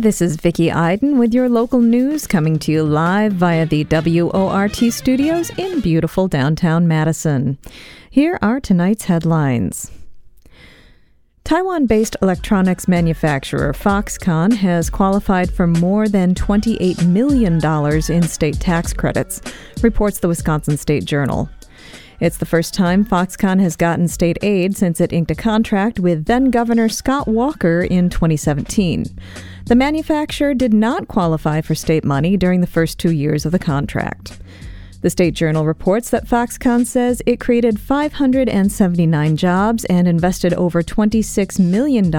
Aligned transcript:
This 0.00 0.22
is 0.22 0.36
Vicki 0.36 0.72
Iden 0.72 1.18
with 1.18 1.34
your 1.34 1.50
local 1.50 1.82
news 1.82 2.26
coming 2.26 2.58
to 2.60 2.72
you 2.72 2.84
live 2.84 3.34
via 3.34 3.66
the 3.66 3.84
WORT 3.84 4.90
studios 4.90 5.50
in 5.58 5.80
beautiful 5.80 6.26
downtown 6.26 6.88
Madison. 6.88 7.58
Here 8.08 8.38
are 8.40 8.60
tonight's 8.60 9.04
headlines. 9.04 9.90
Taiwan 11.44 11.84
based 11.84 12.16
electronics 12.22 12.88
manufacturer 12.88 13.74
Foxconn 13.74 14.54
has 14.54 14.88
qualified 14.88 15.52
for 15.52 15.66
more 15.66 16.08
than 16.08 16.34
$28 16.34 17.06
million 17.06 17.62
in 18.10 18.22
state 18.26 18.58
tax 18.58 18.94
credits, 18.94 19.42
reports 19.82 20.20
the 20.20 20.28
Wisconsin 20.28 20.78
State 20.78 21.04
Journal. 21.04 21.50
It's 22.20 22.36
the 22.36 22.44
first 22.44 22.74
time 22.74 23.06
Foxconn 23.06 23.60
has 23.60 23.76
gotten 23.76 24.06
state 24.06 24.36
aid 24.42 24.76
since 24.76 25.00
it 25.00 25.10
inked 25.10 25.30
a 25.30 25.34
contract 25.34 25.98
with 25.98 26.26
then 26.26 26.50
Governor 26.50 26.90
Scott 26.90 27.26
Walker 27.26 27.80
in 27.80 28.10
2017. 28.10 29.06
The 29.64 29.74
manufacturer 29.74 30.52
did 30.52 30.74
not 30.74 31.08
qualify 31.08 31.62
for 31.62 31.74
state 31.74 32.04
money 32.04 32.36
during 32.36 32.60
the 32.60 32.66
first 32.66 32.98
two 32.98 33.10
years 33.10 33.46
of 33.46 33.52
the 33.52 33.58
contract. 33.58 34.38
The 35.00 35.08
State 35.08 35.32
Journal 35.32 35.64
reports 35.64 36.10
that 36.10 36.26
Foxconn 36.26 36.84
says 36.84 37.22
it 37.24 37.40
created 37.40 37.80
579 37.80 39.36
jobs 39.38 39.86
and 39.86 40.06
invested 40.06 40.52
over 40.52 40.82
$26 40.82 41.58
million 41.58 42.12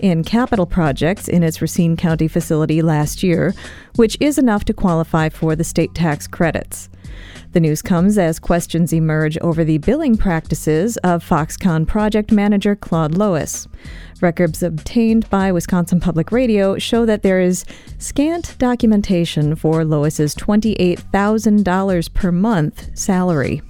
in 0.00 0.24
capital 0.24 0.66
projects 0.66 1.26
in 1.26 1.42
its 1.42 1.62
Racine 1.62 1.96
County 1.96 2.28
facility 2.28 2.82
last 2.82 3.22
year, 3.22 3.54
which 3.94 4.18
is 4.20 4.36
enough 4.36 4.66
to 4.66 4.74
qualify 4.74 5.30
for 5.30 5.56
the 5.56 5.64
state 5.64 5.94
tax 5.94 6.26
credits. 6.26 6.90
The 7.56 7.60
news 7.60 7.80
comes 7.80 8.18
as 8.18 8.38
questions 8.38 8.92
emerge 8.92 9.38
over 9.38 9.64
the 9.64 9.78
billing 9.78 10.18
practices 10.18 10.98
of 10.98 11.26
Foxconn 11.26 11.86
project 11.86 12.30
manager 12.30 12.76
Claude 12.76 13.16
Lois. 13.16 13.66
Records 14.20 14.62
obtained 14.62 15.30
by 15.30 15.50
Wisconsin 15.50 15.98
Public 15.98 16.30
Radio 16.30 16.76
show 16.76 17.06
that 17.06 17.22
there 17.22 17.40
is 17.40 17.64
scant 17.96 18.56
documentation 18.58 19.56
for 19.56 19.86
Lois's 19.86 20.34
$28,000 20.34 22.12
per 22.12 22.30
month 22.30 22.90
salary. 22.92 23.62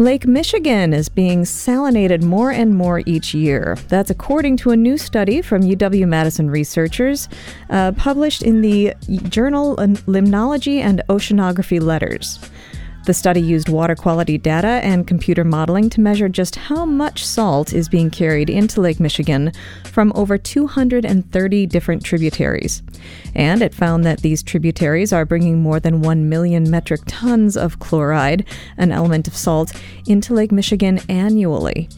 Lake 0.00 0.26
Michigan 0.26 0.94
is 0.94 1.10
being 1.10 1.42
salinated 1.42 2.22
more 2.22 2.50
and 2.50 2.74
more 2.74 3.02
each 3.04 3.34
year. 3.34 3.76
That's 3.88 4.08
according 4.08 4.56
to 4.56 4.70
a 4.70 4.76
new 4.76 4.96
study 4.96 5.42
from 5.42 5.60
UW 5.60 6.08
Madison 6.08 6.48
researchers 6.48 7.28
uh, 7.68 7.92
published 7.92 8.40
in 8.40 8.62
the 8.62 8.94
journal 9.28 9.76
Limnology 9.76 10.80
and 10.80 11.02
Oceanography 11.10 11.82
Letters. 11.82 12.38
The 13.06 13.14
study 13.14 13.40
used 13.40 13.70
water 13.70 13.94
quality 13.94 14.36
data 14.36 14.80
and 14.82 15.06
computer 15.06 15.42
modeling 15.42 15.88
to 15.90 16.00
measure 16.00 16.28
just 16.28 16.56
how 16.56 16.84
much 16.84 17.26
salt 17.26 17.72
is 17.72 17.88
being 17.88 18.10
carried 18.10 18.50
into 18.50 18.80
Lake 18.80 19.00
Michigan 19.00 19.52
from 19.84 20.12
over 20.14 20.36
230 20.36 21.66
different 21.66 22.04
tributaries. 22.04 22.82
And 23.34 23.62
it 23.62 23.74
found 23.74 24.04
that 24.04 24.20
these 24.20 24.42
tributaries 24.42 25.14
are 25.14 25.24
bringing 25.24 25.62
more 25.62 25.80
than 25.80 26.02
1 26.02 26.28
million 26.28 26.70
metric 26.70 27.00
tons 27.06 27.56
of 27.56 27.78
chloride, 27.78 28.44
an 28.76 28.92
element 28.92 29.26
of 29.26 29.36
salt, 29.36 29.72
into 30.06 30.34
Lake 30.34 30.52
Michigan 30.52 31.00
annually. 31.08 31.88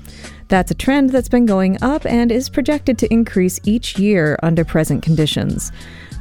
That's 0.48 0.70
a 0.70 0.74
trend 0.74 1.10
that's 1.10 1.28
been 1.28 1.46
going 1.46 1.82
up 1.82 2.06
and 2.06 2.30
is 2.30 2.48
projected 2.48 2.98
to 2.98 3.12
increase 3.12 3.58
each 3.64 3.98
year 3.98 4.38
under 4.42 4.64
present 4.64 5.02
conditions. 5.02 5.72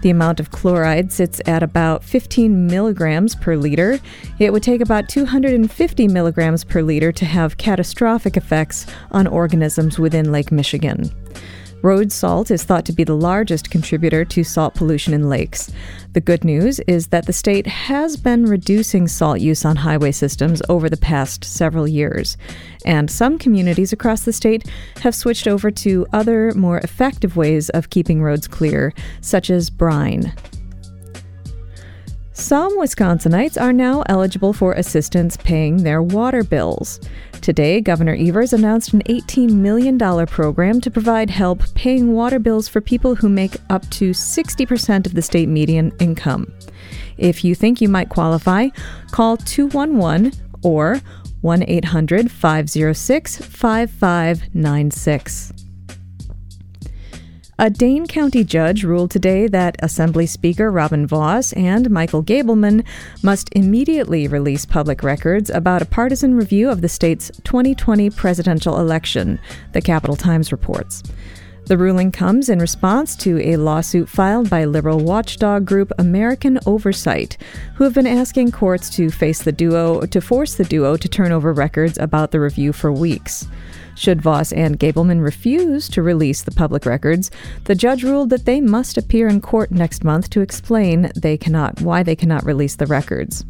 The 0.02 0.10
amount 0.10 0.40
of 0.40 0.52
chloride 0.52 1.12
sits 1.12 1.42
at 1.46 1.62
about 1.62 2.04
15 2.04 2.68
milligrams 2.68 3.36
per 3.36 3.56
liter. 3.56 4.00
It 4.40 4.52
would 4.52 4.64
take 4.64 4.82
about 4.82 5.10
250 5.10 6.08
milligrams 6.08 6.64
per 6.64 6.82
liter 6.82 7.12
to 7.12 7.26
have 7.26 7.58
catastrophic 7.58 8.36
effects 8.36 8.88
on 9.12 9.28
organisms 9.28 10.00
within 10.00 10.32
Lake 10.32 10.52
Michigan. 10.52 11.12
Road 11.84 12.12
salt 12.12 12.52
is 12.52 12.64
thought 12.64 12.86
to 12.86 12.94
be 12.94 13.04
the 13.04 13.16
largest 13.16 13.72
contributor 13.72 14.24
to 14.26 14.44
salt 14.44 14.76
pollution 14.76 15.14
in 15.14 15.30
lakes. 15.30 15.72
The 16.14 16.22
good 16.22 16.44
news 16.44 16.80
is 16.82 17.08
that 17.08 17.26
the 17.26 17.34
state 17.34 17.66
has 17.66 18.18
been 18.18 18.46
reducing 18.46 19.08
salt 19.08 19.40
use 19.40 19.66
on 19.66 19.78
highway 19.78 20.12
systems 20.12 20.62
over 20.70 20.90
the 20.90 20.98
past 20.98 21.44
several 21.44 21.88
years, 21.88 22.38
and 22.86 23.10
some 23.10 23.40
communities 23.40 23.92
across 23.92 24.24
the 24.24 24.34
state 24.34 24.70
have 25.02 25.16
switched 25.16 25.48
over 25.48 25.72
to 25.72 26.06
other, 26.14 26.54
more 26.54 26.78
effective 26.80 27.36
ways 27.36 27.70
of 27.70 27.90
keeping 27.90 28.22
roads 28.22 28.48
clear, 28.48 28.94
such 29.22 29.50
as 29.50 29.72
brine. 29.72 30.34
Some 32.34 32.80
Wisconsinites 32.80 33.62
are 33.62 33.74
now 33.74 34.04
eligible 34.08 34.54
for 34.54 34.72
assistance 34.74 35.36
paying 35.36 35.84
their 35.84 36.02
water 36.02 36.46
bills. 36.46 37.02
Today, 37.42 37.82
Governor 37.82 38.16
Evers 38.18 38.54
announced 38.54 38.94
an 38.94 39.02
$18 39.04 39.52
million 39.52 40.00
program 40.28 40.80
to 40.80 40.90
provide 40.90 41.30
help 41.30 41.62
paying 41.76 42.14
water 42.14 42.40
bills 42.40 42.70
for 42.70 42.80
people 42.80 43.16
who 43.16 43.28
make 43.28 43.58
up 43.70 43.86
to 43.90 44.12
60% 44.12 45.06
of 45.06 45.14
the 45.14 45.22
state 45.22 45.50
median 45.50 45.92
income. 46.00 46.54
If 47.18 47.44
you 47.44 47.54
think 47.54 47.82
you 47.82 47.90
might 47.90 48.08
qualify, 48.08 48.70
call 49.12 49.36
211 49.36 50.32
or 50.64 51.02
1 51.42 51.64
800 51.68 52.32
506 52.32 53.38
5596. 53.38 55.61
A 57.64 57.70
Dane 57.70 58.08
County 58.08 58.44
judge 58.44 58.84
ruled 58.84 59.12
today 59.12 59.46
that 59.46 59.76
Assembly 59.84 60.26
Speaker 60.26 60.72
Robin 60.72 61.06
Vos 61.06 61.54
and 61.54 61.92
Michael 61.92 62.24
Gableman 62.24 62.84
must 63.22 63.50
immediately 63.52 64.28
release 64.28 64.66
public 64.66 65.04
records 65.04 65.52
about 65.52 65.84
a 65.84 65.86
partisan 65.86 66.34
review 66.34 66.72
of 66.72 66.82
the 66.82 66.90
state's 66.90 67.30
2020 67.44 68.10
presidential 68.10 68.80
election, 68.80 69.40
the 69.74 69.82
Capital 69.82 70.16
Times 70.16 70.52
reports. 70.52 71.04
The 71.66 71.78
ruling 71.78 72.12
comes 72.12 72.50
in 72.50 72.58
response 72.58 73.16
to 73.18 73.40
a 73.48 73.58
lawsuit 73.58 74.10
filed 74.10 74.50
by 74.50 74.66
liberal 74.66 74.98
watchdog 74.98 75.64
group 75.64 75.92
American 76.00 76.58
Oversight, 76.66 77.38
who 77.76 77.84
have 77.84 77.94
been 77.94 78.08
asking 78.08 78.54
courts 78.54 78.90
to 78.96 79.12
face 79.12 79.44
the 79.44 79.52
duo 79.52 80.02
to 80.08 80.20
force 80.20 80.56
the 80.56 80.64
duo 80.64 80.98
to 80.98 81.08
turn 81.08 81.32
over 81.32 81.54
records 81.54 82.00
about 82.00 82.32
the 82.32 82.40
review 82.40 82.74
for 82.74 82.92
weeks. 82.92 83.48
Should 83.96 84.22
Vos 84.22 84.52
and 84.54 84.80
Gableman 84.80 85.22
refuse 85.22 85.90
to 85.90 86.02
release 86.02 86.42
the 86.42 86.52
public 86.52 86.86
records, 86.86 87.30
the 87.66 87.76
judge 87.76 88.04
ruled 88.04 88.30
that 88.30 88.46
they 88.46 88.62
must 88.62 88.98
appear 88.98 89.28
in 89.28 89.42
court 89.42 89.72
next 89.72 90.04
month 90.04 90.30
to 90.32 90.42
explain 90.42 91.12
they 91.16 91.38
cannot 91.38 91.82
why 91.82 92.04
they 92.04 92.16
cannot 92.16 92.46
release 92.46 92.76
the 92.76 92.88
records. 92.88 93.46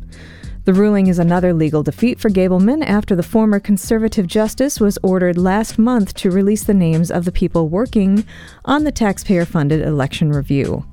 The 0.63 0.73
ruling 0.73 1.07
is 1.07 1.17
another 1.17 1.53
legal 1.53 1.81
defeat 1.81 2.19
for 2.19 2.29
Gableman 2.29 2.85
after 2.85 3.15
the 3.15 3.23
former 3.23 3.59
conservative 3.59 4.27
justice 4.27 4.79
was 4.79 4.99
ordered 5.01 5.37
last 5.37 5.79
month 5.79 6.13
to 6.15 6.29
release 6.29 6.63
the 6.63 6.73
names 6.75 7.09
of 7.09 7.25
the 7.25 7.31
people 7.31 7.67
working 7.67 8.25
on 8.65 8.83
the 8.83 8.91
taxpayer 8.91 9.45
funded 9.45 9.81
election 9.81 10.31
review. 10.31 10.85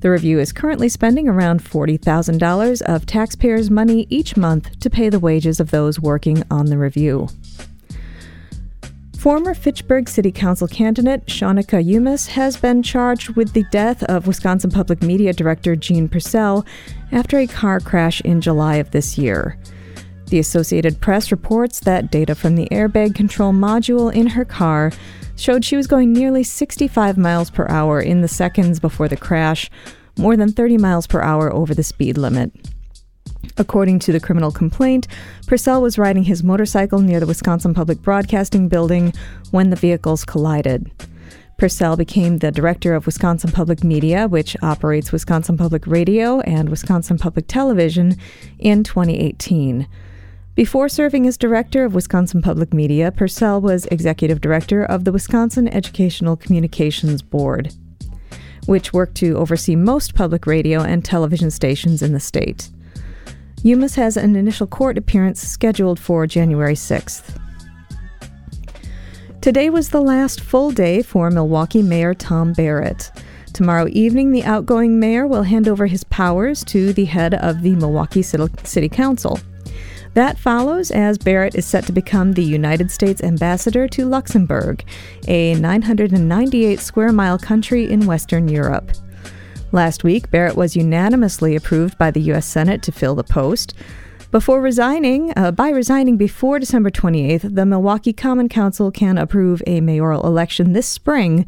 The 0.00 0.10
review 0.10 0.40
is 0.40 0.52
currently 0.52 0.88
spending 0.88 1.28
around 1.28 1.62
$40,000 1.62 2.82
of 2.82 3.06
taxpayers' 3.06 3.70
money 3.70 4.06
each 4.10 4.36
month 4.36 4.80
to 4.80 4.90
pay 4.90 5.08
the 5.08 5.20
wages 5.20 5.60
of 5.60 5.70
those 5.70 6.00
working 6.00 6.42
on 6.50 6.66
the 6.66 6.78
review. 6.78 7.28
Former 9.20 9.52
Fitchburg 9.52 10.08
City 10.08 10.32
Council 10.32 10.66
candidate 10.66 11.26
Shawnica 11.26 11.84
Umis 11.84 12.28
has 12.28 12.56
been 12.56 12.82
charged 12.82 13.36
with 13.36 13.52
the 13.52 13.64
death 13.64 14.02
of 14.04 14.26
Wisconsin 14.26 14.70
Public 14.70 15.02
Media 15.02 15.34
Director 15.34 15.76
Gene 15.76 16.08
Purcell 16.08 16.64
after 17.12 17.36
a 17.36 17.46
car 17.46 17.80
crash 17.80 18.22
in 18.22 18.40
July 18.40 18.76
of 18.76 18.92
this 18.92 19.18
year. 19.18 19.58
The 20.28 20.38
Associated 20.38 21.02
Press 21.02 21.30
reports 21.30 21.80
that 21.80 22.10
data 22.10 22.34
from 22.34 22.56
the 22.56 22.66
airbag 22.70 23.14
control 23.14 23.52
module 23.52 24.10
in 24.10 24.28
her 24.28 24.46
car 24.46 24.90
showed 25.36 25.66
she 25.66 25.76
was 25.76 25.86
going 25.86 26.14
nearly 26.14 26.42
65 26.42 27.18
miles 27.18 27.50
per 27.50 27.68
hour 27.68 28.00
in 28.00 28.22
the 28.22 28.26
seconds 28.26 28.80
before 28.80 29.06
the 29.06 29.18
crash, 29.18 29.70
more 30.16 30.34
than 30.34 30.50
30 30.50 30.78
miles 30.78 31.06
per 31.06 31.20
hour 31.20 31.52
over 31.52 31.74
the 31.74 31.82
speed 31.82 32.16
limit. 32.16 32.52
According 33.56 33.98
to 34.00 34.12
the 34.12 34.20
criminal 34.20 34.50
complaint, 34.50 35.06
Purcell 35.46 35.82
was 35.82 35.98
riding 35.98 36.24
his 36.24 36.42
motorcycle 36.42 37.00
near 37.00 37.20
the 37.20 37.26
Wisconsin 37.26 37.74
Public 37.74 38.02
Broadcasting 38.02 38.68
Building 38.68 39.12
when 39.50 39.70
the 39.70 39.76
vehicles 39.76 40.24
collided. 40.24 40.90
Purcell 41.58 41.94
became 41.94 42.38
the 42.38 42.50
director 42.50 42.94
of 42.94 43.04
Wisconsin 43.04 43.52
Public 43.52 43.84
Media, 43.84 44.26
which 44.26 44.56
operates 44.62 45.12
Wisconsin 45.12 45.58
Public 45.58 45.86
Radio 45.86 46.40
and 46.40 46.70
Wisconsin 46.70 47.18
Public 47.18 47.46
Television, 47.48 48.16
in 48.58 48.82
2018. 48.82 49.86
Before 50.54 50.88
serving 50.88 51.26
as 51.26 51.36
director 51.36 51.84
of 51.84 51.94
Wisconsin 51.94 52.40
Public 52.40 52.72
Media, 52.72 53.12
Purcell 53.12 53.60
was 53.60 53.84
executive 53.86 54.40
director 54.40 54.82
of 54.82 55.04
the 55.04 55.12
Wisconsin 55.12 55.68
Educational 55.68 56.34
Communications 56.34 57.20
Board, 57.20 57.74
which 58.64 58.92
worked 58.94 59.16
to 59.16 59.36
oversee 59.36 59.76
most 59.76 60.14
public 60.14 60.46
radio 60.46 60.80
and 60.80 61.04
television 61.04 61.50
stations 61.50 62.00
in 62.00 62.12
the 62.12 62.20
state. 62.20 62.70
Umis 63.64 63.96
has 63.96 64.16
an 64.16 64.36
initial 64.36 64.66
court 64.66 64.96
appearance 64.96 65.46
scheduled 65.46 66.00
for 66.00 66.26
January 66.26 66.74
6th. 66.74 67.38
Today 69.42 69.68
was 69.68 69.90
the 69.90 70.00
last 70.00 70.40
full 70.40 70.70
day 70.70 71.02
for 71.02 71.30
Milwaukee 71.30 71.82
Mayor 71.82 72.14
Tom 72.14 72.54
Barrett. 72.54 73.10
Tomorrow 73.52 73.88
evening, 73.90 74.32
the 74.32 74.44
outgoing 74.44 74.98
mayor 74.98 75.26
will 75.26 75.42
hand 75.42 75.68
over 75.68 75.86
his 75.86 76.04
powers 76.04 76.64
to 76.64 76.94
the 76.94 77.04
head 77.04 77.34
of 77.34 77.60
the 77.60 77.76
Milwaukee 77.76 78.22
City 78.22 78.88
Council. 78.88 79.38
That 80.14 80.38
follows 80.38 80.90
as 80.90 81.18
Barrett 81.18 81.54
is 81.54 81.66
set 81.66 81.84
to 81.84 81.92
become 81.92 82.32
the 82.32 82.42
United 82.42 82.90
States 82.90 83.22
ambassador 83.22 83.86
to 83.88 84.06
Luxembourg, 84.06 84.82
a 85.28 85.54
998 85.54 86.80
square 86.80 87.12
mile 87.12 87.38
country 87.38 87.90
in 87.90 88.06
Western 88.06 88.48
Europe. 88.48 88.90
Last 89.72 90.02
week, 90.02 90.30
Barrett 90.30 90.56
was 90.56 90.74
unanimously 90.74 91.54
approved 91.54 91.96
by 91.96 92.10
the 92.10 92.20
U.S. 92.22 92.46
Senate 92.46 92.82
to 92.82 92.92
fill 92.92 93.14
the 93.14 93.22
post. 93.22 93.72
Before 94.32 94.60
resigning, 94.60 95.32
uh, 95.36 95.52
by 95.52 95.70
resigning 95.70 96.16
before 96.16 96.58
December 96.58 96.90
28th, 96.90 97.54
the 97.54 97.66
Milwaukee 97.66 98.12
Common 98.12 98.48
Council 98.48 98.90
can 98.90 99.16
approve 99.16 99.62
a 99.66 99.80
mayoral 99.80 100.26
election 100.26 100.72
this 100.72 100.88
spring 100.88 101.46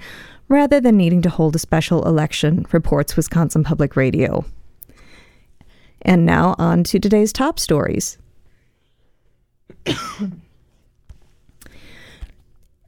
rather 0.48 0.80
than 0.80 0.96
needing 0.96 1.22
to 1.22 1.30
hold 1.30 1.56
a 1.56 1.58
special 1.58 2.06
election, 2.06 2.66
reports 2.72 3.16
Wisconsin 3.16 3.64
Public 3.64 3.96
Radio. 3.96 4.44
And 6.02 6.26
now 6.26 6.54
on 6.58 6.84
to 6.84 6.98
today's 6.98 7.32
top 7.32 7.58
stories. 7.58 8.18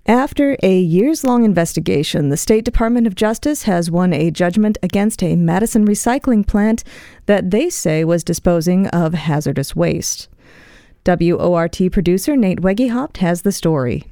After 0.06 0.58
a 0.62 0.78
years 0.78 1.24
long 1.24 1.44
investigation, 1.44 2.28
the 2.28 2.36
State 2.36 2.66
Department 2.66 3.06
of 3.06 3.14
Justice 3.14 3.62
has 3.62 3.90
won 3.90 4.12
a 4.12 4.30
judgment 4.30 4.76
against 4.82 5.22
a 5.22 5.34
Madison 5.34 5.86
recycling 5.86 6.46
plant 6.46 6.84
that 7.24 7.50
they 7.50 7.70
say 7.70 8.04
was 8.04 8.22
disposing 8.22 8.86
of 8.88 9.14
hazardous 9.14 9.74
waste. 9.74 10.28
WORT 11.06 11.80
producer 11.90 12.36
Nate 12.36 12.60
Wegehopt 12.60 13.16
has 13.18 13.42
the 13.42 13.52
story. 13.52 14.04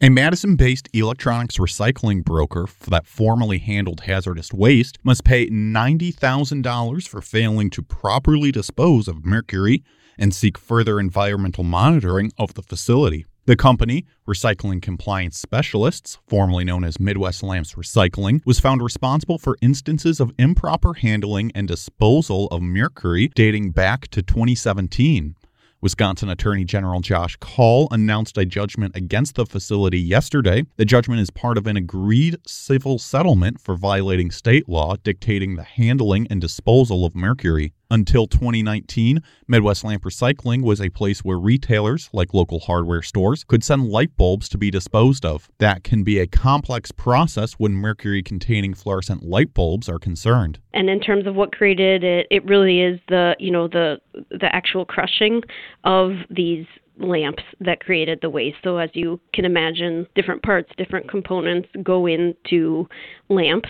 A 0.00 0.08
Madison 0.08 0.56
based 0.56 0.88
electronics 0.94 1.58
recycling 1.58 2.24
broker 2.24 2.66
that 2.88 3.06
formerly 3.06 3.58
handled 3.58 4.00
hazardous 4.02 4.50
waste 4.50 4.98
must 5.02 5.24
pay 5.24 5.46
$90,000 5.50 7.06
for 7.06 7.20
failing 7.20 7.68
to 7.68 7.82
properly 7.82 8.50
dispose 8.50 9.08
of 9.08 9.26
mercury 9.26 9.84
and 10.16 10.34
seek 10.34 10.56
further 10.56 10.98
environmental 10.98 11.64
monitoring 11.64 12.32
of 12.38 12.54
the 12.54 12.62
facility. 12.62 13.26
The 13.46 13.56
company, 13.56 14.06
Recycling 14.26 14.80
Compliance 14.80 15.36
Specialists, 15.36 16.16
formerly 16.26 16.64
known 16.64 16.82
as 16.82 16.98
Midwest 16.98 17.42
Lamps 17.42 17.74
Recycling, 17.74 18.40
was 18.46 18.58
found 18.58 18.80
responsible 18.80 19.36
for 19.36 19.58
instances 19.60 20.18
of 20.18 20.32
improper 20.38 20.94
handling 20.94 21.52
and 21.54 21.68
disposal 21.68 22.46
of 22.46 22.62
mercury 22.62 23.28
dating 23.34 23.72
back 23.72 24.08
to 24.08 24.22
2017. 24.22 25.34
Wisconsin 25.82 26.30
Attorney 26.30 26.64
General 26.64 27.02
Josh 27.02 27.36
Kaul 27.36 27.86
announced 27.90 28.38
a 28.38 28.46
judgment 28.46 28.96
against 28.96 29.34
the 29.34 29.44
facility 29.44 30.00
yesterday. 30.00 30.64
The 30.76 30.86
judgment 30.86 31.20
is 31.20 31.28
part 31.28 31.58
of 31.58 31.66
an 31.66 31.76
agreed 31.76 32.38
civil 32.46 32.98
settlement 32.98 33.60
for 33.60 33.76
violating 33.76 34.30
state 34.30 34.70
law 34.70 34.96
dictating 35.04 35.56
the 35.56 35.64
handling 35.64 36.26
and 36.30 36.40
disposal 36.40 37.04
of 37.04 37.14
mercury. 37.14 37.74
Until 37.94 38.26
2019, 38.26 39.22
Midwest 39.46 39.84
Lamp 39.84 40.02
Recycling 40.02 40.62
was 40.64 40.80
a 40.80 40.88
place 40.88 41.20
where 41.20 41.38
retailers, 41.38 42.10
like 42.12 42.34
local 42.34 42.58
hardware 42.58 43.02
stores, 43.02 43.44
could 43.44 43.62
send 43.62 43.86
light 43.86 44.16
bulbs 44.16 44.48
to 44.48 44.58
be 44.58 44.68
disposed 44.68 45.24
of. 45.24 45.48
That 45.58 45.84
can 45.84 46.02
be 46.02 46.18
a 46.18 46.26
complex 46.26 46.90
process 46.90 47.52
when 47.52 47.72
mercury 47.72 48.20
containing 48.20 48.74
fluorescent 48.74 49.22
light 49.22 49.54
bulbs 49.54 49.88
are 49.88 50.00
concerned. 50.00 50.58
And 50.72 50.90
in 50.90 50.98
terms 50.98 51.28
of 51.28 51.36
what 51.36 51.52
created 51.52 52.02
it, 52.02 52.26
it 52.32 52.44
really 52.46 52.80
is 52.80 52.98
the, 53.06 53.36
you 53.38 53.52
know, 53.52 53.68
the 53.68 54.00
the 54.28 54.52
actual 54.52 54.84
crushing 54.84 55.42
of 55.84 56.14
these 56.28 56.66
lamps 56.98 57.44
that 57.60 57.78
created 57.78 58.18
the 58.22 58.30
waste. 58.30 58.56
So, 58.64 58.78
as 58.78 58.90
you 58.94 59.20
can 59.32 59.44
imagine, 59.44 60.08
different 60.16 60.42
parts, 60.42 60.72
different 60.76 61.08
components 61.08 61.68
go 61.84 62.06
into 62.06 62.88
lamps. 63.28 63.68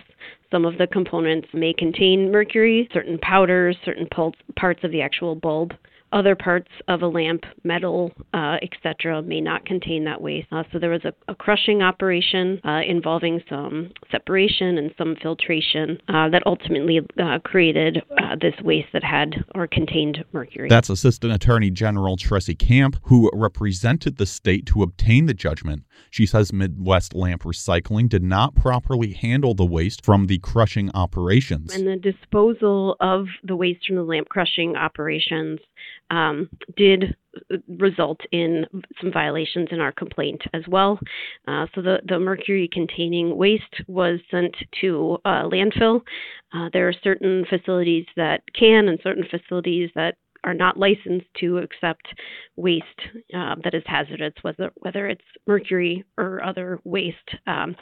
Some 0.54 0.66
of 0.66 0.78
the 0.78 0.86
components 0.86 1.48
may 1.52 1.72
contain 1.72 2.30
mercury, 2.30 2.88
certain 2.92 3.18
powders, 3.18 3.76
certain 3.84 4.06
parts 4.06 4.84
of 4.84 4.92
the 4.92 5.00
actual 5.00 5.34
bulb 5.34 5.72
other 6.14 6.36
parts 6.36 6.70
of 6.88 7.02
a 7.02 7.06
lamp, 7.06 7.42
metal, 7.64 8.12
uh, 8.32 8.56
etc., 8.62 9.20
may 9.22 9.40
not 9.40 9.66
contain 9.66 10.04
that 10.04 10.22
waste. 10.22 10.46
Uh, 10.52 10.62
so 10.72 10.78
there 10.78 10.90
was 10.90 11.04
a, 11.04 11.12
a 11.28 11.34
crushing 11.34 11.82
operation 11.82 12.60
uh, 12.64 12.80
involving 12.86 13.42
some 13.50 13.90
separation 14.10 14.78
and 14.78 14.94
some 14.96 15.16
filtration 15.20 15.98
uh, 16.08 16.28
that 16.30 16.42
ultimately 16.46 17.00
uh, 17.20 17.38
created 17.40 17.98
uh, 18.22 18.36
this 18.40 18.54
waste 18.62 18.88
that 18.92 19.02
had 19.02 19.34
or 19.54 19.66
contained 19.66 20.24
mercury. 20.32 20.68
That's 20.68 20.88
Assistant 20.88 21.32
Attorney 21.32 21.70
General 21.70 22.16
Tressie 22.16 22.58
Kamp, 22.58 22.96
who 23.04 23.28
represented 23.34 24.16
the 24.16 24.26
state 24.26 24.66
to 24.66 24.82
obtain 24.82 25.26
the 25.26 25.34
judgment. 25.34 25.82
She 26.10 26.26
says 26.26 26.52
Midwest 26.52 27.14
Lamp 27.14 27.42
Recycling 27.42 28.08
did 28.08 28.22
not 28.22 28.54
properly 28.54 29.12
handle 29.12 29.54
the 29.54 29.66
waste 29.66 30.04
from 30.04 30.26
the 30.26 30.38
crushing 30.38 30.90
operations. 30.94 31.74
And 31.74 31.86
the 31.86 31.96
disposal 31.96 32.96
of 33.00 33.26
the 33.42 33.56
waste 33.56 33.86
from 33.86 33.96
the 33.96 34.04
lamp 34.04 34.28
crushing 34.28 34.76
operations 34.76 35.58
um, 36.10 36.48
did 36.76 37.16
result 37.78 38.20
in 38.32 38.64
some 39.00 39.12
violations 39.12 39.68
in 39.70 39.80
our 39.80 39.92
complaint 39.92 40.42
as 40.52 40.62
well. 40.68 40.98
Uh, 41.48 41.66
so 41.74 41.82
the, 41.82 41.98
the 42.06 42.18
mercury 42.18 42.68
containing 42.72 43.36
waste 43.36 43.82
was 43.88 44.20
sent 44.30 44.54
to 44.80 45.18
uh, 45.24 45.42
landfill. 45.44 46.00
Uh, 46.54 46.68
there 46.72 46.88
are 46.88 46.94
certain 47.02 47.44
facilities 47.48 48.06
that 48.16 48.42
can 48.58 48.88
and 48.88 49.00
certain 49.02 49.24
facilities 49.30 49.90
that 49.94 50.16
are 50.44 50.54
not 50.54 50.76
licensed 50.76 51.26
to 51.40 51.58
accept 51.58 52.06
waste 52.56 52.84
uh, 53.36 53.56
that 53.64 53.74
is 53.74 53.82
hazardous, 53.86 54.34
whether 54.42 54.70
whether 54.76 55.08
it's 55.08 55.24
mercury 55.46 56.04
or 56.18 56.42
other 56.44 56.78
waste. 56.84 57.16
Um, 57.46 57.74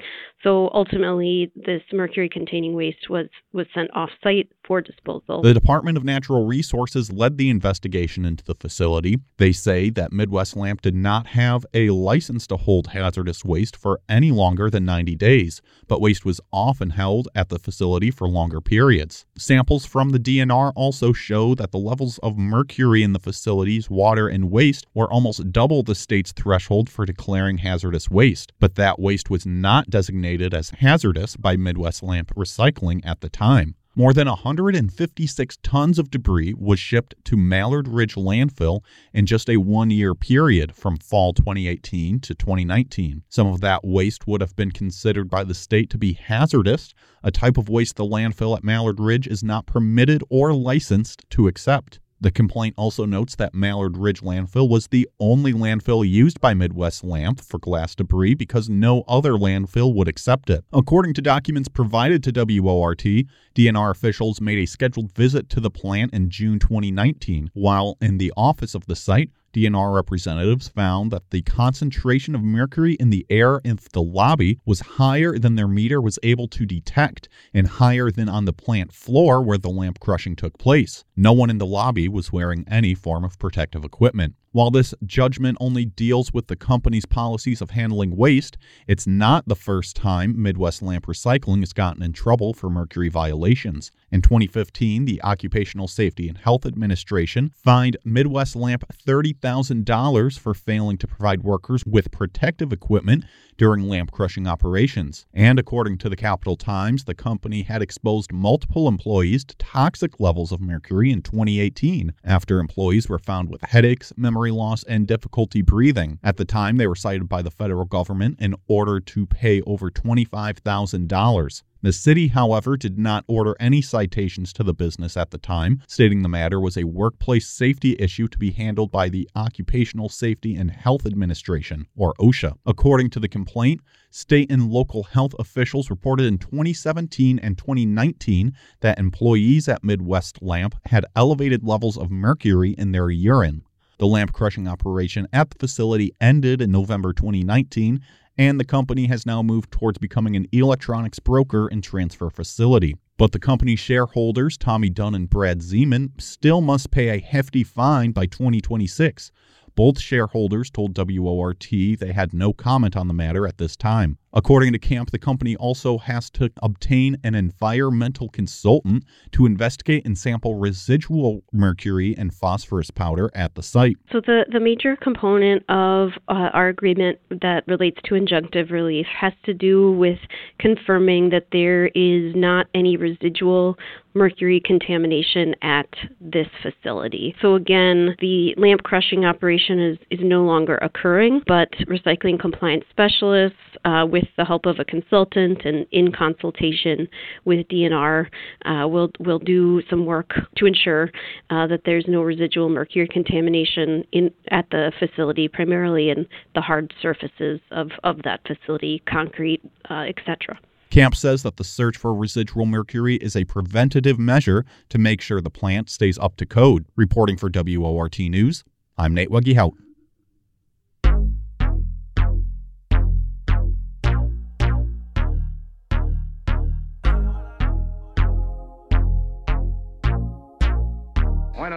so 0.42 0.70
ultimately, 0.72 1.52
this 1.54 1.82
mercury-containing 1.92 2.74
waste 2.74 3.10
was 3.10 3.28
was 3.52 3.66
sent 3.74 3.90
off-site 3.94 4.50
for 4.66 4.80
disposal. 4.80 5.42
The 5.42 5.54
Department 5.54 5.96
of 5.96 6.04
Natural 6.04 6.46
Resources 6.46 7.12
led 7.12 7.36
the 7.36 7.50
investigation 7.50 8.24
into 8.24 8.44
the 8.44 8.54
facility. 8.54 9.18
They 9.36 9.52
say 9.52 9.90
that 9.90 10.12
Midwest 10.12 10.56
Lamp 10.56 10.80
did 10.80 10.94
not 10.94 11.28
have 11.28 11.66
a 11.74 11.90
license 11.90 12.46
to 12.48 12.56
hold 12.56 12.88
hazardous 12.88 13.44
waste 13.44 13.76
for 13.76 14.00
any 14.08 14.30
longer 14.30 14.70
than 14.70 14.84
90 14.84 15.16
days, 15.16 15.60
but 15.88 16.00
waste 16.00 16.24
was 16.24 16.40
often 16.52 16.90
held 16.90 17.28
at 17.34 17.48
the 17.48 17.58
facility 17.58 18.10
for 18.10 18.28
longer 18.28 18.60
periods. 18.60 19.26
Samples 19.36 19.84
from 19.84 20.10
the 20.10 20.18
DNR 20.18 20.72
also 20.76 21.12
show 21.12 21.54
that 21.56 21.72
the 21.72 21.78
levels 21.78 22.18
of 22.18 22.38
mercury 22.52 23.02
in 23.02 23.14
the 23.14 23.18
facilities, 23.18 23.88
water 23.88 24.28
and 24.28 24.50
waste 24.50 24.86
were 24.92 25.10
almost 25.10 25.52
double 25.52 25.82
the 25.82 25.94
state's 25.94 26.32
threshold 26.32 26.90
for 26.90 27.06
declaring 27.06 27.56
hazardous 27.56 28.10
waste, 28.10 28.52
but 28.60 28.74
that 28.74 29.00
waste 29.00 29.30
was 29.30 29.46
not 29.46 29.88
designated 29.88 30.52
as 30.52 30.68
hazardous 30.68 31.34
by 31.34 31.56
Midwest 31.56 32.02
Lamp 32.02 32.30
Recycling 32.34 33.00
at 33.06 33.22
the 33.22 33.30
time. 33.30 33.74
More 33.94 34.12
than 34.12 34.28
156 34.28 35.58
tons 35.62 35.98
of 35.98 36.10
debris 36.10 36.54
was 36.58 36.78
shipped 36.78 37.14
to 37.24 37.36
Mallard 37.38 37.88
Ridge 37.88 38.16
landfill 38.16 38.80
in 39.14 39.24
just 39.24 39.48
a 39.48 39.56
one 39.56 39.90
year 39.90 40.14
period 40.14 40.74
from 40.74 40.98
fall 40.98 41.32
2018 41.32 42.20
to 42.20 42.34
2019. 42.34 43.22
Some 43.30 43.46
of 43.46 43.62
that 43.62 43.82
waste 43.82 44.26
would 44.26 44.42
have 44.42 44.56
been 44.56 44.72
considered 44.72 45.30
by 45.30 45.44
the 45.44 45.54
state 45.54 45.88
to 45.90 45.98
be 45.98 46.12
hazardous, 46.12 46.92
a 47.22 47.30
type 47.30 47.56
of 47.56 47.70
waste 47.70 47.96
the 47.96 48.04
landfill 48.04 48.56
at 48.56 48.64
Mallard 48.64 49.00
Ridge 49.00 49.26
is 49.26 49.42
not 49.42 49.64
permitted 49.64 50.22
or 50.28 50.52
licensed 50.52 51.24
to 51.30 51.46
accept. 51.46 51.98
The 52.22 52.30
complaint 52.30 52.74
also 52.78 53.04
notes 53.04 53.34
that 53.34 53.52
Mallard 53.52 53.96
Ridge 53.96 54.20
landfill 54.20 54.68
was 54.68 54.86
the 54.86 55.08
only 55.18 55.52
landfill 55.52 56.08
used 56.08 56.40
by 56.40 56.54
Midwest 56.54 57.02
Lamp 57.02 57.40
for 57.40 57.58
glass 57.58 57.96
debris 57.96 58.34
because 58.34 58.68
no 58.68 59.02
other 59.08 59.32
landfill 59.32 59.92
would 59.92 60.06
accept 60.06 60.48
it. 60.48 60.64
According 60.72 61.14
to 61.14 61.20
documents 61.20 61.68
provided 61.68 62.22
to 62.22 62.60
WORT, 62.60 63.26
DNR 63.56 63.90
officials 63.90 64.40
made 64.40 64.58
a 64.58 64.66
scheduled 64.66 65.10
visit 65.10 65.48
to 65.48 65.58
the 65.58 65.68
plant 65.68 66.14
in 66.14 66.30
June 66.30 66.60
2019. 66.60 67.50
While 67.54 67.98
in 68.00 68.18
the 68.18 68.32
office 68.36 68.76
of 68.76 68.86
the 68.86 68.94
site, 68.94 69.30
DNR 69.52 69.94
representatives 69.94 70.68
found 70.68 71.10
that 71.10 71.30
the 71.30 71.42
concentration 71.42 72.34
of 72.34 72.42
mercury 72.42 72.94
in 72.94 73.10
the 73.10 73.26
air 73.28 73.60
in 73.64 73.78
the 73.92 74.02
lobby 74.02 74.58
was 74.64 74.80
higher 74.80 75.38
than 75.38 75.56
their 75.56 75.68
meter 75.68 76.00
was 76.00 76.18
able 76.22 76.48
to 76.48 76.64
detect 76.64 77.28
and 77.52 77.66
higher 77.66 78.10
than 78.10 78.28
on 78.28 78.46
the 78.46 78.52
plant 78.52 78.92
floor 78.92 79.42
where 79.42 79.58
the 79.58 79.68
lamp 79.68 80.00
crushing 80.00 80.36
took 80.36 80.56
place. 80.58 81.04
No 81.16 81.32
one 81.32 81.50
in 81.50 81.58
the 81.58 81.66
lobby 81.66 82.08
was 82.08 82.32
wearing 82.32 82.64
any 82.66 82.94
form 82.94 83.24
of 83.24 83.38
protective 83.38 83.84
equipment. 83.84 84.34
While 84.52 84.70
this 84.70 84.92
judgment 85.06 85.56
only 85.60 85.86
deals 85.86 86.34
with 86.34 86.48
the 86.48 86.56
company's 86.56 87.06
policies 87.06 87.62
of 87.62 87.70
handling 87.70 88.14
waste, 88.14 88.58
it's 88.86 89.06
not 89.06 89.48
the 89.48 89.56
first 89.56 89.96
time 89.96 90.40
Midwest 90.40 90.82
Lamp 90.82 91.06
Recycling 91.06 91.60
has 91.60 91.72
gotten 91.72 92.02
in 92.02 92.12
trouble 92.12 92.52
for 92.52 92.68
mercury 92.68 93.08
violations. 93.08 93.90
In 94.10 94.20
2015, 94.20 95.06
the 95.06 95.22
Occupational 95.22 95.88
Safety 95.88 96.28
and 96.28 96.36
Health 96.36 96.66
Administration 96.66 97.50
fined 97.56 97.96
Midwest 98.04 98.54
Lamp 98.54 98.84
$30,000 98.92 100.38
for 100.38 100.52
failing 100.52 100.98
to 100.98 101.06
provide 101.06 101.42
workers 101.42 101.86
with 101.86 102.10
protective 102.10 102.74
equipment 102.74 103.24
during 103.62 103.88
lamp 103.88 104.10
crushing 104.10 104.48
operations. 104.48 105.24
And 105.32 105.56
according 105.56 105.96
to 105.98 106.08
the 106.08 106.16
Capital 106.16 106.56
Times, 106.56 107.04
the 107.04 107.14
company 107.14 107.62
had 107.62 107.80
exposed 107.80 108.32
multiple 108.32 108.88
employees 108.88 109.44
to 109.44 109.56
toxic 109.56 110.18
levels 110.18 110.50
of 110.50 110.60
mercury 110.60 111.12
in 111.12 111.22
2018 111.22 112.12
after 112.24 112.58
employees 112.58 113.08
were 113.08 113.20
found 113.20 113.50
with 113.50 113.62
headaches, 113.62 114.12
memory 114.16 114.50
loss, 114.50 114.82
and 114.82 115.06
difficulty 115.06 115.62
breathing. 115.62 116.18
At 116.24 116.38
the 116.38 116.44
time, 116.44 116.76
they 116.76 116.88
were 116.88 116.96
cited 116.96 117.28
by 117.28 117.40
the 117.40 117.52
federal 117.52 117.84
government 117.84 118.40
in 118.40 118.56
order 118.66 118.98
to 118.98 119.26
pay 119.26 119.62
over 119.62 119.92
$25,000. 119.92 121.62
The 121.84 121.92
city, 121.92 122.28
however, 122.28 122.76
did 122.76 122.96
not 122.96 123.24
order 123.26 123.56
any 123.58 123.82
citations 123.82 124.52
to 124.52 124.62
the 124.62 124.72
business 124.72 125.16
at 125.16 125.32
the 125.32 125.38
time, 125.38 125.82
stating 125.88 126.22
the 126.22 126.28
matter 126.28 126.60
was 126.60 126.76
a 126.76 126.84
workplace 126.84 127.48
safety 127.48 127.96
issue 127.98 128.28
to 128.28 128.38
be 128.38 128.52
handled 128.52 128.92
by 128.92 129.08
the 129.08 129.28
Occupational 129.34 130.08
Safety 130.08 130.54
and 130.54 130.70
Health 130.70 131.04
Administration, 131.04 131.88
or 131.96 132.14
OSHA. 132.20 132.56
According 132.64 133.10
to 133.10 133.18
the 133.18 133.26
complaint, 133.26 133.80
state 134.10 134.48
and 134.48 134.70
local 134.70 135.02
health 135.02 135.34
officials 135.40 135.90
reported 135.90 136.26
in 136.26 136.38
2017 136.38 137.40
and 137.40 137.58
2019 137.58 138.52
that 138.78 139.00
employees 139.00 139.66
at 139.66 139.82
Midwest 139.82 140.40
Lamp 140.40 140.76
had 140.84 141.04
elevated 141.16 141.64
levels 141.64 141.98
of 141.98 142.12
mercury 142.12 142.76
in 142.78 142.92
their 142.92 143.10
urine. 143.10 143.64
The 143.98 144.06
lamp 144.06 144.32
crushing 144.32 144.66
operation 144.66 145.26
at 145.32 145.50
the 145.50 145.58
facility 145.58 146.12
ended 146.20 146.62
in 146.62 146.70
November 146.70 147.12
2019 147.12 148.00
and 148.38 148.58
the 148.58 148.64
company 148.64 149.06
has 149.06 149.26
now 149.26 149.42
moved 149.42 149.70
towards 149.70 149.98
becoming 149.98 150.36
an 150.36 150.46
electronics 150.52 151.18
broker 151.18 151.68
and 151.68 151.82
transfer 151.82 152.30
facility. 152.30 152.96
But 153.18 153.32
the 153.32 153.38
company's 153.38 153.78
shareholders, 153.78 154.56
Tommy 154.56 154.88
Dunn 154.88 155.14
and 155.14 155.28
Brad 155.28 155.60
Zeman, 155.60 156.20
still 156.20 156.60
must 156.60 156.90
pay 156.90 157.08
a 157.10 157.20
hefty 157.20 157.62
fine 157.62 158.12
by 158.12 158.26
2026. 158.26 159.30
Both 159.74 160.00
shareholders 160.00 160.70
told 160.70 160.98
WORT 160.98 161.66
they 161.70 162.12
had 162.12 162.34
no 162.34 162.52
comment 162.52 162.96
on 162.96 163.08
the 163.08 163.14
matter 163.14 163.46
at 163.46 163.58
this 163.58 163.76
time. 163.76 164.18
According 164.34 164.72
to 164.72 164.78
Kamp, 164.78 165.10
the 165.10 165.18
company 165.18 165.56
also 165.56 165.98
has 165.98 166.30
to 166.30 166.50
obtain 166.62 167.18
an 167.22 167.34
environmental 167.34 168.28
consultant 168.28 169.04
to 169.32 169.44
investigate 169.44 170.06
and 170.06 170.16
sample 170.16 170.54
residual 170.54 171.42
mercury 171.52 172.14
and 172.16 172.32
phosphorus 172.32 172.90
powder 172.90 173.30
at 173.34 173.54
the 173.54 173.62
site. 173.62 173.96
So, 174.10 174.20
the, 174.20 174.46
the 174.50 174.60
major 174.60 174.96
component 174.96 175.64
of 175.68 176.10
uh, 176.28 176.50
our 176.52 176.68
agreement 176.68 177.18
that 177.30 177.64
relates 177.66 178.00
to 178.04 178.14
injunctive 178.14 178.70
relief 178.70 179.06
has 179.20 179.32
to 179.44 179.52
do 179.52 179.92
with 179.92 180.18
confirming 180.58 181.30
that 181.30 181.48
there 181.52 181.86
is 181.88 182.34
not 182.34 182.68
any 182.74 182.96
residual 182.96 183.76
mercury 184.14 184.60
contamination 184.64 185.54
at 185.62 185.88
this 186.20 186.46
facility. 186.62 187.34
So 187.40 187.54
again, 187.54 188.16
the 188.20 188.54
lamp 188.56 188.82
crushing 188.82 189.24
operation 189.24 189.80
is, 189.80 189.98
is 190.10 190.20
no 190.22 190.44
longer 190.44 190.76
occurring, 190.76 191.42
but 191.46 191.70
recycling 191.88 192.38
compliance 192.38 192.84
specialists 192.90 193.56
uh, 193.84 194.06
with 194.08 194.21
the 194.36 194.44
help 194.44 194.66
of 194.66 194.78
a 194.78 194.84
consultant 194.84 195.64
and 195.64 195.86
in 195.90 196.12
consultation 196.12 197.08
with 197.44 197.66
DNR 197.68 198.26
uh, 198.64 198.88
will 198.88 199.10
we'll 199.20 199.38
do 199.38 199.82
some 199.88 200.06
work 200.06 200.32
to 200.56 200.66
ensure 200.66 201.10
uh, 201.50 201.66
that 201.66 201.82
there's 201.84 202.04
no 202.08 202.22
residual 202.22 202.68
mercury 202.68 203.08
contamination 203.08 204.04
in 204.12 204.32
at 204.50 204.68
the 204.70 204.92
facility, 204.98 205.48
primarily 205.48 206.10
in 206.10 206.26
the 206.54 206.60
hard 206.60 206.92
surfaces 207.00 207.60
of, 207.70 207.90
of 208.04 208.22
that 208.24 208.40
facility, 208.46 209.02
concrete, 209.06 209.62
uh, 209.90 210.04
etc. 210.08 210.58
Kamp 210.90 211.16
says 211.16 211.42
that 211.42 211.56
the 211.56 211.64
search 211.64 211.96
for 211.96 212.14
residual 212.14 212.66
mercury 212.66 213.16
is 213.16 213.34
a 213.34 213.44
preventative 213.44 214.18
measure 214.18 214.66
to 214.90 214.98
make 214.98 215.22
sure 215.22 215.40
the 215.40 215.48
plant 215.48 215.88
stays 215.88 216.18
up 216.18 216.36
to 216.36 216.44
code. 216.44 216.84
Reporting 216.96 217.38
for 217.38 217.50
WORT 217.52 218.18
News, 218.18 218.62
I'm 218.98 219.14
Nate 219.14 219.30
Weggehout. 219.30 219.72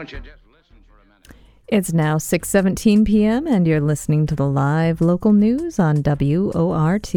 Why 0.05 0.11
don't 0.11 0.23
you 0.23 0.31
just 0.31 0.43
listen 0.51 0.83
for 0.87 1.01
a 1.01 1.05
minute? 1.07 1.35
It's 1.67 1.91
now 1.91 2.17
6:17 2.17 3.07
p.m. 3.07 3.47
and 3.47 3.65
you're 3.65 3.81
listening 3.81 4.27
to 4.27 4.35
the 4.35 4.47
live 4.47 5.01
local 5.01 5.33
news 5.33 5.79
on 5.79 6.03
WORT. 6.03 7.15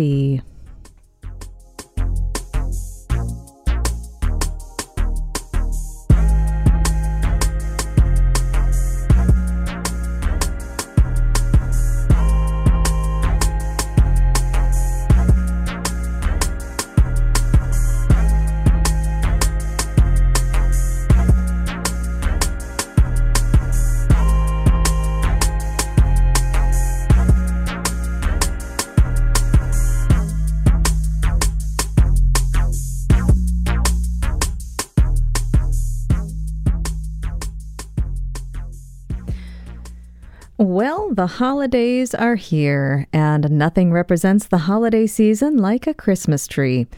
Well, 40.60 41.14
the 41.14 41.28
holidays 41.28 42.16
are 42.16 42.34
here, 42.34 43.06
and 43.12 43.48
nothing 43.48 43.92
represents 43.92 44.48
the 44.48 44.58
holiday 44.58 45.06
season 45.06 45.56
like 45.56 45.86
a 45.86 45.94
Christmas 45.94 46.48
tree. 46.48 46.88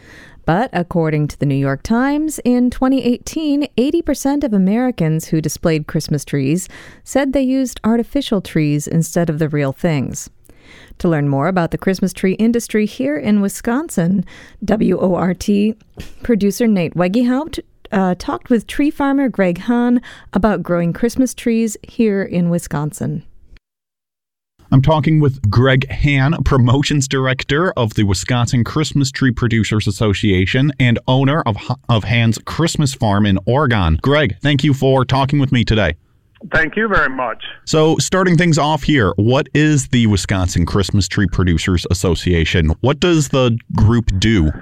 But 0.47 0.71
according 0.73 1.29
to 1.29 1.39
the 1.39 1.45
New 1.45 1.57
York 1.57 1.83
Times, 1.83 2.41
in 2.43 2.71
2018, 2.71 3.69
80% 3.77 4.45
of 4.45 4.55
Americans 4.55 5.27
who 5.27 5.43
displayed 5.43 5.87
Christmas 5.87 6.25
trees 6.25 6.71
said 7.05 7.35
they 7.35 7.43
used 7.43 7.83
artificial 7.85 8.41
trees 8.41 8.89
instead 8.89 9.29
of 9.29 9.39
the 9.39 9.51
real 9.51 9.75
things. 9.75 10.31
To 11.01 11.09
learn 11.09 11.29
more 11.29 11.47
about 11.47 11.71
the 11.71 11.77
Christmas 11.77 12.15
tree 12.15 12.37
industry 12.37 12.87
here 12.87 13.19
in 13.19 13.43
Wisconsin, 13.43 14.25
WORT 14.63 15.51
producer 16.23 16.67
Nate 16.67 16.95
Weggehout 16.95 17.59
uh, 17.93 18.15
talked 18.19 18.49
with 18.49 18.67
tree 18.67 18.91
farmer 18.91 19.29
Greg 19.29 19.59
Hahn 19.59 20.01
about 20.33 20.63
growing 20.63 20.95
Christmas 20.95 21.35
trees 21.35 21.77
here 21.83 22.23
in 22.23 22.49
Wisconsin. 22.49 23.23
I'm 24.73 24.83
talking 24.83 25.19
with 25.19 25.51
Greg 25.51 25.91
Hahn, 25.91 26.41
promotions 26.45 27.09
director 27.09 27.73
of 27.73 27.95
the 27.95 28.05
Wisconsin 28.05 28.63
Christmas 28.63 29.11
Tree 29.11 29.33
Producers 29.33 29.89
Association 29.89 30.71
and 30.79 30.97
owner 31.09 31.43
of, 31.43 31.57
of 31.89 32.05
Hahn's 32.05 32.39
Christmas 32.39 32.95
Farm 32.95 33.27
in 33.27 33.41
Oregon. 33.47 33.99
Greg, 34.01 34.37
thank 34.41 34.63
you 34.63 34.73
for 34.73 35.05
talking 35.05 35.41
with 35.41 35.51
me 35.51 35.65
today. 35.65 35.97
Thank 36.55 36.77
you 36.77 36.87
very 36.87 37.09
much. 37.09 37.43
So, 37.65 37.97
starting 37.99 38.37
things 38.37 38.59
off 38.59 38.85
here, 38.85 39.13
what 39.17 39.49
is 39.55 39.89
the 39.89 40.07
Wisconsin 40.07 40.67
Christmas 40.67 41.09
Tree 41.09 41.27
Producers 41.27 41.85
Association? 41.91 42.69
What 42.81 43.01
does 43.01 43.31
the 43.31 43.59
group 43.75 44.21
do? 44.21 44.53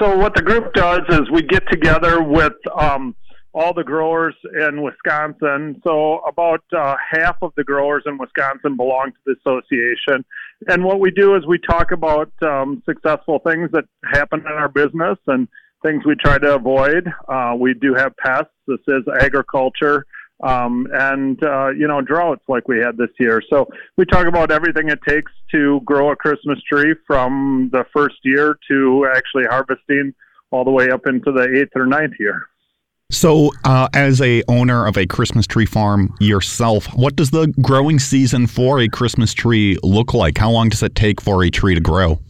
So, 0.00 0.16
what 0.16 0.34
the 0.34 0.42
group 0.42 0.74
does 0.74 1.02
is 1.08 1.30
we 1.30 1.42
get 1.42 1.62
together 1.70 2.20
with 2.20 2.52
um, 2.76 3.14
all 3.52 3.74
the 3.74 3.84
growers 3.84 4.34
in 4.68 4.82
Wisconsin. 4.82 5.80
So 5.84 6.18
about 6.20 6.62
uh, 6.76 6.96
half 7.10 7.36
of 7.42 7.52
the 7.56 7.64
growers 7.64 8.04
in 8.06 8.18
Wisconsin 8.18 8.76
belong 8.76 9.12
to 9.12 9.18
the 9.26 9.34
association. 9.40 10.24
And 10.68 10.84
what 10.84 11.00
we 11.00 11.10
do 11.10 11.34
is 11.36 11.46
we 11.46 11.58
talk 11.58 11.90
about 11.90 12.30
um, 12.42 12.82
successful 12.86 13.40
things 13.40 13.70
that 13.72 13.84
happen 14.12 14.40
in 14.40 14.52
our 14.52 14.68
business 14.68 15.18
and 15.26 15.48
things 15.84 16.04
we 16.04 16.14
try 16.14 16.38
to 16.38 16.54
avoid. 16.54 17.08
Uh, 17.28 17.54
we 17.58 17.74
do 17.74 17.94
have 17.94 18.16
pests. 18.16 18.52
This 18.66 18.80
is 18.86 19.02
agriculture. 19.20 20.06
Um, 20.42 20.86
and 20.90 21.42
uh, 21.44 21.68
you 21.68 21.86
know 21.86 22.00
droughts 22.00 22.42
like 22.48 22.66
we 22.66 22.78
had 22.78 22.96
this 22.96 23.10
year. 23.18 23.42
So 23.50 23.68
we 23.98 24.06
talk 24.06 24.26
about 24.26 24.50
everything 24.50 24.88
it 24.88 25.00
takes 25.06 25.30
to 25.52 25.82
grow 25.84 26.12
a 26.12 26.16
Christmas 26.16 26.58
tree 26.62 26.94
from 27.06 27.68
the 27.74 27.84
first 27.94 28.16
year 28.24 28.56
to 28.70 29.06
actually 29.14 29.44
harvesting 29.44 30.14
all 30.50 30.64
the 30.64 30.70
way 30.70 30.90
up 30.90 31.06
into 31.06 31.30
the 31.30 31.58
eighth 31.58 31.76
or 31.76 31.84
ninth 31.84 32.14
year. 32.18 32.49
So, 33.10 33.50
uh, 33.64 33.88
as 33.92 34.20
a 34.22 34.44
owner 34.46 34.86
of 34.86 34.96
a 34.96 35.04
Christmas 35.04 35.44
tree 35.44 35.66
farm 35.66 36.14
yourself, 36.20 36.86
what 36.94 37.16
does 37.16 37.30
the 37.30 37.52
growing 37.60 37.98
season 37.98 38.46
for 38.46 38.78
a 38.78 38.88
Christmas 38.88 39.34
tree 39.34 39.76
look 39.82 40.14
like? 40.14 40.38
How 40.38 40.52
long 40.52 40.68
does 40.68 40.84
it 40.84 40.94
take 40.94 41.20
for 41.20 41.42
a 41.42 41.50
tree 41.50 41.74
to 41.74 41.80
grow? 41.80 42.20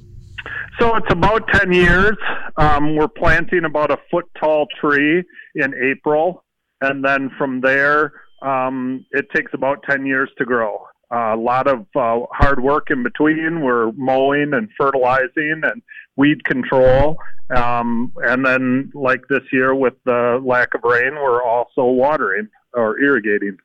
So 0.78 0.96
it's 0.96 1.06
about 1.12 1.46
ten 1.52 1.70
years. 1.70 2.16
Um, 2.56 2.96
we're 2.96 3.08
planting 3.08 3.66
about 3.66 3.90
a 3.90 3.98
foot 4.10 4.24
tall 4.40 4.66
tree 4.80 5.22
in 5.54 5.74
April, 5.74 6.44
and 6.80 7.04
then 7.04 7.30
from 7.36 7.60
there, 7.60 8.12
um, 8.40 9.04
it 9.10 9.26
takes 9.36 9.52
about 9.52 9.82
ten 9.88 10.06
years 10.06 10.30
to 10.38 10.46
grow. 10.46 10.86
Uh, 11.12 11.34
a 11.34 11.36
lot 11.36 11.66
of 11.66 11.80
uh, 11.94 12.24
hard 12.32 12.62
work 12.62 12.86
in 12.90 13.02
between. 13.02 13.60
We're 13.60 13.92
mowing 13.92 14.54
and 14.54 14.70
fertilizing 14.78 15.60
and 15.62 15.82
weed 16.20 16.44
control. 16.44 17.16
Um, 17.54 18.12
and 18.18 18.44
then, 18.44 18.92
like 18.94 19.22
this 19.28 19.42
year 19.52 19.74
with 19.74 19.94
the 20.04 20.40
lack 20.44 20.74
of 20.74 20.82
rain, 20.84 21.14
we're 21.14 21.42
also 21.42 21.84
watering 21.84 22.48
or 22.74 23.00
irrigating. 23.00 23.56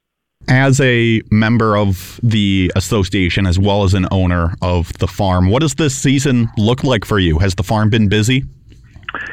As 0.48 0.80
a 0.80 1.22
member 1.32 1.78
of 1.78 2.20
the 2.24 2.72
association, 2.76 3.46
as 3.46 3.60
well 3.60 3.84
as 3.84 3.94
an 3.94 4.08
owner 4.12 4.56
of 4.62 4.92
the 4.94 5.08
farm, 5.08 5.50
what 5.50 5.62
does 5.62 5.76
this 5.76 5.96
season 5.96 6.50
look 6.58 6.84
like 6.84 7.06
for 7.06 7.20
you? 7.20 7.40
Has 7.40 7.56
the 7.56 7.64
farm 7.64 7.90
been 7.90 8.10
busy? 8.10 8.44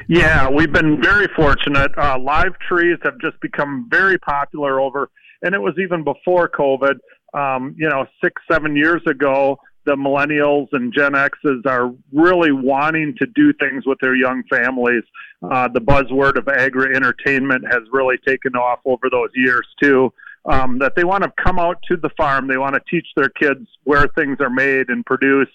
Yeah, 0.09 0.49
we've 0.51 0.73
been 0.73 1.01
very 1.01 1.29
fortunate. 1.35 1.91
Uh, 1.97 2.19
live 2.19 2.59
trees 2.69 2.99
have 3.05 3.19
just 3.21 3.41
become 3.41 3.89
very 3.91 4.19
popular 4.19 4.81
over, 4.81 5.11
and 5.43 5.55
it 5.55 5.61
was 5.61 5.75
even 5.79 6.05
before 6.05 6.49
COVID 6.49 6.99
um, 7.35 7.75
you 7.79 7.89
know, 7.89 8.07
six, 8.23 8.43
seven 8.51 8.77
years 8.77 9.03
ago, 9.07 9.59
the 9.85 9.97
millennials 9.97 10.69
and 10.73 10.93
Gen 10.93 11.15
X's 11.15 11.63
are 11.67 11.93
really 12.13 12.53
wanting 12.53 13.15
to 13.19 13.27
do 13.35 13.53
things 13.55 13.85
with 13.87 13.99
their 14.01 14.15
young 14.15 14.43
families. 14.49 15.03
Uh, 15.43 15.69
the 15.69 15.81
buzzword 15.81 16.37
of 16.37 16.49
agri 16.49 16.95
entertainment 16.95 17.65
has 17.71 17.83
really 17.91 18.17
taken 18.27 18.55
off 18.55 18.81
over 18.85 19.11
those 19.11 19.31
years 19.35 19.67
too. 19.83 20.13
Um, 20.45 20.79
that 20.81 20.95
they 20.97 21.05
want 21.05 21.23
to 21.25 21.33
come 21.43 21.59
out 21.59 21.79
to 21.89 21.97
the 21.97 22.11
farm, 22.17 22.49
they 22.49 22.57
want 22.57 22.75
to 22.75 22.81
teach 22.91 23.07
their 23.17 23.29
kids 23.29 23.67
where 23.85 24.09
things 24.17 24.39
are 24.41 24.51
made 24.51 24.89
and 24.89 25.05
produced. 25.07 25.53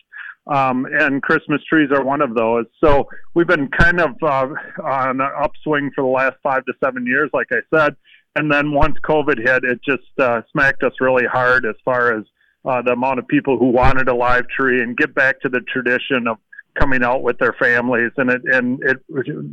Um, 0.48 0.88
and 0.89 1.22
Christmas 1.22 1.62
trees 1.65 1.89
are 1.91 2.03
one 2.03 2.22
of 2.22 2.34
those. 2.34 2.65
So 2.81 3.10
we've 3.34 3.48
been 3.48 3.67
kind 3.67 4.00
of 4.00 4.12
uh, 4.24 4.48
on 4.81 5.19
an 5.19 5.29
upswing 5.41 5.91
for 5.93 6.03
the 6.03 6.10
last 6.10 6.38
five 6.41 6.63
to 6.65 6.74
seven 6.81 7.05
years, 7.05 7.29
like 7.34 7.48
I 7.51 7.60
said. 7.75 7.98
And 8.38 8.51
then 8.51 8.72
once 8.72 8.96
COVID 9.03 9.39
hit, 9.39 9.63
it 9.63 9.79
just 9.84 10.07
uh, 10.19 10.41
smacked 10.51 10.84
us 10.84 10.93
really 11.01 11.25
hard 11.25 11.65
as 11.65 11.75
far 11.84 12.17
as 12.17 12.24
uh, 12.68 12.82
the 12.82 12.92
amount 12.92 13.20
of 13.20 13.28
people 13.28 13.58
who 13.58 13.70
wanted 13.70 14.10
a 14.10 14.14
live 14.14 14.48
tree 14.50 14.82
and 14.82 14.98
get 14.98 15.16
back 15.16 15.40
to 15.42 15.50
the 15.50 15.62
tradition 15.62 16.28
of 16.28 16.38
coming 16.78 17.04
out 17.04 17.24
with 17.24 17.38
their 17.40 17.54
families. 17.54 18.12
And 18.18 18.30
it 18.30 18.42
and 18.46 18.80
it 18.84 18.98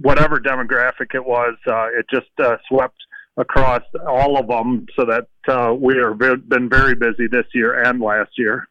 whatever 0.03 0.39
demographic 0.41 1.15
it 1.15 1.25
was 1.25 1.55
uh, 1.67 1.87
it 1.99 2.07
just 2.13 2.31
uh, 2.43 2.57
swept 2.69 2.97
across 3.37 3.83
all 4.07 4.39
of 4.39 4.47
them 4.47 4.87
so 4.97 5.05
that 5.07 5.27
uh, 5.49 5.75
we 5.75 5.97
have 5.97 6.49
been 6.49 6.69
very 6.69 6.95
busy 6.95 7.27
this 7.31 7.47
year 7.53 7.83
and 7.83 8.01
last 8.01 8.31
year. 8.37 8.69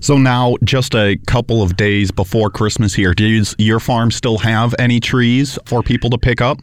So 0.00 0.16
now 0.16 0.56
just 0.64 0.94
a 0.94 1.18
couple 1.26 1.62
of 1.62 1.76
days 1.76 2.10
before 2.10 2.48
christmas 2.48 2.94
here 2.94 3.12
does 3.12 3.54
your 3.58 3.78
farm 3.78 4.10
still 4.10 4.38
have 4.38 4.74
any 4.78 4.98
trees 4.98 5.58
for 5.66 5.82
people 5.82 6.08
to 6.10 6.18
pick 6.18 6.40
up? 6.40 6.58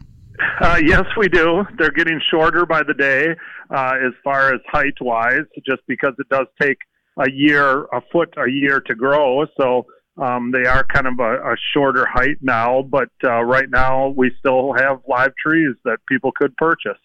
Uh, 0.60 0.80
yes, 0.84 1.04
we 1.16 1.28
do. 1.28 1.64
They're 1.78 1.90
getting 1.90 2.20
shorter 2.30 2.66
by 2.66 2.82
the 2.82 2.94
day 2.94 3.28
uh, 3.70 3.94
as 4.04 4.12
far 4.24 4.52
as 4.52 4.60
height 4.66 4.94
wise, 5.00 5.46
just 5.66 5.82
because 5.86 6.14
it 6.18 6.28
does 6.28 6.46
take 6.60 6.78
a 7.18 7.30
year, 7.30 7.84
a 7.84 8.00
foot 8.12 8.34
a 8.36 8.50
year 8.50 8.80
to 8.80 8.94
grow. 8.94 9.46
So 9.60 9.86
um, 10.16 10.50
they 10.52 10.68
are 10.68 10.84
kind 10.84 11.06
of 11.06 11.18
a, 11.20 11.52
a 11.52 11.56
shorter 11.72 12.06
height 12.06 12.38
now, 12.40 12.82
but 12.82 13.10
uh, 13.24 13.42
right 13.42 13.68
now 13.70 14.08
we 14.08 14.32
still 14.38 14.72
have 14.74 15.00
live 15.08 15.32
trees 15.36 15.74
that 15.84 15.98
people 16.08 16.32
could 16.32 16.56
purchase. 16.56 16.98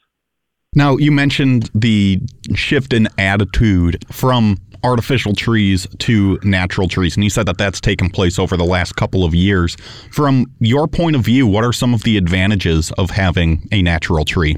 Now, 0.75 0.97
you 0.97 1.11
mentioned 1.11 1.69
the 1.75 2.19
shift 2.55 2.93
in 2.93 3.07
attitude 3.19 4.03
from 4.11 4.57
artificial 4.83 5.35
trees 5.35 5.87
to 5.99 6.39
natural 6.43 6.87
trees, 6.87 7.15
and 7.15 7.23
you 7.23 7.29
said 7.29 7.45
that 7.45 7.59
that's 7.59 7.79
taken 7.79 8.09
place 8.09 8.39
over 8.39 8.57
the 8.57 8.65
last 8.65 8.95
couple 8.95 9.23
of 9.23 9.35
years. 9.35 9.75
From 10.11 10.47
your 10.59 10.87
point 10.87 11.15
of 11.15 11.21
view, 11.21 11.45
what 11.45 11.63
are 11.63 11.73
some 11.73 11.93
of 11.93 12.03
the 12.03 12.17
advantages 12.17 12.91
of 12.93 13.11
having 13.11 13.67
a 13.71 13.83
natural 13.83 14.25
tree? 14.25 14.57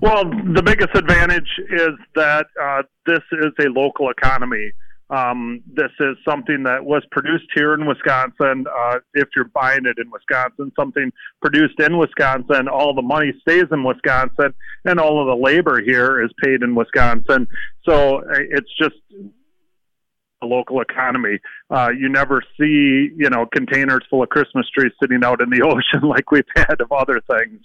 Well, 0.00 0.24
the 0.24 0.62
biggest 0.62 0.94
advantage 0.94 1.48
is 1.70 1.92
that 2.14 2.46
uh, 2.60 2.82
this 3.06 3.22
is 3.32 3.52
a 3.60 3.68
local 3.68 4.10
economy. 4.10 4.72
Um, 5.10 5.62
this 5.66 5.90
is 6.00 6.16
something 6.28 6.62
that 6.64 6.84
was 6.84 7.02
produced 7.10 7.46
here 7.54 7.74
in 7.74 7.86
Wisconsin. 7.86 8.64
Uh, 8.66 8.98
if 9.12 9.28
you're 9.36 9.50
buying 9.54 9.84
it 9.84 9.98
in 9.98 10.10
Wisconsin, 10.10 10.72
something 10.78 11.12
produced 11.42 11.78
in 11.78 11.98
Wisconsin, 11.98 12.68
all 12.68 12.94
the 12.94 13.02
money 13.02 13.32
stays 13.42 13.66
in 13.70 13.84
Wisconsin, 13.84 14.54
and 14.84 14.98
all 14.98 15.20
of 15.20 15.26
the 15.26 15.42
labor 15.42 15.80
here 15.82 16.22
is 16.22 16.30
paid 16.42 16.62
in 16.62 16.74
Wisconsin. 16.74 17.46
So 17.84 18.20
uh, 18.20 18.38
it's 18.50 18.70
just 18.80 18.96
a 20.42 20.46
local 20.46 20.80
economy. 20.80 21.38
Uh, 21.70 21.90
you 21.96 22.08
never 22.08 22.42
see, 22.58 23.10
you 23.16 23.28
know, 23.30 23.46
containers 23.46 24.02
full 24.08 24.22
of 24.22 24.28
Christmas 24.30 24.66
trees 24.70 24.92
sitting 25.02 25.24
out 25.24 25.40
in 25.40 25.50
the 25.50 25.62
ocean 25.64 26.08
like 26.08 26.30
we've 26.30 26.44
had 26.56 26.80
of 26.80 26.92
other 26.92 27.20
things. 27.30 27.60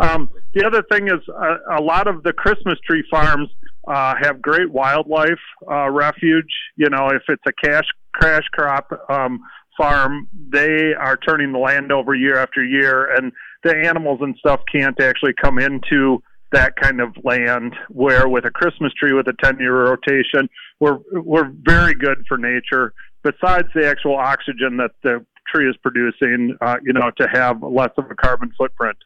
Um, 0.00 0.30
the 0.54 0.64
other 0.66 0.82
thing 0.90 1.08
is 1.08 1.20
uh, 1.28 1.78
a 1.78 1.82
lot 1.82 2.08
of 2.08 2.22
the 2.22 2.32
Christmas 2.32 2.78
tree 2.88 3.04
farms 3.10 3.48
uh, 3.86 4.14
have 4.20 4.40
great 4.40 4.70
wildlife 4.70 5.28
uh, 5.70 5.90
refuge. 5.90 6.50
You 6.76 6.88
know, 6.88 7.08
if 7.10 7.22
it's 7.28 7.42
a 7.46 7.52
cash 7.52 7.84
crash 8.14 8.44
crop 8.52 8.90
um, 9.08 9.40
farm, 9.76 10.28
they 10.48 10.94
are 10.98 11.16
turning 11.16 11.52
the 11.52 11.58
land 11.58 11.92
over 11.92 12.14
year 12.14 12.38
after 12.38 12.64
year, 12.64 13.14
and 13.14 13.32
the 13.62 13.76
animals 13.76 14.20
and 14.22 14.34
stuff 14.38 14.60
can't 14.72 14.98
actually 15.00 15.34
come 15.40 15.58
into 15.58 16.22
that 16.52 16.74
kind 16.76 17.00
of 17.00 17.14
land. 17.22 17.74
Where 17.90 18.28
with 18.28 18.44
a 18.46 18.50
Christmas 18.50 18.92
tree 18.94 19.12
with 19.12 19.28
a 19.28 19.34
ten 19.42 19.58
year 19.58 19.84
rotation, 19.84 20.48
we're 20.80 20.98
we're 21.12 21.50
very 21.62 21.94
good 21.94 22.24
for 22.26 22.38
nature. 22.38 22.94
Besides 23.22 23.68
the 23.74 23.86
actual 23.86 24.16
oxygen 24.16 24.78
that 24.78 24.92
the 25.02 25.24
tree 25.52 25.68
is 25.68 25.76
producing, 25.82 26.56
uh, 26.62 26.76
you 26.82 26.92
know, 26.92 27.10
to 27.18 27.28
have 27.32 27.62
less 27.62 27.90
of 27.98 28.10
a 28.10 28.14
carbon 28.14 28.50
footprint. 28.56 28.96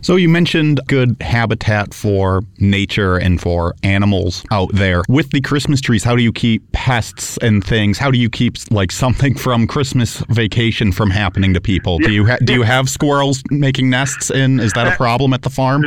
So 0.00 0.14
you 0.14 0.28
mentioned 0.28 0.80
good 0.86 1.16
habitat 1.20 1.92
for 1.92 2.42
nature 2.58 3.16
and 3.16 3.40
for 3.40 3.74
animals 3.82 4.44
out 4.52 4.70
there. 4.72 5.02
With 5.08 5.30
the 5.30 5.40
Christmas 5.40 5.80
trees, 5.80 6.04
how 6.04 6.14
do 6.14 6.22
you 6.22 6.32
keep 6.32 6.70
pests 6.70 7.36
and 7.38 7.64
things? 7.64 7.98
How 7.98 8.12
do 8.12 8.18
you 8.18 8.30
keep 8.30 8.56
like 8.70 8.92
something 8.92 9.34
from 9.36 9.66
Christmas 9.66 10.22
vacation 10.28 10.92
from 10.92 11.10
happening 11.10 11.52
to 11.54 11.60
people? 11.60 11.98
Do 11.98 12.12
you 12.12 12.26
ha- 12.26 12.38
do 12.44 12.52
you 12.52 12.62
have 12.62 12.88
squirrels 12.88 13.42
making 13.50 13.90
nests 13.90 14.30
in? 14.30 14.60
Is 14.60 14.72
that 14.74 14.86
a 14.86 14.96
problem 14.96 15.32
at 15.32 15.42
the 15.42 15.50
farm? 15.50 15.82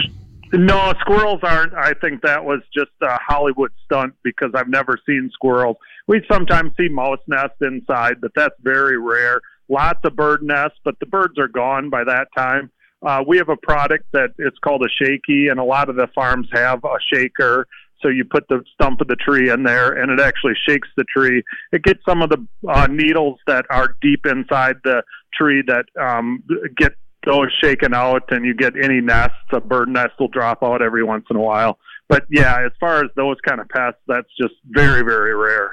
No, 0.51 0.93
squirrels 0.99 1.39
aren't. 1.43 1.73
I 1.75 1.93
think 2.01 2.21
that 2.23 2.43
was 2.43 2.59
just 2.73 2.91
a 3.01 3.17
Hollywood 3.25 3.71
stunt 3.85 4.13
because 4.23 4.51
I've 4.53 4.67
never 4.67 4.99
seen 5.05 5.29
squirrels. 5.33 5.77
We 6.07 6.21
sometimes 6.29 6.73
see 6.75 6.89
mouse 6.89 7.19
nests 7.27 7.55
inside, 7.61 8.19
but 8.19 8.31
that's 8.35 8.55
very 8.61 8.97
rare. 8.97 9.39
Lots 9.69 9.99
of 10.03 10.17
bird 10.17 10.43
nests, 10.43 10.77
but 10.83 10.99
the 10.99 11.05
birds 11.05 11.39
are 11.39 11.47
gone 11.47 11.89
by 11.89 12.03
that 12.03 12.27
time. 12.35 12.69
Uh, 13.05 13.23
we 13.25 13.37
have 13.37 13.49
a 13.49 13.57
product 13.57 14.05
that 14.13 14.29
it's 14.37 14.57
called 14.59 14.83
a 14.83 15.03
shaky, 15.03 15.47
and 15.47 15.59
a 15.59 15.63
lot 15.63 15.89
of 15.89 15.95
the 15.95 16.07
farms 16.13 16.47
have 16.53 16.83
a 16.83 16.97
shaker. 17.13 17.67
So 18.01 18.07
you 18.07 18.25
put 18.25 18.47
the 18.47 18.63
stump 18.73 19.01
of 19.01 19.07
the 19.07 19.15
tree 19.15 19.49
in 19.49 19.63
there, 19.63 19.91
and 19.91 20.11
it 20.11 20.19
actually 20.19 20.53
shakes 20.67 20.87
the 20.97 21.03
tree. 21.03 21.43
It 21.71 21.83
gets 21.83 21.99
some 22.07 22.21
of 22.21 22.29
the 22.29 22.45
uh, 22.67 22.87
needles 22.87 23.39
that 23.47 23.65
are 23.69 23.95
deep 24.01 24.25
inside 24.25 24.77
the 24.83 25.03
tree 25.33 25.63
that 25.67 25.85
um, 25.99 26.43
get 26.77 26.93
those 27.25 27.51
shaken 27.63 27.93
out, 27.93 28.23
and 28.31 28.45
you 28.45 28.55
get 28.55 28.73
any 28.81 29.01
nests. 29.01 29.35
A 29.51 29.61
bird 29.61 29.89
nest 29.89 30.13
will 30.19 30.29
drop 30.29 30.63
out 30.63 30.81
every 30.81 31.03
once 31.03 31.25
in 31.29 31.35
a 31.35 31.41
while. 31.41 31.77
But 32.09 32.25
yeah, 32.29 32.65
as 32.65 32.71
far 32.79 33.03
as 33.03 33.11
those 33.15 33.37
kind 33.47 33.61
of 33.61 33.69
pests, 33.69 34.01
that's 34.07 34.29
just 34.39 34.55
very, 34.65 35.03
very 35.03 35.35
rare. 35.35 35.71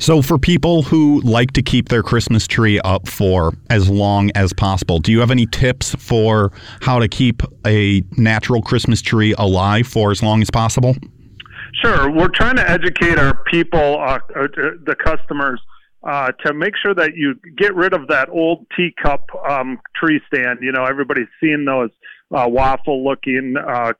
So, 0.00 0.22
for 0.22 0.38
people 0.38 0.82
who 0.82 1.20
like 1.22 1.52
to 1.52 1.62
keep 1.62 1.88
their 1.88 2.04
Christmas 2.04 2.46
tree 2.46 2.78
up 2.80 3.08
for 3.08 3.52
as 3.68 3.90
long 3.90 4.30
as 4.36 4.52
possible, 4.52 5.00
do 5.00 5.10
you 5.10 5.18
have 5.18 5.32
any 5.32 5.46
tips 5.46 5.94
for 5.96 6.52
how 6.80 7.00
to 7.00 7.08
keep 7.08 7.42
a 7.66 8.02
natural 8.16 8.62
Christmas 8.62 9.02
tree 9.02 9.34
alive 9.36 9.88
for 9.88 10.12
as 10.12 10.22
long 10.22 10.40
as 10.40 10.50
possible? 10.50 10.94
Sure. 11.84 12.10
We're 12.10 12.28
trying 12.28 12.56
to 12.56 12.70
educate 12.70 13.18
our 13.18 13.42
people, 13.44 13.98
uh, 14.00 14.20
uh, 14.36 14.46
the 14.86 14.96
customers, 15.04 15.60
uh, 16.04 16.30
to 16.44 16.54
make 16.54 16.74
sure 16.80 16.94
that 16.94 17.16
you 17.16 17.34
get 17.56 17.74
rid 17.74 17.92
of 17.92 18.06
that 18.08 18.28
old 18.30 18.66
teacup 18.76 19.24
um, 19.48 19.80
tree 19.96 20.20
stand. 20.32 20.60
You 20.62 20.70
know, 20.70 20.84
everybody's 20.84 21.28
seen 21.40 21.64
those 21.64 21.90
uh, 22.30 22.46
waffle 22.48 23.04
looking 23.04 23.56
uh, 23.56 23.92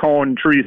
cone 0.00 0.34
trees 0.36 0.64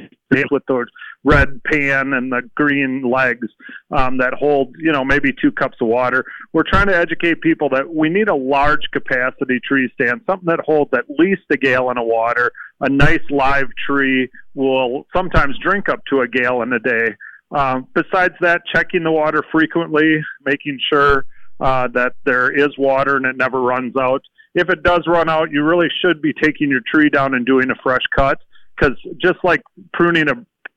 with 0.52 0.64
those 0.68 0.86
red 1.24 1.62
pan 1.66 2.14
and 2.14 2.32
the 2.32 2.42
green 2.56 3.04
legs 3.10 3.48
um, 3.92 4.18
that 4.18 4.34
hold, 4.34 4.74
you 4.80 4.92
know, 4.92 5.04
maybe 5.04 5.34
two 5.42 5.52
cups 5.52 5.78
of 5.82 5.88
water. 5.88 6.24
We're 6.54 6.64
trying 6.64 6.88
to 6.88 6.96
educate 6.96 7.42
people 7.42 7.70
that 7.70 7.94
we 7.94 8.10
need 8.10 8.30
a 8.30 8.36
large 8.36 8.84
capacity 8.94 9.60
tree 9.60 9.92
stand, 9.94 10.22
something 10.26 10.48
that 10.48 10.62
holds 10.66 10.92
at 10.94 11.06
least 11.18 11.42
a 11.52 11.58
gallon 11.58 11.98
of 11.98 12.06
water. 12.06 12.52
A 12.82 12.90
nice 12.90 13.24
live 13.30 13.68
tree 13.86 14.30
will 14.56 15.06
sometimes 15.14 15.58
drink 15.62 15.90
up 15.90 16.00
to 16.10 16.22
a 16.22 16.28
gallon 16.28 16.72
a 16.74 16.80
day. 16.80 17.16
Uh, 17.52 17.82
besides 17.94 18.36
that, 18.42 18.62
checking 18.74 19.04
the 19.04 19.12
water 19.12 19.44
frequently, 19.52 20.22
making 20.46 20.80
sure 20.92 21.26
uh, 21.60 21.88
that 21.94 22.14
there 22.26 22.52
is 22.52 22.78
water 22.78 23.18
and 23.18 23.26
it 23.26 23.36
never 23.36 23.62
runs 23.62 23.96
out. 24.00 24.22
If 24.56 24.70
it 24.70 24.84
does 24.84 25.04
run 25.08 25.30
out, 25.30 25.52
you 25.52 25.64
really 25.64 25.90
should 26.02 26.22
be 26.22 26.34
taking 26.34 26.70
your 26.70 26.82
tree 26.90 27.10
down 27.10 27.34
and 27.34 27.46
doing 27.46 27.70
a 27.70 27.76
fresh 27.84 28.04
cut 28.16 28.40
because 28.80 28.98
just 29.22 29.40
like 29.44 29.62
pruning 29.94 30.30
a 30.30 30.34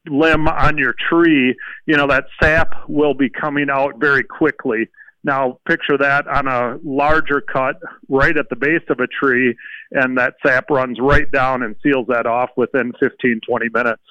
limb 0.09 0.49
on 0.49 0.79
your 0.79 0.95
tree, 1.09 1.57
you 1.87 1.97
know, 1.97 2.07
that 2.07 2.25
sap 2.43 2.88
will 2.88 3.15
be 3.15 3.29
coming 3.29 3.69
out 3.71 3.99
very 3.99 4.25
quickly. 4.25 4.88
Now, 5.25 5.59
picture 5.69 5.97
that 5.99 6.27
on 6.27 6.49
a 6.49 6.79
larger 6.83 7.41
cut 7.41 7.77
right 8.09 8.37
at 8.37 8.49
the 8.49 8.57
base 8.57 8.83
of 8.88 8.99
a 8.99 9.07
tree, 9.07 9.57
and 9.93 10.19
that 10.19 10.35
sap 10.45 10.69
runs 10.71 10.99
right 11.01 11.31
down 11.31 11.62
and 11.62 11.77
seals 11.83 12.07
that 12.09 12.27
off 12.27 12.51
within 12.57 12.93
15, 12.99 13.41
20 13.49 13.69
minutes. 13.73 14.03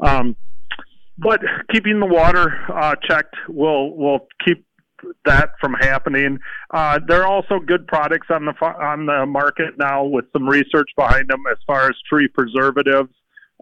Um, 0.00 0.36
but 1.16 1.40
keeping 1.72 2.00
the 2.00 2.06
water 2.06 2.54
uh, 2.72 2.94
checked 3.02 3.34
will 3.48 3.96
will 3.96 4.28
keep 4.44 4.64
that 5.24 5.50
from 5.60 5.74
happening. 5.74 6.38
Uh, 6.72 7.00
there 7.06 7.22
are 7.22 7.26
also 7.26 7.58
good 7.58 7.86
products 7.86 8.28
on 8.30 8.44
the 8.44 8.52
on 8.64 9.06
the 9.06 9.26
market 9.26 9.78
now 9.78 10.04
with 10.04 10.26
some 10.32 10.48
research 10.48 10.90
behind 10.96 11.28
them 11.28 11.42
as 11.50 11.58
far 11.66 11.88
as 11.88 11.96
tree 12.08 12.28
preservatives. 12.28 13.10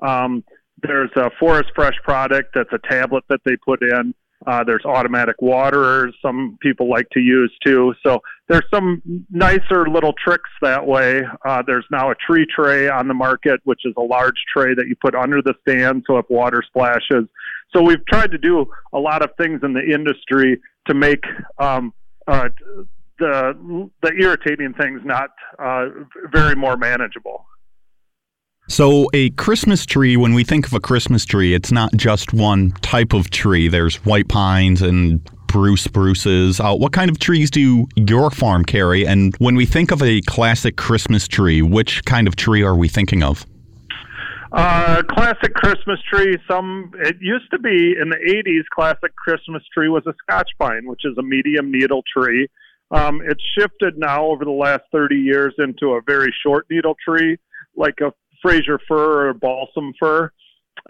Um, 0.02 0.44
there's 0.82 1.10
a 1.16 1.30
Forest 1.38 1.70
Fresh 1.74 1.96
product 2.02 2.54
that's 2.54 2.72
a 2.72 2.78
tablet 2.88 3.24
that 3.28 3.40
they 3.44 3.56
put 3.56 3.82
in. 3.82 4.14
Uh, 4.46 4.62
there's 4.62 4.84
automatic 4.84 5.34
waterers 5.40 6.14
some 6.20 6.58
people 6.60 6.88
like 6.88 7.08
to 7.10 7.20
use 7.20 7.52
too. 7.64 7.94
So 8.04 8.20
there's 8.48 8.64
some 8.72 9.02
nicer 9.30 9.88
little 9.88 10.12
tricks 10.12 10.50
that 10.60 10.86
way. 10.86 11.22
Uh, 11.44 11.62
there's 11.66 11.86
now 11.90 12.10
a 12.10 12.14
tree 12.14 12.46
tray 12.54 12.88
on 12.88 13.08
the 13.08 13.14
market, 13.14 13.60
which 13.64 13.80
is 13.84 13.94
a 13.96 14.02
large 14.02 14.36
tray 14.54 14.74
that 14.74 14.86
you 14.88 14.94
put 15.00 15.14
under 15.14 15.40
the 15.40 15.54
stand 15.62 16.04
so 16.06 16.18
if 16.18 16.26
water 16.28 16.62
splashes. 16.66 17.28
So 17.74 17.82
we've 17.82 18.04
tried 18.06 18.30
to 18.32 18.38
do 18.38 18.66
a 18.92 18.98
lot 18.98 19.22
of 19.22 19.30
things 19.36 19.60
in 19.62 19.72
the 19.72 19.82
industry 19.82 20.60
to 20.86 20.94
make 20.94 21.24
um, 21.58 21.92
uh, 22.28 22.48
the 23.18 23.88
the 24.02 24.12
irritating 24.20 24.74
things 24.74 25.00
not 25.04 25.30
uh, 25.58 25.86
very 26.30 26.54
more 26.54 26.76
manageable. 26.76 27.46
So, 28.68 29.08
a 29.14 29.30
Christmas 29.30 29.86
tree, 29.86 30.16
when 30.16 30.34
we 30.34 30.42
think 30.42 30.66
of 30.66 30.72
a 30.72 30.80
Christmas 30.80 31.24
tree, 31.24 31.54
it's 31.54 31.70
not 31.70 31.94
just 31.96 32.32
one 32.32 32.72
type 32.82 33.12
of 33.12 33.30
tree. 33.30 33.68
There's 33.68 34.04
white 34.04 34.28
pines 34.28 34.82
and 34.82 35.22
Bruce 35.46 35.82
spruces. 35.82 36.58
Uh, 36.58 36.74
what 36.74 36.92
kind 36.92 37.08
of 37.08 37.20
trees 37.20 37.48
do 37.48 37.86
your 37.94 38.28
farm 38.30 38.64
carry? 38.64 39.06
And 39.06 39.36
when 39.38 39.54
we 39.54 39.66
think 39.66 39.92
of 39.92 40.02
a 40.02 40.20
classic 40.22 40.76
Christmas 40.76 41.28
tree, 41.28 41.62
which 41.62 42.04
kind 42.06 42.26
of 42.26 42.34
tree 42.34 42.64
are 42.64 42.74
we 42.74 42.88
thinking 42.88 43.22
of? 43.22 43.46
Uh, 44.50 45.02
classic 45.10 45.54
Christmas 45.54 46.00
tree. 46.12 46.36
Some 46.48 46.90
it 46.98 47.16
used 47.20 47.50
to 47.52 47.58
be 47.58 47.94
in 48.00 48.08
the 48.08 48.16
'80s. 48.16 48.64
Classic 48.74 49.14
Christmas 49.14 49.62
tree 49.72 49.88
was 49.88 50.02
a 50.06 50.14
Scotch 50.22 50.50
pine, 50.58 50.86
which 50.86 51.04
is 51.04 51.16
a 51.18 51.22
medium 51.22 51.70
needle 51.70 52.02
tree. 52.16 52.48
Um, 52.90 53.20
it's 53.24 53.42
shifted 53.58 53.96
now 53.96 54.24
over 54.26 54.44
the 54.44 54.50
last 54.52 54.84
30 54.92 55.16
years 55.16 55.54
into 55.58 55.92
a 55.92 56.00
very 56.06 56.32
short 56.44 56.66
needle 56.70 56.96
tree, 57.04 57.36
like 57.76 58.00
a 58.00 58.12
Fraser 58.46 58.78
fir 58.86 59.28
or 59.28 59.34
balsam 59.34 59.92
fir. 59.98 60.30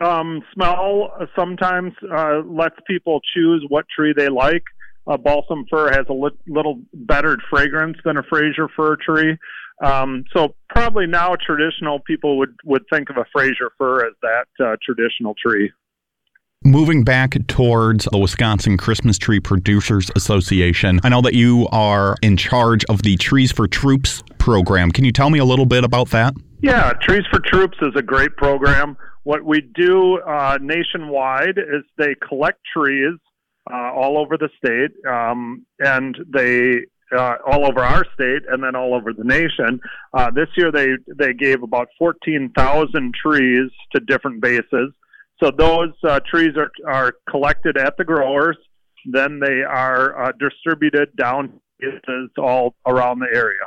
Um, 0.00 0.42
smell 0.52 1.10
sometimes 1.34 1.92
uh, 2.14 2.42
lets 2.44 2.76
people 2.86 3.20
choose 3.34 3.64
what 3.68 3.86
tree 3.88 4.12
they 4.14 4.28
like. 4.28 4.64
A 5.06 5.16
balsam 5.16 5.64
fir 5.70 5.90
has 5.90 6.04
a 6.10 6.12
li- 6.12 6.38
little 6.46 6.82
better 6.92 7.38
fragrance 7.48 7.96
than 8.04 8.18
a 8.18 8.22
Fraser 8.24 8.68
fir 8.76 8.96
tree. 8.96 9.38
Um, 9.82 10.24
so 10.34 10.54
probably 10.68 11.06
now 11.06 11.36
traditional 11.36 12.00
people 12.00 12.38
would, 12.38 12.54
would 12.64 12.82
think 12.92 13.08
of 13.08 13.16
a 13.16 13.24
Fraser 13.32 13.70
fir 13.78 14.06
as 14.06 14.12
that 14.22 14.46
uh, 14.64 14.76
traditional 14.84 15.34
tree. 15.34 15.72
Moving 16.64 17.04
back 17.04 17.36
towards 17.46 18.06
the 18.10 18.18
Wisconsin 18.18 18.76
Christmas 18.76 19.18
Tree 19.18 19.38
Producers 19.38 20.10
Association, 20.16 20.98
I 21.04 21.08
know 21.10 21.20
that 21.20 21.34
you 21.34 21.68
are 21.70 22.16
in 22.22 22.36
charge 22.36 22.84
of 22.86 23.02
the 23.02 23.16
Trees 23.16 23.52
for 23.52 23.68
Troops 23.68 24.22
program. 24.38 24.90
Can 24.90 25.04
you 25.04 25.12
tell 25.12 25.30
me 25.30 25.38
a 25.38 25.44
little 25.44 25.66
bit 25.66 25.84
about 25.84 26.08
that? 26.10 26.34
Yeah, 26.60 26.92
Trees 27.00 27.24
for 27.30 27.40
Troops 27.40 27.76
is 27.82 27.92
a 27.96 28.02
great 28.02 28.36
program. 28.36 28.96
What 29.24 29.44
we 29.44 29.60
do 29.60 30.18
uh, 30.20 30.58
nationwide 30.60 31.58
is 31.58 31.82
they 31.98 32.14
collect 32.26 32.60
trees 32.74 33.18
uh, 33.70 33.92
all 33.92 34.18
over 34.18 34.36
the 34.38 34.48
state, 34.56 34.92
um, 35.06 35.66
and 35.80 36.16
they 36.32 36.86
uh, 37.16 37.36
all 37.46 37.66
over 37.66 37.80
our 37.80 38.04
state, 38.14 38.42
and 38.48 38.62
then 38.62 38.74
all 38.74 38.94
over 38.94 39.12
the 39.12 39.24
nation. 39.24 39.80
Uh, 40.14 40.30
this 40.30 40.48
year, 40.56 40.72
they 40.72 40.88
they 41.18 41.34
gave 41.34 41.62
about 41.62 41.88
fourteen 41.98 42.50
thousand 42.56 43.14
trees 43.14 43.70
to 43.94 44.00
different 44.00 44.40
bases. 44.40 44.92
So 45.42 45.50
those 45.50 45.92
uh, 46.04 46.20
trees 46.20 46.56
are 46.56 46.70
are 46.86 47.14
collected 47.28 47.76
at 47.76 47.96
the 47.96 48.04
growers, 48.04 48.56
then 49.04 49.40
they 49.40 49.62
are 49.62 50.28
uh, 50.28 50.32
distributed 50.38 51.14
down 51.16 51.60
all 52.38 52.74
around 52.86 53.18
the 53.20 53.28
area. 53.32 53.58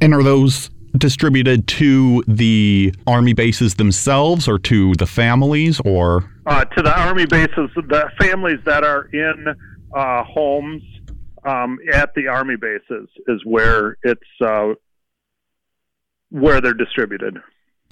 And 0.00 0.14
are 0.14 0.22
those 0.22 0.70
distributed 0.98 1.66
to 1.68 2.22
the 2.26 2.94
army 3.06 3.32
bases 3.32 3.74
themselves 3.74 4.48
or 4.48 4.58
to 4.60 4.94
the 4.94 5.06
families 5.06 5.80
or? 5.84 6.30
Uh, 6.46 6.64
to 6.64 6.82
the 6.82 6.98
army 6.98 7.26
bases 7.26 7.70
the 7.74 8.10
families 8.18 8.58
that 8.64 8.84
are 8.84 9.04
in 9.12 9.54
uh, 9.94 10.24
homes 10.24 10.82
um, 11.44 11.78
at 11.92 12.12
the 12.14 12.26
army 12.28 12.56
bases 12.56 13.08
is 13.28 13.40
where 13.44 13.96
it's 14.02 14.20
uh, 14.40 14.74
where 16.30 16.60
they're 16.60 16.74
distributed 16.74 17.36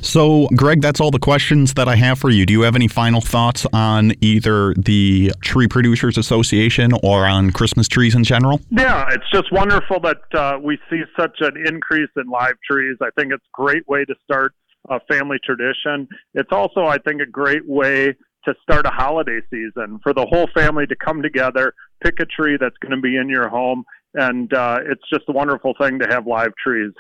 so, 0.01 0.49
Greg, 0.57 0.81
that's 0.81 1.01
all 1.01 1.11
the 1.11 1.19
questions 1.19 1.75
that 1.75 1.89
I 1.89 1.97
have 1.97 2.19
for 2.19 2.31
you. 2.31 2.45
Do 2.45 2.53
you 2.53 2.63
have 2.63 2.77
any 2.77 2.89
final 2.89 3.21
thoughts 3.21 3.67
on 3.73 4.13
either 4.21 4.75
the 4.75 5.33
Tree 5.41 5.69
Producers 5.69 6.19
Association 6.19 6.93
or 7.03 7.27
on 7.27 7.53
Christmas 7.53 7.89
trees 7.89 8.15
in 8.15 8.25
general? 8.25 8.61
Yeah, 8.71 9.07
it's 9.11 9.29
just 9.33 9.51
wonderful 9.53 10.01
that 10.01 10.23
uh, 10.35 10.59
we 10.63 10.79
see 10.91 11.03
such 11.19 11.39
an 11.41 11.55
increase 11.67 12.11
in 12.17 12.29
live 12.29 12.55
trees. 12.71 12.97
I 13.01 13.09
think 13.19 13.33
it's 13.33 13.45
a 13.45 13.55
great 13.55 13.89
way 13.89 14.05
to 14.05 14.15
start 14.25 14.53
a 14.91 15.01
family 15.11 15.39
tradition. 15.45 16.07
It's 16.35 16.53
also, 16.53 16.85
I 16.85 16.99
think, 16.99 17.23
a 17.23 17.27
great 17.27 17.67
way 17.67 18.15
to 18.45 18.55
start 18.63 18.87
a 18.87 18.91
holiday 18.91 19.41
season 19.51 19.99
for 20.03 20.13
the 20.13 20.27
whole 20.27 20.49
family 20.55 20.87
to 20.87 20.97
come 20.97 21.23
together, 21.23 21.73
pick 22.03 22.21
a 22.21 22.27
tree 22.27 22.59
that's 22.61 22.77
going 22.83 22.95
to 22.95 23.01
be 23.01 23.17
in 23.17 23.29
your 23.29 23.49
home, 23.49 23.85
and 24.15 24.53
uh, 24.53 24.79
it's 24.85 25.03
just 25.11 25.25
a 25.29 25.33
wonderful 25.33 25.75
thing 25.81 25.99
to 25.99 26.07
have 26.11 26.27
live 26.27 26.53
trees. 26.63 26.93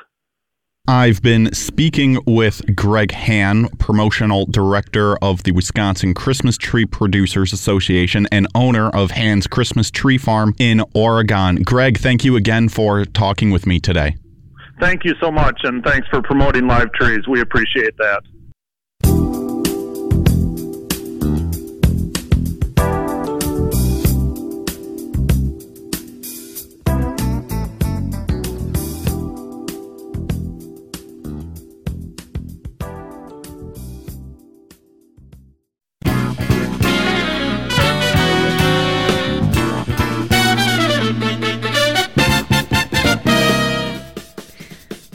I've 0.87 1.23
been 1.23 1.51
speaking 1.55 2.19
with 2.27 2.77
Greg 2.77 3.11
Hahn, 3.11 3.69
promotional 3.79 4.45
director 4.45 5.17
of 5.25 5.43
the 5.45 5.53
Wisconsin 5.53 6.13
Christmas 6.13 6.59
Tree 6.59 6.85
Producers 6.85 7.55
Association 7.55 8.27
and 8.31 8.47
owner 8.55 8.91
of 8.91 9.11
Hahn's 9.13 9.47
Christmas 9.47 9.91
Tree 9.91 10.19
Farm 10.19 10.55
in 10.59 10.85
Oregon. 10.95 11.63
Greg, 11.63 11.97
thank 11.97 12.23
you 12.23 12.37
again 12.37 12.69
for 12.69 13.07
talking 13.07 13.51
with 13.51 13.67
me 13.67 13.81
today. 13.81 14.17
Thank 14.79 15.07
you 15.07 15.15
so 15.23 15.31
much, 15.31 15.59
and 15.63 15.83
thanks 15.83 16.07
for 16.09 16.21
promoting 16.21 16.67
live 16.67 16.93
trees. 16.93 17.27
We 17.27 17.41
appreciate 17.41 17.97
that. 17.97 19.34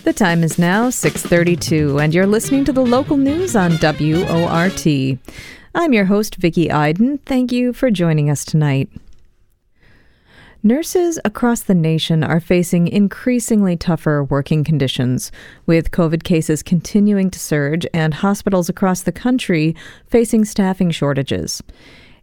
The 0.09 0.13
time 0.13 0.43
is 0.43 0.57
now 0.57 0.89
6:32 0.89 2.03
and 2.03 2.15
you're 2.15 2.25
listening 2.25 2.65
to 2.65 2.73
the 2.73 2.83
local 2.83 3.15
news 3.15 3.55
on 3.55 3.77
WORT. 3.77 5.19
I'm 5.75 5.93
your 5.93 6.05
host 6.05 6.37
Vicki 6.37 6.71
Iden. 6.71 7.19
Thank 7.27 7.51
you 7.51 7.73
for 7.73 7.91
joining 7.91 8.27
us 8.27 8.43
tonight. 8.43 8.89
Nurses 10.63 11.19
across 11.23 11.61
the 11.61 11.75
nation 11.75 12.23
are 12.23 12.39
facing 12.39 12.87
increasingly 12.87 13.77
tougher 13.77 14.23
working 14.23 14.63
conditions, 14.63 15.31
with 15.67 15.91
COVID 15.91 16.23
cases 16.23 16.63
continuing 16.63 17.29
to 17.29 17.37
surge 17.37 17.85
and 17.93 18.15
hospitals 18.15 18.67
across 18.67 19.03
the 19.03 19.11
country 19.11 19.75
facing 20.07 20.43
staffing 20.43 20.89
shortages. 20.89 21.61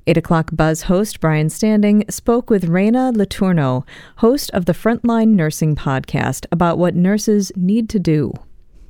8 0.09 0.17
o'clock 0.17 0.51
Buzz 0.53 0.83
host 0.83 1.19
Brian 1.21 1.51
Standing 1.51 2.05
spoke 2.09 2.49
with 2.49 2.69
Rayna 2.69 3.13
Letourneau, 3.13 3.85
host 4.19 4.51
of 4.53 4.67
the 4.67 4.73
Frontline 4.73 5.31
Nursing 5.31 5.75
podcast, 5.75 6.47
about 6.53 6.79
what 6.79 6.95
nurses 6.95 7.51
need 7.57 7.89
to 7.89 7.99
do. 7.99 8.33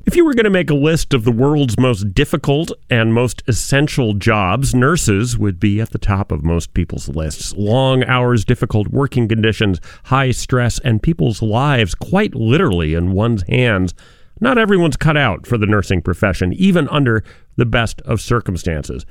If 0.05 0.15
you 0.15 0.27
were 0.27 0.35
going 0.35 0.45
to 0.45 0.51
make 0.51 0.71
a 0.71 0.75
list 0.75 1.15
of 1.15 1.25
the 1.25 1.33
world's 1.33 1.79
most 1.79 2.13
difficult 2.13 2.71
and 2.91 3.15
most 3.15 3.43
essential 3.49 4.13
jobs, 4.13 4.75
nurses 4.75 5.39
would 5.39 5.59
be 5.59 5.81
at 5.81 5.91
the 5.91 5.99
top 5.99 6.31
of 6.31 6.45
most 6.45 6.75
people's 6.75 7.09
lists. 7.09 7.55
Long 7.57 8.05
hours, 8.05 8.45
difficult 8.45 8.89
working 8.89 9.27
conditions, 9.27 9.81
high 10.05 10.31
stress, 10.31 10.79
and 10.81 11.03
people's 11.03 11.41
lives 11.41 11.95
quite 11.95 12.35
literally 12.35 12.95
in 12.95 13.13
one's 13.13 13.43
hands. 13.49 13.95
Not 14.39 14.59
everyone's 14.59 14.99
cut 14.99 15.17
out 15.17 15.47
for 15.47 15.57
the 15.57 15.67
nursing 15.67 16.03
profession, 16.03 16.53
even 16.53 16.89
under 16.89 17.25
the 17.57 17.67
best 17.67 18.03
of 18.03 18.21
circumstances. 18.21 19.07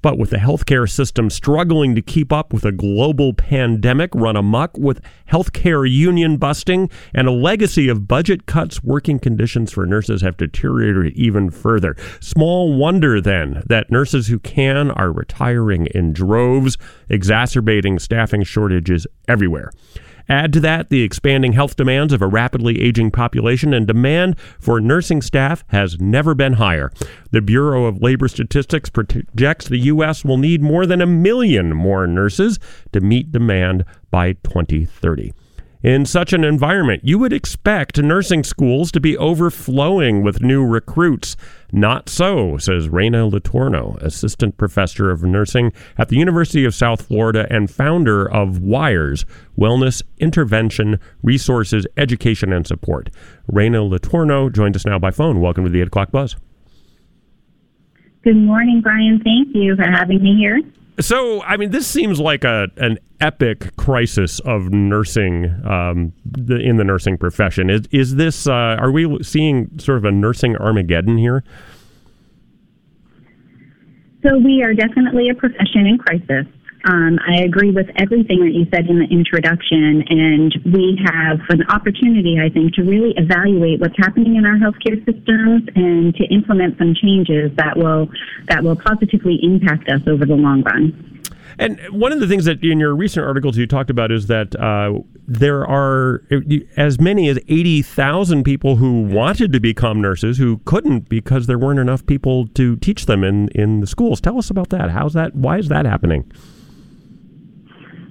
But 0.00 0.18
with 0.18 0.30
the 0.30 0.36
healthcare 0.36 0.88
system 0.88 1.30
struggling 1.30 1.94
to 1.94 2.02
keep 2.02 2.32
up 2.32 2.52
with 2.52 2.64
a 2.64 2.72
global 2.72 3.34
pandemic 3.34 4.14
run 4.14 4.36
amok, 4.36 4.76
with 4.78 5.00
healthcare 5.30 5.90
union 5.90 6.36
busting, 6.36 6.90
and 7.12 7.26
a 7.26 7.32
legacy 7.32 7.88
of 7.88 8.06
budget 8.06 8.46
cuts, 8.46 8.82
working 8.82 9.18
conditions 9.18 9.72
for 9.72 9.86
nurses 9.86 10.22
have 10.22 10.36
deteriorated 10.36 11.14
even 11.14 11.50
further. 11.50 11.96
Small 12.20 12.74
wonder, 12.74 13.20
then, 13.20 13.62
that 13.66 13.90
nurses 13.90 14.28
who 14.28 14.38
can 14.38 14.90
are 14.92 15.12
retiring 15.12 15.86
in 15.94 16.12
droves, 16.12 16.78
exacerbating 17.08 17.98
staffing 17.98 18.42
shortages 18.42 19.06
everywhere. 19.26 19.70
Add 20.28 20.52
to 20.52 20.60
that 20.60 20.90
the 20.90 21.02
expanding 21.02 21.52
health 21.52 21.76
demands 21.76 22.12
of 22.12 22.20
a 22.20 22.26
rapidly 22.26 22.80
aging 22.80 23.10
population, 23.10 23.72
and 23.72 23.86
demand 23.86 24.38
for 24.60 24.80
nursing 24.80 25.22
staff 25.22 25.64
has 25.68 25.98
never 26.00 26.34
been 26.34 26.54
higher. 26.54 26.92
The 27.30 27.40
Bureau 27.40 27.86
of 27.86 28.02
Labor 28.02 28.28
Statistics 28.28 28.90
projects 28.90 29.68
the 29.68 29.78
U.S. 29.78 30.24
will 30.24 30.38
need 30.38 30.62
more 30.62 30.84
than 30.84 31.00
a 31.00 31.06
million 31.06 31.74
more 31.74 32.06
nurses 32.06 32.58
to 32.92 33.00
meet 33.00 33.32
demand 33.32 33.84
by 34.10 34.34
2030. 34.34 35.32
In 35.82 36.06
such 36.06 36.32
an 36.32 36.42
environment, 36.42 37.04
you 37.04 37.20
would 37.20 37.32
expect 37.32 38.02
nursing 38.02 38.42
schools 38.42 38.90
to 38.90 39.00
be 39.00 39.16
overflowing 39.16 40.24
with 40.24 40.42
new 40.42 40.66
recruits. 40.66 41.36
Not 41.70 42.08
so, 42.08 42.58
says 42.58 42.88
Rayna 42.88 43.30
Letourneau, 43.30 43.96
assistant 44.02 44.56
professor 44.56 45.08
of 45.08 45.22
nursing 45.22 45.72
at 45.96 46.08
the 46.08 46.16
University 46.16 46.64
of 46.64 46.74
South 46.74 47.02
Florida 47.02 47.46
and 47.48 47.70
founder 47.70 48.28
of 48.28 48.58
WIRES, 48.58 49.24
Wellness, 49.56 50.02
Intervention, 50.18 50.98
Resources, 51.22 51.86
Education, 51.96 52.52
and 52.52 52.66
Support. 52.66 53.10
Rayna 53.48 53.88
Letourneau 53.88 54.52
joins 54.52 54.74
us 54.74 54.84
now 54.84 54.98
by 54.98 55.12
phone. 55.12 55.40
Welcome 55.40 55.62
to 55.62 55.70
the 55.70 55.80
8 55.82 55.86
o'clock 55.86 56.10
buzz. 56.10 56.34
Good 58.24 58.36
morning, 58.36 58.80
Brian. 58.82 59.20
Thank 59.22 59.54
you 59.54 59.76
for 59.76 59.88
having 59.88 60.24
me 60.24 60.34
here. 60.36 60.60
So, 61.00 61.42
I 61.42 61.56
mean, 61.56 61.70
this 61.70 61.86
seems 61.86 62.18
like 62.18 62.44
a 62.44 62.68
an 62.76 62.98
epic 63.20 63.76
crisis 63.76 64.40
of 64.40 64.72
nursing 64.72 65.46
um, 65.64 66.12
the, 66.24 66.56
in 66.56 66.76
the 66.76 66.84
nursing 66.84 67.16
profession. 67.16 67.70
Is 67.70 67.82
is 67.92 68.16
this? 68.16 68.46
Uh, 68.46 68.76
are 68.78 68.90
we 68.90 69.22
seeing 69.22 69.70
sort 69.78 69.98
of 69.98 70.04
a 70.04 70.10
nursing 70.10 70.56
Armageddon 70.56 71.16
here? 71.16 71.44
So 74.22 74.36
we 74.38 74.62
are 74.62 74.74
definitely 74.74 75.28
a 75.28 75.34
profession 75.34 75.86
in 75.86 75.98
crisis. 75.98 76.46
Um, 76.84 77.18
I 77.26 77.42
agree 77.42 77.72
with 77.72 77.88
everything 77.96 78.38
that 78.44 78.54
you 78.54 78.64
said 78.70 78.86
in 78.86 79.00
the 79.00 79.08
introduction, 79.10 80.04
and 80.08 80.54
we 80.72 80.98
have 81.04 81.40
an 81.50 81.66
opportunity, 81.68 82.38
I 82.40 82.48
think, 82.50 82.74
to 82.74 82.82
really 82.82 83.14
evaluate 83.16 83.80
what's 83.80 83.96
happening 83.98 84.36
in 84.36 84.46
our 84.46 84.56
healthcare 84.56 84.98
systems 85.04 85.68
and 85.74 86.14
to 86.14 86.24
implement 86.32 86.78
some 86.78 86.94
changes 86.94 87.50
that 87.56 87.76
will 87.76 88.08
that 88.46 88.62
will 88.62 88.76
positively 88.76 89.40
impact 89.42 89.88
us 89.88 90.02
over 90.06 90.24
the 90.24 90.36
long 90.36 90.62
run. 90.62 91.18
And 91.58 91.80
one 91.90 92.12
of 92.12 92.20
the 92.20 92.28
things 92.28 92.44
that 92.44 92.62
in 92.62 92.78
your 92.78 92.94
recent 92.94 93.26
articles 93.26 93.56
you 93.56 93.66
talked 93.66 93.90
about 93.90 94.12
is 94.12 94.28
that 94.28 94.54
uh, 94.54 95.00
there 95.26 95.66
are 95.66 96.22
as 96.76 97.00
many 97.00 97.28
as 97.28 97.38
80,000 97.48 98.44
people 98.44 98.76
who 98.76 99.02
wanted 99.02 99.52
to 99.52 99.58
become 99.58 100.00
nurses 100.00 100.38
who 100.38 100.58
couldn't 100.64 101.08
because 101.08 101.48
there 101.48 101.58
weren't 101.58 101.80
enough 101.80 102.06
people 102.06 102.46
to 102.48 102.76
teach 102.76 103.06
them 103.06 103.24
in, 103.24 103.48
in 103.48 103.80
the 103.80 103.88
schools. 103.88 104.20
Tell 104.20 104.38
us 104.38 104.50
about 104.50 104.68
that. 104.68 104.90
How's 104.90 105.14
that? 105.14 105.34
Why 105.34 105.58
is 105.58 105.68
that 105.68 105.84
happening? 105.84 106.30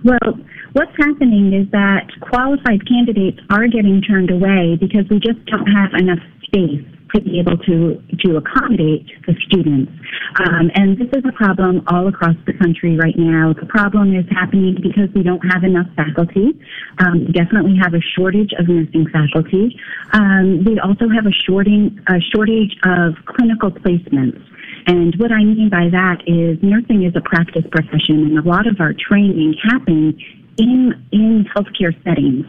Well, 0.03 0.39
what's 0.73 0.91
happening 0.99 1.53
is 1.53 1.69
that 1.71 2.07
qualified 2.21 2.87
candidates 2.87 3.39
are 3.49 3.67
getting 3.67 4.01
turned 4.01 4.29
away 4.29 4.77
because 4.79 5.05
we 5.09 5.19
just 5.19 5.43
don't 5.45 5.67
have 5.67 5.93
enough 5.97 6.19
space 6.43 6.85
to 7.15 7.21
be 7.21 7.39
able 7.39 7.57
to 7.57 8.01
to 8.19 8.37
accommodate 8.37 9.07
the 9.25 9.33
students. 9.47 9.91
Um, 10.39 10.69
and 10.75 10.97
this 10.97 11.07
is 11.15 11.23
a 11.27 11.31
problem 11.31 11.83
all 11.87 12.07
across 12.07 12.35
the 12.45 12.53
country 12.53 12.97
right 12.97 13.15
now. 13.17 13.53
The 13.53 13.65
problem 13.65 14.13
is 14.13 14.25
happening 14.29 14.75
because 14.81 15.09
we 15.15 15.23
don't 15.23 15.41
have 15.51 15.63
enough 15.63 15.87
faculty. 15.95 16.59
Um, 16.99 17.31
definitely 17.31 17.77
have 17.81 17.93
a 17.93 18.01
shortage 18.15 18.51
of 18.59 18.67
nursing 18.67 19.07
faculty. 19.07 19.79
Um, 20.13 20.63
we 20.65 20.79
also 20.79 21.07
have 21.09 21.25
a 21.25 21.35
shorting 21.47 21.99
a 22.07 22.19
shortage 22.35 22.75
of 22.83 23.15
clinical 23.25 23.71
placements. 23.71 24.43
And 24.87 25.13
what 25.17 25.31
I 25.31 25.43
mean 25.43 25.69
by 25.69 25.89
that 25.91 26.23
is 26.25 26.57
nursing 26.63 27.03
is 27.03 27.13
a 27.15 27.21
practice 27.21 27.63
profession, 27.69 28.23
and 28.23 28.39
a 28.39 28.47
lot 28.47 28.67
of 28.67 28.79
our 28.79 28.93
training 28.93 29.55
happens 29.61 30.15
in 30.57 30.95
in 31.11 31.45
healthcare 31.55 31.93
settings, 32.03 32.45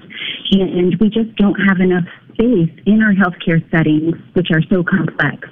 and 0.53 0.95
we 1.01 1.11
just 1.11 1.35
don't 1.37 1.59
have 1.69 1.81
enough 1.81 2.07
space 2.33 2.71
in 2.87 3.03
our 3.03 3.13
healthcare 3.13 3.59
settings, 3.71 4.15
which 4.35 4.49
are 4.53 4.63
so 4.71 4.85
complex. 4.85 5.49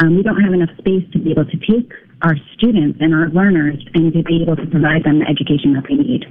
Um, 0.00 0.16
we 0.16 0.22
don't 0.22 0.40
have 0.40 0.54
enough 0.54 0.70
space 0.78 1.04
to 1.12 1.18
be 1.18 1.30
able 1.30 1.44
to 1.44 1.58
take 1.58 1.92
our 2.22 2.36
students 2.54 2.98
and 3.00 3.14
our 3.14 3.28
learners 3.30 3.76
and 3.94 4.12
to 4.12 4.22
be 4.22 4.42
able 4.42 4.56
to 4.56 4.66
provide 4.66 5.04
them 5.04 5.20
the 5.20 5.26
education 5.28 5.72
that 5.74 5.84
they 5.88 5.94
need. 5.94 6.26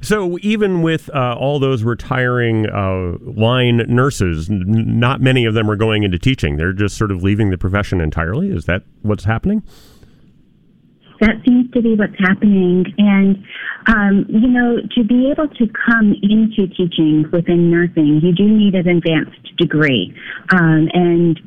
So, 0.00 0.38
even 0.42 0.82
with 0.82 1.08
uh, 1.14 1.34
all 1.38 1.58
those 1.58 1.82
retiring 1.82 2.68
uh, 2.68 3.18
line 3.20 3.78
nurses, 3.88 4.50
n- 4.50 4.64
not 4.66 5.20
many 5.20 5.44
of 5.44 5.54
them 5.54 5.70
are 5.70 5.76
going 5.76 6.02
into 6.02 6.18
teaching. 6.18 6.56
They're 6.56 6.72
just 6.72 6.96
sort 6.96 7.10
of 7.10 7.22
leaving 7.22 7.50
the 7.50 7.58
profession 7.58 8.00
entirely. 8.00 8.50
Is 8.50 8.66
that 8.66 8.82
what's 9.02 9.24
happening? 9.24 9.62
That 11.20 11.36
seems 11.46 11.70
to 11.72 11.80
be 11.80 11.94
what's 11.94 12.18
happening. 12.18 12.84
And, 12.98 13.44
um, 13.86 14.26
you 14.28 14.48
know, 14.48 14.76
to 14.94 15.04
be 15.04 15.30
able 15.30 15.48
to 15.48 15.66
come 15.86 16.14
into 16.22 16.66
teaching 16.74 17.24
within 17.32 17.70
nursing, 17.70 18.20
you 18.22 18.32
do 18.32 18.46
need 18.46 18.74
an 18.74 18.88
advanced 18.88 19.56
degree. 19.56 20.14
Um, 20.50 20.88
and 20.92 21.40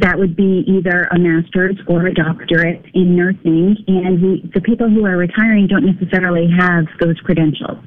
that 0.00 0.18
would 0.18 0.36
be 0.36 0.64
either 0.66 1.08
a 1.12 1.18
master's 1.18 1.76
or 1.86 2.06
a 2.06 2.14
doctorate 2.14 2.84
in 2.94 3.16
nursing, 3.16 3.76
and 3.86 4.22
we, 4.22 4.50
the 4.54 4.60
people 4.60 4.88
who 4.88 5.04
are 5.04 5.16
retiring 5.16 5.66
don't 5.66 5.84
necessarily 5.86 6.48
have 6.58 6.84
those 7.00 7.18
credentials. 7.20 7.78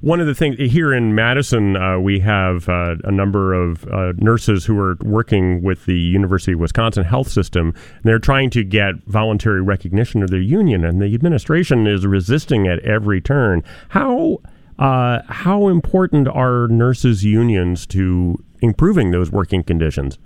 One 0.00 0.20
of 0.20 0.26
the 0.26 0.34
things 0.34 0.56
here 0.58 0.92
in 0.92 1.14
Madison, 1.14 1.76
uh, 1.76 1.98
we 1.98 2.20
have 2.20 2.68
uh, 2.68 2.96
a 3.04 3.12
number 3.12 3.52
of 3.54 3.86
uh, 3.88 4.12
nurses 4.16 4.64
who 4.64 4.78
are 4.78 4.96
working 5.02 5.62
with 5.62 5.86
the 5.86 5.98
University 5.98 6.52
of 6.52 6.60
Wisconsin 6.60 7.04
health 7.04 7.28
system. 7.28 7.68
And 7.68 8.04
they're 8.04 8.18
trying 8.18 8.50
to 8.50 8.64
get 8.64 8.96
voluntary 9.06 9.62
recognition 9.62 10.22
of 10.22 10.30
their 10.30 10.40
union, 10.40 10.84
and 10.84 11.00
the 11.00 11.14
administration 11.14 11.86
is 11.86 12.06
resisting 12.06 12.66
at 12.66 12.80
every 12.80 13.20
turn. 13.20 13.62
How 13.90 14.40
uh, 14.78 15.22
how 15.28 15.68
important 15.68 16.28
are 16.28 16.68
nurses' 16.68 17.24
unions 17.24 17.84
to 17.86 18.42
improving 18.60 19.10
those 19.10 19.30
working 19.30 19.64
conditions? 19.64 20.18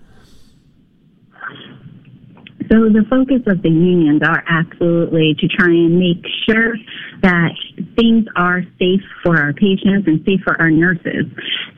So 2.72 2.88
the 2.88 3.04
focus 3.10 3.44
of 3.52 3.60
the 3.60 3.68
unions 3.68 4.22
are 4.24 4.42
absolutely 4.48 5.36
to 5.38 5.46
try 5.46 5.68
and 5.68 6.00
make 6.00 6.24
sure 6.48 6.72
that 7.20 7.52
things 8.00 8.24
are 8.34 8.62
safe 8.80 9.04
for 9.22 9.36
our 9.36 9.52
patients 9.52 10.08
and 10.08 10.24
safe 10.24 10.40
for 10.40 10.58
our 10.58 10.70
nurses. 10.70 11.28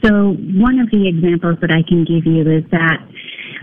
So 0.05 0.39
one 0.55 0.79
of 0.79 0.95
the 0.95 1.11
examples 1.11 1.59
that 1.63 1.75
I 1.75 1.83
can 1.83 2.07
give 2.07 2.31
you 2.31 2.47
is 2.47 2.63
that 2.71 3.03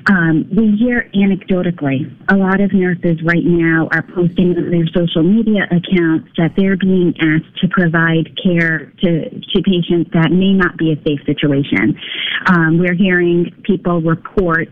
um, 0.07 0.47
we 0.55 0.75
hear 0.77 1.09
anecdotally 1.13 2.09
a 2.29 2.35
lot 2.35 2.59
of 2.61 2.73
nurses 2.73 3.21
right 3.23 3.43
now 3.43 3.87
are 3.91 4.01
posting 4.01 4.55
on 4.57 4.71
their 4.71 4.87
social 4.93 5.23
media 5.23 5.63
accounts 5.65 6.29
that 6.37 6.53
they're 6.57 6.77
being 6.77 7.13
asked 7.19 7.57
to 7.61 7.67
provide 7.67 8.31
care 8.41 8.91
to, 9.01 9.29
to 9.29 9.61
patients 9.61 10.09
that 10.13 10.31
may 10.31 10.53
not 10.53 10.77
be 10.77 10.91
a 10.91 10.97
safe 11.03 11.19
situation. 11.25 11.99
Um, 12.47 12.79
we're 12.79 12.95
hearing 12.95 13.51
people 13.63 14.01
report 14.01 14.69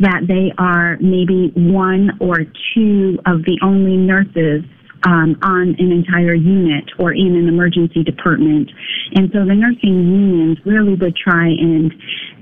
that 0.00 0.22
they 0.26 0.52
are 0.58 0.96
maybe 1.00 1.52
one 1.54 2.18
or 2.20 2.38
two 2.74 3.18
of 3.26 3.44
the 3.44 3.58
only 3.62 3.96
nurses 3.96 4.64
um, 5.04 5.36
on 5.42 5.74
an 5.78 5.92
entire 5.92 6.34
unit 6.34 6.84
or 6.98 7.12
in 7.12 7.34
an 7.34 7.48
emergency 7.48 8.02
department. 8.02 8.70
And 9.14 9.30
so 9.32 9.44
the 9.44 9.54
nursing 9.54 9.94
unions 9.94 10.58
really 10.64 10.94
would 10.94 11.16
try 11.16 11.46
and 11.48 11.92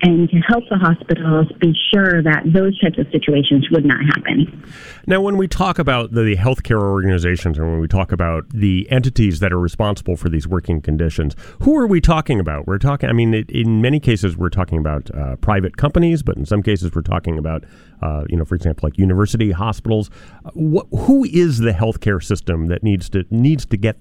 and 0.02 0.28
to 0.30 0.36
help 0.38 0.64
the 0.70 0.78
hospitals 0.78 1.46
be 1.60 1.74
sure 1.92 2.22
that 2.22 2.42
those 2.46 2.78
types 2.80 2.98
of 2.98 3.06
situations 3.12 3.68
would 3.70 3.84
not 3.84 3.98
happen. 4.14 4.64
Now, 5.06 5.20
when 5.20 5.36
we 5.36 5.46
talk 5.46 5.78
about 5.78 6.12
the 6.12 6.36
healthcare 6.36 6.80
organizations 6.80 7.58
and 7.58 7.70
when 7.70 7.80
we 7.80 7.88
talk 7.88 8.12
about 8.12 8.48
the 8.50 8.90
entities 8.90 9.40
that 9.40 9.52
are 9.52 9.58
responsible 9.58 10.16
for 10.16 10.28
these 10.28 10.46
working 10.46 10.80
conditions, 10.80 11.34
who 11.62 11.76
are 11.76 11.86
we 11.86 12.00
talking 12.00 12.40
about? 12.40 12.66
We're 12.66 12.78
talking, 12.78 13.08
I 13.08 13.12
mean, 13.12 13.34
in 13.34 13.82
many 13.82 14.00
cases, 14.00 14.36
we're 14.36 14.48
talking 14.48 14.78
about 14.78 15.14
uh, 15.14 15.36
private 15.36 15.76
companies, 15.76 16.22
but 16.22 16.36
in 16.36 16.46
some 16.46 16.62
cases, 16.62 16.94
we're 16.94 17.02
talking 17.02 17.38
about, 17.38 17.64
uh, 18.02 18.24
you 18.28 18.36
know, 18.36 18.44
for 18.44 18.54
example, 18.54 18.86
like 18.86 18.98
university 18.98 19.50
hospitals. 19.50 20.10
Uh, 20.44 20.50
who 20.96 21.24
is 21.24 21.58
the 21.58 21.72
healthcare 21.72 22.22
system 22.22 22.66
that 22.66 22.82
needs 22.82 23.10
to 23.10 23.24
needs 23.30 23.66
to 23.66 23.76
get 23.76 23.98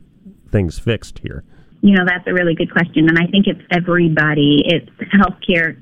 things 0.49 0.79
fixed 0.79 1.19
here? 1.19 1.43
You 1.81 1.95
know, 1.95 2.03
that's 2.05 2.27
a 2.27 2.33
really 2.33 2.55
good 2.55 2.71
question. 2.71 3.07
And 3.07 3.17
I 3.17 3.25
think 3.27 3.47
it's 3.47 3.61
everybody. 3.71 4.63
It's 4.65 4.89
healthcare 5.13 5.81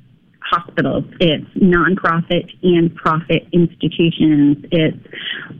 hospitals, 0.49 1.03
it's 1.19 1.45
nonprofit 1.55 2.49
and 2.63 2.93
profit 2.95 3.47
institutions, 3.51 4.57
it's 4.71 4.97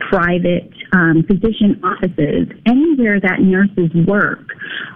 private 0.10 0.72
um, 0.94 1.24
physician 1.28 1.80
offices, 1.84 2.48
anywhere 2.66 3.20
that 3.20 3.42
nurses 3.42 3.92
work, 4.08 4.48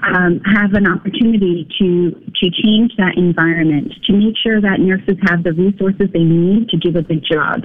um, 0.03 0.39
have 0.45 0.73
an 0.73 0.87
opportunity 0.87 1.67
to 1.79 2.11
to 2.41 2.49
change 2.63 2.91
that 2.97 3.17
environment, 3.17 3.93
to 4.07 4.13
make 4.13 4.35
sure 4.41 4.61
that 4.61 4.79
nurses 4.79 5.17
have 5.27 5.43
the 5.43 5.53
resources 5.53 6.09
they 6.13 6.23
need 6.23 6.69
to 6.69 6.77
do 6.77 6.89
a 6.97 7.01
good 7.01 7.23
job. 7.29 7.61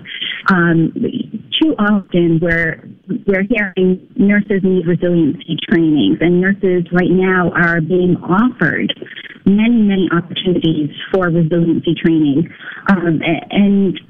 Um, 0.49 0.93
too 1.63 1.75
often, 1.79 2.41
we're 2.43 2.83
we're 3.27 3.47
hearing 3.49 4.07
nurses 4.17 4.61
need 4.63 4.87
resiliency 4.87 5.57
trainings, 5.69 6.19
and 6.21 6.41
nurses 6.41 6.85
right 6.93 7.11
now 7.11 7.51
are 7.55 7.81
being 7.81 8.17
offered 8.23 8.93
many 9.47 9.81
many 9.81 10.09
opportunities 10.11 10.91
for 11.15 11.31
resiliency 11.31 11.95
training, 11.95 12.16
um, 12.89 13.21
and 13.51 14.01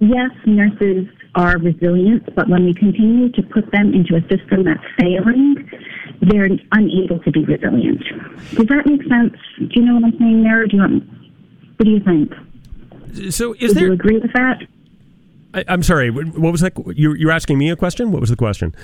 yes, 0.00 0.30
nurses 0.46 1.08
are 1.34 1.58
resilient, 1.58 2.34
but 2.34 2.48
when 2.48 2.66
we 2.66 2.74
continue 2.74 3.30
to 3.32 3.42
put 3.42 3.70
them 3.72 3.94
into 3.94 4.16
a 4.16 4.20
system 4.28 4.64
that's 4.64 4.84
failing, 4.98 5.70
they're 6.20 6.48
unable 6.72 7.18
to 7.20 7.30
be 7.30 7.44
resilient. 7.44 8.02
Does 8.54 8.66
that 8.66 8.86
make 8.86 9.02
sense? 9.08 9.34
Do 9.58 9.80
you 9.80 9.82
know 9.82 9.94
what 9.94 10.04
I'm 10.04 10.18
saying 10.18 10.42
there? 10.42 10.66
do 10.66 10.76
you 10.76 10.82
want, 10.82 11.04
what 11.76 11.84
do 11.84 11.90
you 11.90 12.00
think? 12.00 13.32
So, 13.34 13.54
is 13.54 13.68
Would 13.68 13.76
there? 13.76 13.86
you 13.86 13.92
agree 13.92 14.18
with 14.18 14.32
that? 14.34 14.62
I, 15.54 15.64
am 15.68 15.82
sorry. 15.82 16.10
What 16.10 16.52
was 16.52 16.60
that? 16.62 16.72
You, 16.96 17.14
you're 17.14 17.30
asking 17.30 17.58
me 17.58 17.70
a 17.70 17.76
question. 17.76 18.10
What 18.10 18.20
was 18.20 18.30
the 18.30 18.36
question? 18.36 18.74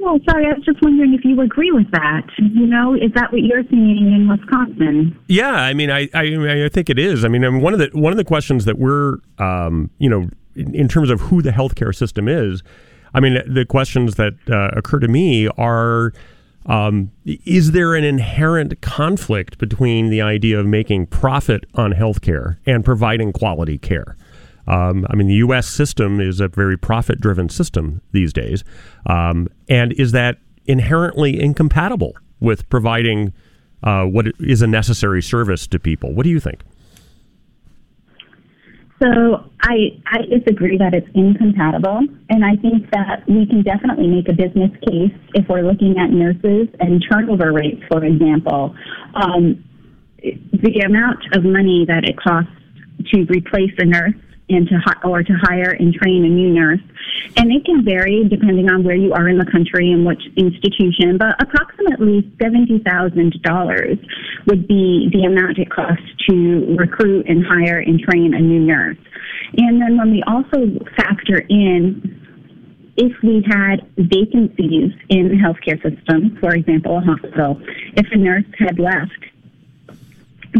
Well, 0.00 0.18
sorry, 0.28 0.46
I 0.46 0.54
was 0.54 0.64
just 0.64 0.82
wondering 0.82 1.14
if 1.14 1.24
you 1.24 1.40
agree 1.40 1.70
with 1.70 1.90
that. 1.92 2.22
You 2.38 2.66
know, 2.66 2.94
is 2.94 3.12
that 3.14 3.32
what 3.32 3.42
you're 3.42 3.62
seeing 3.70 4.12
in 4.12 4.28
Wisconsin? 4.28 5.18
Yeah, 5.28 5.52
I 5.52 5.74
mean, 5.74 5.90
I 5.90 6.08
I, 6.14 6.64
I 6.64 6.68
think 6.68 6.90
it 6.90 6.98
is. 6.98 7.24
I 7.24 7.28
mean, 7.28 7.44
I 7.44 7.50
mean, 7.50 7.62
one 7.62 7.72
of 7.72 7.78
the 7.78 7.90
one 7.92 8.12
of 8.12 8.16
the 8.16 8.24
questions 8.24 8.64
that 8.64 8.78
we're, 8.78 9.18
um, 9.38 9.90
you 9.98 10.08
know, 10.08 10.28
in, 10.56 10.74
in, 10.74 10.88
terms 10.88 11.10
of 11.10 11.20
who 11.20 11.42
the 11.42 11.50
healthcare 11.50 11.94
system 11.94 12.28
is, 12.28 12.62
I 13.14 13.20
mean, 13.20 13.38
the 13.46 13.64
questions 13.64 14.16
that 14.16 14.34
uh, 14.50 14.76
occur 14.76 15.00
to 15.00 15.08
me 15.08 15.48
are. 15.56 16.12
Um, 16.66 17.10
is 17.26 17.72
there 17.72 17.94
an 17.94 18.04
inherent 18.04 18.80
conflict 18.80 19.58
between 19.58 20.08
the 20.08 20.22
idea 20.22 20.58
of 20.58 20.64
making 20.64 21.08
profit 21.08 21.66
on 21.74 21.92
healthcare 21.92 22.56
and 22.64 22.82
providing 22.82 23.34
quality 23.34 23.76
care? 23.76 24.16
Um, 24.66 25.06
I 25.10 25.16
mean, 25.16 25.26
the 25.26 25.34
U.S. 25.34 25.68
system 25.68 26.20
is 26.20 26.40
a 26.40 26.48
very 26.48 26.76
profit 26.76 27.20
driven 27.20 27.48
system 27.48 28.00
these 28.12 28.32
days. 28.32 28.64
Um, 29.06 29.48
and 29.68 29.92
is 29.92 30.12
that 30.12 30.38
inherently 30.66 31.40
incompatible 31.40 32.14
with 32.40 32.68
providing 32.68 33.32
uh, 33.82 34.04
what 34.04 34.26
is 34.40 34.62
a 34.62 34.66
necessary 34.66 35.22
service 35.22 35.66
to 35.68 35.78
people? 35.78 36.14
What 36.14 36.24
do 36.24 36.30
you 36.30 36.40
think? 36.40 36.62
So 39.02 39.44
I, 39.60 40.00
I 40.06 40.22
disagree 40.30 40.78
that 40.78 40.94
it's 40.94 41.08
incompatible, 41.14 42.00
and 42.30 42.44
I 42.44 42.56
think 42.56 42.90
that 42.92 43.28
we 43.28 43.44
can 43.44 43.62
definitely 43.62 44.06
make 44.06 44.28
a 44.28 44.32
business 44.32 44.70
case 44.88 45.12
if 45.34 45.46
we're 45.48 45.62
looking 45.62 45.98
at 45.98 46.10
nurses 46.10 46.68
and 46.80 47.04
turnover 47.10 47.52
rates, 47.52 47.82
for 47.90 48.04
example. 48.04 48.74
Um, 49.14 49.64
the 50.22 50.80
amount 50.86 51.20
of 51.36 51.44
money 51.44 51.84
that 51.86 52.08
it 52.08 52.16
costs 52.16 52.50
to 53.12 53.26
replace 53.28 53.72
a 53.78 53.84
nurse 53.84 54.14
and 54.48 54.68
to 54.68 54.76
or 55.04 55.22
to 55.22 55.32
hire 55.42 55.70
and 55.70 55.94
train 55.94 56.24
a 56.24 56.28
new 56.28 56.50
nurse. 56.50 56.80
And 57.36 57.50
it 57.50 57.64
can 57.64 57.84
vary 57.84 58.28
depending 58.28 58.68
on 58.70 58.84
where 58.84 58.96
you 58.96 59.12
are 59.12 59.28
in 59.28 59.38
the 59.38 59.46
country 59.50 59.90
and 59.92 60.04
which 60.04 60.22
institution, 60.36 61.16
but 61.18 61.40
approximately 61.40 62.30
seventy 62.40 62.78
thousand 62.80 63.40
dollars 63.42 63.98
would 64.46 64.68
be 64.68 65.08
the 65.12 65.24
amount 65.24 65.58
it 65.58 65.70
costs 65.70 66.04
to 66.28 66.76
recruit 66.78 67.26
and 67.28 67.44
hire 67.44 67.78
and 67.78 68.00
train 68.00 68.34
a 68.34 68.40
new 68.40 68.60
nurse. 68.60 68.98
And 69.56 69.80
then 69.80 69.96
when 69.96 70.10
we 70.10 70.22
also 70.26 70.78
factor 70.96 71.38
in 71.48 72.20
if 72.96 73.12
we 73.22 73.42
had 73.50 73.82
vacancies 73.96 74.92
in 75.08 75.28
the 75.28 75.34
healthcare 75.34 75.80
system, 75.82 76.36
for 76.40 76.54
example, 76.54 76.98
a 76.98 77.00
hospital, 77.00 77.60
if 77.96 78.06
a 78.12 78.16
nurse 78.16 78.44
had 78.58 78.78
left 78.78 79.18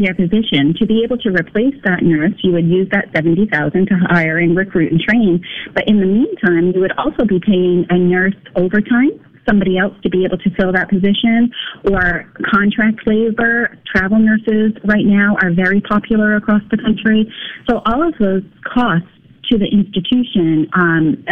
their 0.01 0.15
position. 0.15 0.75
To 0.79 0.87
be 0.87 1.03
able 1.05 1.19
to 1.19 1.31
replace 1.31 1.75
that 1.85 2.03
nurse, 2.03 2.35
you 2.43 2.53
would 2.53 2.67
use 2.67 2.89
that 2.93 3.09
70000 3.15 3.87
to 3.87 3.95
hire 4.09 4.39
and 4.39 4.57
recruit 4.57 4.93
and 4.93 5.01
train. 5.01 5.45
But 5.75 5.89
in 5.89 6.01
the 6.01 6.07
meantime, 6.07 6.73
you 6.75 6.81
would 6.81 6.97
also 6.99 7.25
be 7.25 7.41
paying 7.41 7.87
a 7.91 7.99
nurse 7.99 8.35
overtime 8.57 9.21
somebody 9.47 9.77
else 9.77 9.93
to 10.03 10.09
be 10.09 10.25
able 10.25 10.39
to 10.39 10.51
fill 10.57 10.73
that 10.73 10.89
position 10.89 11.53
or 11.93 12.33
contract 12.51 13.07
labor. 13.07 13.77
Travel 13.95 14.19
nurses 14.19 14.73
right 14.85 15.05
now 15.05 15.37
are 15.43 15.53
very 15.53 15.81
popular 15.81 16.37
across 16.37 16.63
the 16.71 16.79
country. 16.79 17.31
So 17.69 17.83
all 17.87 18.07
of 18.07 18.15
those 18.19 18.43
costs 18.65 19.09
to 19.51 19.59
the 19.59 19.69
institution 19.69 20.67
um, 20.73 21.25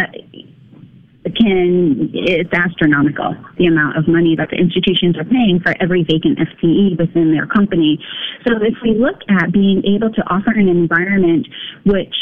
can 1.24 2.10
it's 2.12 2.52
astronomical 2.52 3.36
the 3.56 3.66
amount 3.66 3.96
of 3.96 4.08
money 4.08 4.34
that 4.36 4.50
the 4.50 4.56
institutions 4.56 5.16
are 5.16 5.24
paying 5.24 5.60
for 5.62 5.74
every 5.80 6.02
vacant 6.02 6.38
FTE 6.38 6.98
within 6.98 7.32
their 7.32 7.46
company. 7.46 8.02
So 8.46 8.56
if 8.60 8.74
we 8.82 8.94
look 8.94 9.22
at 9.28 9.52
being 9.52 9.84
able 9.86 10.10
to 10.12 10.22
offer 10.26 10.50
an 10.50 10.68
environment 10.68 11.46
which 11.84 12.14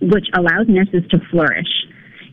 which 0.00 0.26
allows 0.34 0.68
nurses 0.68 1.08
to 1.10 1.18
flourish 1.30 1.72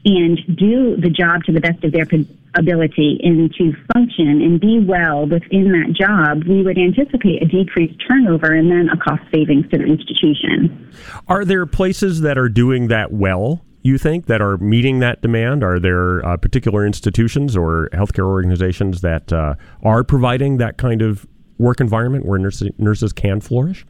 and 0.04 0.38
do 0.58 0.98
the 0.98 1.10
job 1.10 1.44
to 1.46 1.54
the 1.54 1.62
best 1.62 1.84
of 1.84 1.92
their 1.92 2.08
ability 2.56 3.20
and 3.24 3.54
to 3.54 3.74
function 3.94 4.42
and 4.42 4.60
be 4.60 4.80
well 4.80 5.28
within 5.28 5.72
that 5.72 5.94
job, 5.94 6.44
we 6.44 6.64
would 6.64 6.78
anticipate 6.78 7.42
a 7.44 7.46
decreased 7.46 8.02
turnover 8.08 8.52
and 8.54 8.70
then 8.70 8.90
a 8.90 8.98
cost 8.98 9.22
savings 9.32 9.70
to 9.70 9.78
the 9.78 9.86
institution. 9.86 10.92
Are 11.28 11.46
there 11.46 11.66
places 11.66 12.22
that 12.22 12.38
are 12.38 12.50
doing 12.50 12.88
that 12.88 13.12
well? 13.14 13.64
You 13.84 13.98
think, 13.98 14.28
that 14.28 14.42
are 14.42 14.58
meeting 14.58 15.00
that 15.00 15.22
demand? 15.22 15.64
Are 15.64 15.80
there 15.80 16.26
uh, 16.26 16.38
particular 16.38 16.86
institutions 16.86 17.58
or 17.58 17.90
healthcare 17.94 18.28
organizations 18.28 19.02
that 19.02 19.34
uh, 19.34 19.56
are 19.84 20.04
providing 20.04 20.58
that 20.58 20.78
kind 20.78 21.02
of 21.02 21.26
work 21.58 21.80
environment 21.80 22.26
where 22.26 22.40
nurses, 22.40 22.70
nurses 22.78 23.14
can 23.14 23.42
flourish? 23.42 23.86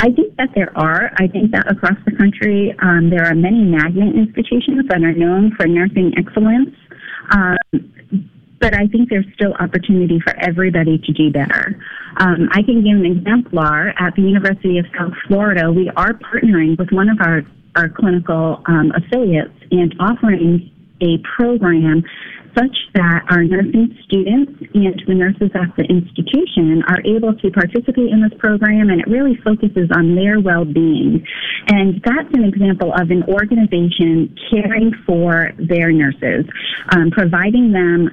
I 0.00 0.10
think 0.10 0.36
that 0.36 0.50
there 0.54 0.76
are. 0.76 1.12
I 1.18 1.28
think 1.28 1.52
that 1.52 1.70
across 1.70 1.96
the 2.04 2.12
country, 2.12 2.74
um, 2.82 3.10
there 3.10 3.24
are 3.24 3.34
many 3.34 3.62
magnet 3.62 4.14
institutions 4.14 4.86
that 4.88 5.02
are 5.02 5.12
known 5.12 5.52
for 5.56 5.66
nursing 5.66 6.12
excellence. 6.16 6.74
Um, 7.30 7.56
but 8.60 8.74
I 8.74 8.86
think 8.88 9.08
there's 9.08 9.26
still 9.34 9.54
opportunity 9.54 10.18
for 10.20 10.34
everybody 10.36 10.98
to 10.98 11.12
do 11.12 11.30
better. 11.30 11.80
Um, 12.16 12.48
I 12.52 12.62
can 12.62 12.82
give 12.82 12.98
an 12.98 13.06
exemplar 13.06 13.94
at 13.98 14.14
the 14.16 14.22
University 14.22 14.78
of 14.78 14.86
South 14.98 15.14
Florida. 15.26 15.70
We 15.70 15.90
are 15.96 16.12
partnering 16.14 16.76
with 16.76 16.90
one 16.90 17.08
of 17.08 17.20
our 17.20 17.42
our 17.76 17.88
clinical 17.88 18.62
um, 18.66 18.92
affiliates 18.96 19.54
and 19.70 19.94
offering 20.00 20.70
a 21.00 21.18
program 21.36 22.02
such 22.56 22.76
that 22.94 23.22
our 23.30 23.44
nursing 23.44 23.96
students 24.04 24.52
and 24.74 25.02
the 25.06 25.14
nurses 25.14 25.50
at 25.54 25.70
the 25.76 25.84
institution 25.84 26.82
are 26.88 27.00
able 27.06 27.34
to 27.38 27.50
participate 27.50 28.10
in 28.10 28.20
this 28.22 28.36
program 28.38 28.90
and 28.90 29.00
it 29.00 29.06
really 29.06 29.36
focuses 29.44 29.88
on 29.94 30.16
their 30.16 30.40
well-being. 30.40 31.24
And 31.68 32.02
that's 32.02 32.34
an 32.34 32.44
example 32.44 32.92
of 32.94 33.10
an 33.10 33.22
organization 33.24 34.34
caring 34.50 34.92
for 35.06 35.52
their 35.58 35.92
nurses, 35.92 36.46
um, 36.90 37.10
providing 37.10 37.72
them 37.72 38.10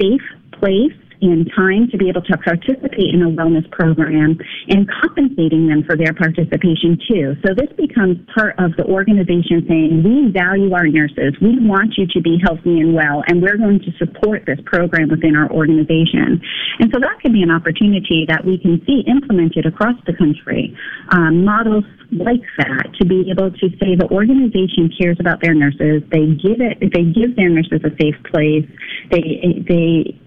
safe 0.00 0.22
place 0.52 0.96
and 1.22 1.48
time 1.54 1.88
to 1.90 1.96
be 1.96 2.08
able 2.08 2.22
to 2.22 2.36
participate 2.38 3.14
in 3.14 3.22
a 3.22 3.30
wellness 3.30 3.68
program 3.70 4.36
and 4.68 4.90
compensating 5.00 5.68
them 5.68 5.82
for 5.86 5.96
their 5.96 6.12
participation 6.12 6.98
too. 7.08 7.34
So 7.46 7.54
this 7.54 7.70
becomes 7.78 8.18
part 8.34 8.58
of 8.58 8.74
the 8.76 8.84
organization 8.84 9.62
saying, 9.68 10.02
we 10.02 10.34
value 10.34 10.74
our 10.74 10.86
nurses. 10.86 11.38
We 11.40 11.62
want 11.62 11.94
you 11.96 12.06
to 12.10 12.20
be 12.20 12.38
healthy 12.42 12.80
and 12.80 12.94
well, 12.94 13.22
and 13.26 13.40
we're 13.40 13.56
going 13.56 13.80
to 13.80 13.92
support 13.98 14.44
this 14.46 14.58
program 14.66 15.08
within 15.08 15.36
our 15.36 15.50
organization. 15.50 16.42
And 16.80 16.90
so 16.92 16.98
that 17.00 17.20
can 17.22 17.32
be 17.32 17.42
an 17.42 17.50
opportunity 17.50 18.26
that 18.28 18.44
we 18.44 18.58
can 18.58 18.82
see 18.86 19.04
implemented 19.06 19.66
across 19.66 19.96
the 20.06 20.14
country. 20.16 20.76
Um, 21.10 21.44
models 21.44 21.84
like 22.12 22.42
that 22.58 22.92
to 23.00 23.06
be 23.06 23.30
able 23.30 23.50
to 23.50 23.66
say 23.80 23.96
the 23.96 24.08
organization 24.10 24.92
cares 24.98 25.16
about 25.20 25.40
their 25.40 25.54
nurses. 25.54 26.02
They 26.12 26.34
give 26.36 26.60
it, 26.60 26.80
they 26.80 27.04
give 27.08 27.36
their 27.36 27.48
nurses 27.48 27.80
a 27.84 27.90
safe 27.96 28.16
place. 28.28 28.68
They, 29.10 29.64
they 29.68 30.20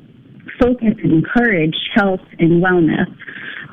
focus 0.60 0.96
and 1.04 1.12
encourage 1.12 1.76
health 1.94 2.22
and 2.39 2.63
wellness. 2.63 3.08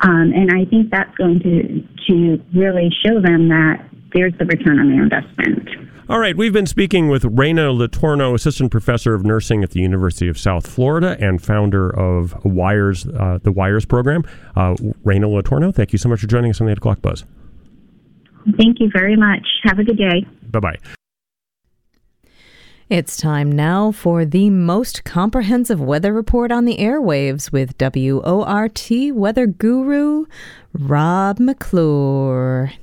Um, 0.01 0.33
and 0.35 0.49
I 0.51 0.65
think 0.69 0.91
that's 0.91 1.15
going 1.17 1.39
to, 1.39 1.81
to 2.09 2.43
really 2.57 2.89
show 3.05 3.21
them 3.21 3.49
that 3.49 3.85
there's 4.13 4.33
the 4.37 4.45
return 4.45 4.79
on 4.79 4.89
their 4.89 5.03
investment. 5.03 5.69
All 6.09 6.19
right, 6.19 6.35
we've 6.35 6.51
been 6.51 6.67
speaking 6.67 7.07
with 7.07 7.23
Rayna 7.23 7.71
Letourneau, 7.75 8.35
Assistant 8.35 8.71
Professor 8.71 9.13
of 9.13 9.23
Nursing 9.23 9.63
at 9.63 9.71
the 9.71 9.79
University 9.79 10.27
of 10.27 10.37
South 10.37 10.67
Florida 10.67 11.15
and 11.19 11.41
founder 11.41 11.89
of 11.89 12.43
Wires, 12.43 13.07
uh, 13.07 13.39
the 13.41 13.53
Wires 13.53 13.85
program. 13.85 14.23
Uh, 14.55 14.75
Rayna 15.05 15.25
Letourneau, 15.25 15.73
thank 15.73 15.93
you 15.93 15.97
so 15.97 16.09
much 16.09 16.19
for 16.19 16.27
joining 16.27 16.51
us 16.51 16.59
on 16.59 16.67
the 16.67 16.71
8 16.71 16.77
o'clock 16.77 17.01
buzz. 17.01 17.23
Thank 18.57 18.81
you 18.81 18.89
very 18.93 19.15
much. 19.15 19.47
Have 19.63 19.79
a 19.79 19.83
good 19.83 19.97
day. 19.97 20.25
Bye 20.51 20.59
bye. 20.59 20.77
It's 22.93 23.17
time 23.17 23.51
now 23.51 23.91
for 23.91 24.23
the 24.23 24.51
most 24.51 25.03
comprehensive 25.03 25.81
weather 25.81 26.13
report 26.13 26.51
on 26.51 26.65
the 26.65 26.77
airwaves 26.77 27.51
with 27.51 27.75
WORT 27.79 28.87
weather 29.15 29.47
guru 29.47 30.25
Rob 30.73 31.39
McClure. 31.39 32.73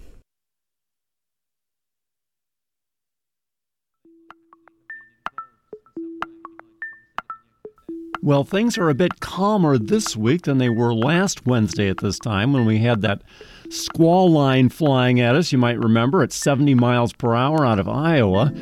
Well, 8.20 8.42
things 8.42 8.76
are 8.78 8.90
a 8.90 8.94
bit 8.94 9.20
calmer 9.20 9.78
this 9.78 10.16
week 10.16 10.42
than 10.42 10.58
they 10.58 10.68
were 10.68 10.92
last 10.92 11.46
Wednesday 11.46 11.88
at 11.88 11.98
this 11.98 12.18
time 12.18 12.52
when 12.52 12.66
we 12.66 12.78
had 12.78 13.00
that 13.02 13.22
squall 13.70 14.30
line 14.30 14.68
flying 14.70 15.20
at 15.20 15.36
us. 15.36 15.52
You 15.52 15.58
might 15.58 15.78
remember 15.78 16.22
at 16.22 16.32
70 16.32 16.74
miles 16.74 17.12
per 17.12 17.34
hour 17.34 17.64
out 17.64 17.78
of 17.78 17.88
Iowa. 17.88 18.52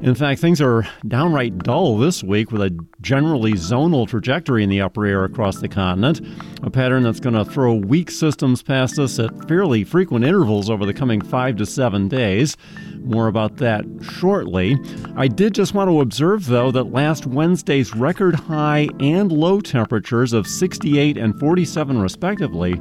In 0.00 0.14
fact, 0.14 0.40
things 0.40 0.60
are 0.60 0.86
downright 1.08 1.58
dull 1.58 1.98
this 1.98 2.22
week 2.22 2.52
with 2.52 2.62
a 2.62 2.86
generally 3.00 3.54
zonal 3.54 4.06
trajectory 4.06 4.62
in 4.62 4.70
the 4.70 4.80
upper 4.80 5.04
air 5.04 5.24
across 5.24 5.56
the 5.56 5.68
continent, 5.68 6.20
a 6.62 6.70
pattern 6.70 7.02
that's 7.02 7.18
going 7.18 7.34
to 7.34 7.44
throw 7.44 7.74
weak 7.74 8.08
systems 8.08 8.62
past 8.62 9.00
us 9.00 9.18
at 9.18 9.48
fairly 9.48 9.82
frequent 9.82 10.24
intervals 10.24 10.70
over 10.70 10.86
the 10.86 10.94
coming 10.94 11.20
five 11.20 11.56
to 11.56 11.66
seven 11.66 12.06
days. 12.06 12.56
More 13.00 13.26
about 13.26 13.56
that 13.56 13.84
shortly. 14.00 14.76
I 15.16 15.26
did 15.26 15.54
just 15.54 15.74
want 15.74 15.90
to 15.90 16.00
observe, 16.00 16.46
though, 16.46 16.70
that 16.70 16.92
last 16.92 17.26
Wednesday's 17.26 17.94
record 17.94 18.36
high 18.36 18.88
and 19.00 19.32
low 19.32 19.60
temperatures 19.60 20.32
of 20.32 20.46
68 20.46 21.16
and 21.16 21.38
47, 21.40 22.00
respectively, 22.00 22.80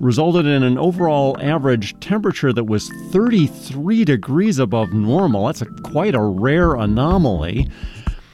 resulted 0.00 0.46
in 0.46 0.62
an 0.62 0.78
overall 0.78 1.36
average 1.40 1.98
temperature 2.00 2.52
that 2.52 2.64
was 2.64 2.90
33 3.10 4.04
degrees 4.04 4.58
above 4.58 4.92
normal. 4.92 5.46
That's 5.46 5.62
a, 5.62 5.66
quite 5.66 6.14
a 6.14 6.22
rare 6.22 6.57
anomaly. 6.58 7.68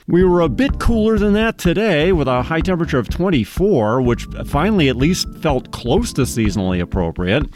We 0.07 0.23
were 0.23 0.43
a 0.43 0.51
bit 0.51 0.79
cooler 0.79 1.19
than 1.19 1.33
that 1.33 1.57
today 1.57 2.13
with 2.13 2.29
a 2.29 2.43
high 2.43 2.61
temperature 2.61 2.99
of 2.99 3.09
24, 3.09 4.03
which 4.03 4.27
finally 4.45 4.91
at 4.91 4.97
least 4.97 5.27
felt 5.39 5.71
close 5.73 6.13
to 6.13 6.23
seasonally 6.23 6.83
appropriate. 6.83 7.47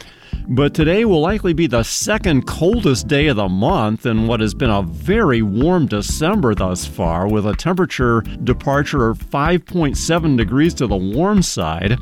But 0.48 0.72
today 0.72 1.04
will 1.04 1.20
likely 1.20 1.52
be 1.52 1.66
the 1.66 1.82
second 1.82 2.46
coldest 2.46 3.06
day 3.06 3.26
of 3.26 3.36
the 3.36 3.50
month 3.50 4.06
in 4.06 4.26
what 4.26 4.40
has 4.40 4.54
been 4.54 4.70
a 4.70 4.80
very 4.80 5.42
warm 5.42 5.86
December 5.86 6.54
thus 6.54 6.86
far, 6.86 7.28
with 7.28 7.46
a 7.46 7.54
temperature 7.54 8.22
departure 8.44 9.10
of 9.10 9.18
5.7 9.18 10.38
degrees 10.38 10.72
to 10.74 10.86
the 10.86 10.96
warm 10.96 11.42
side. 11.42 11.98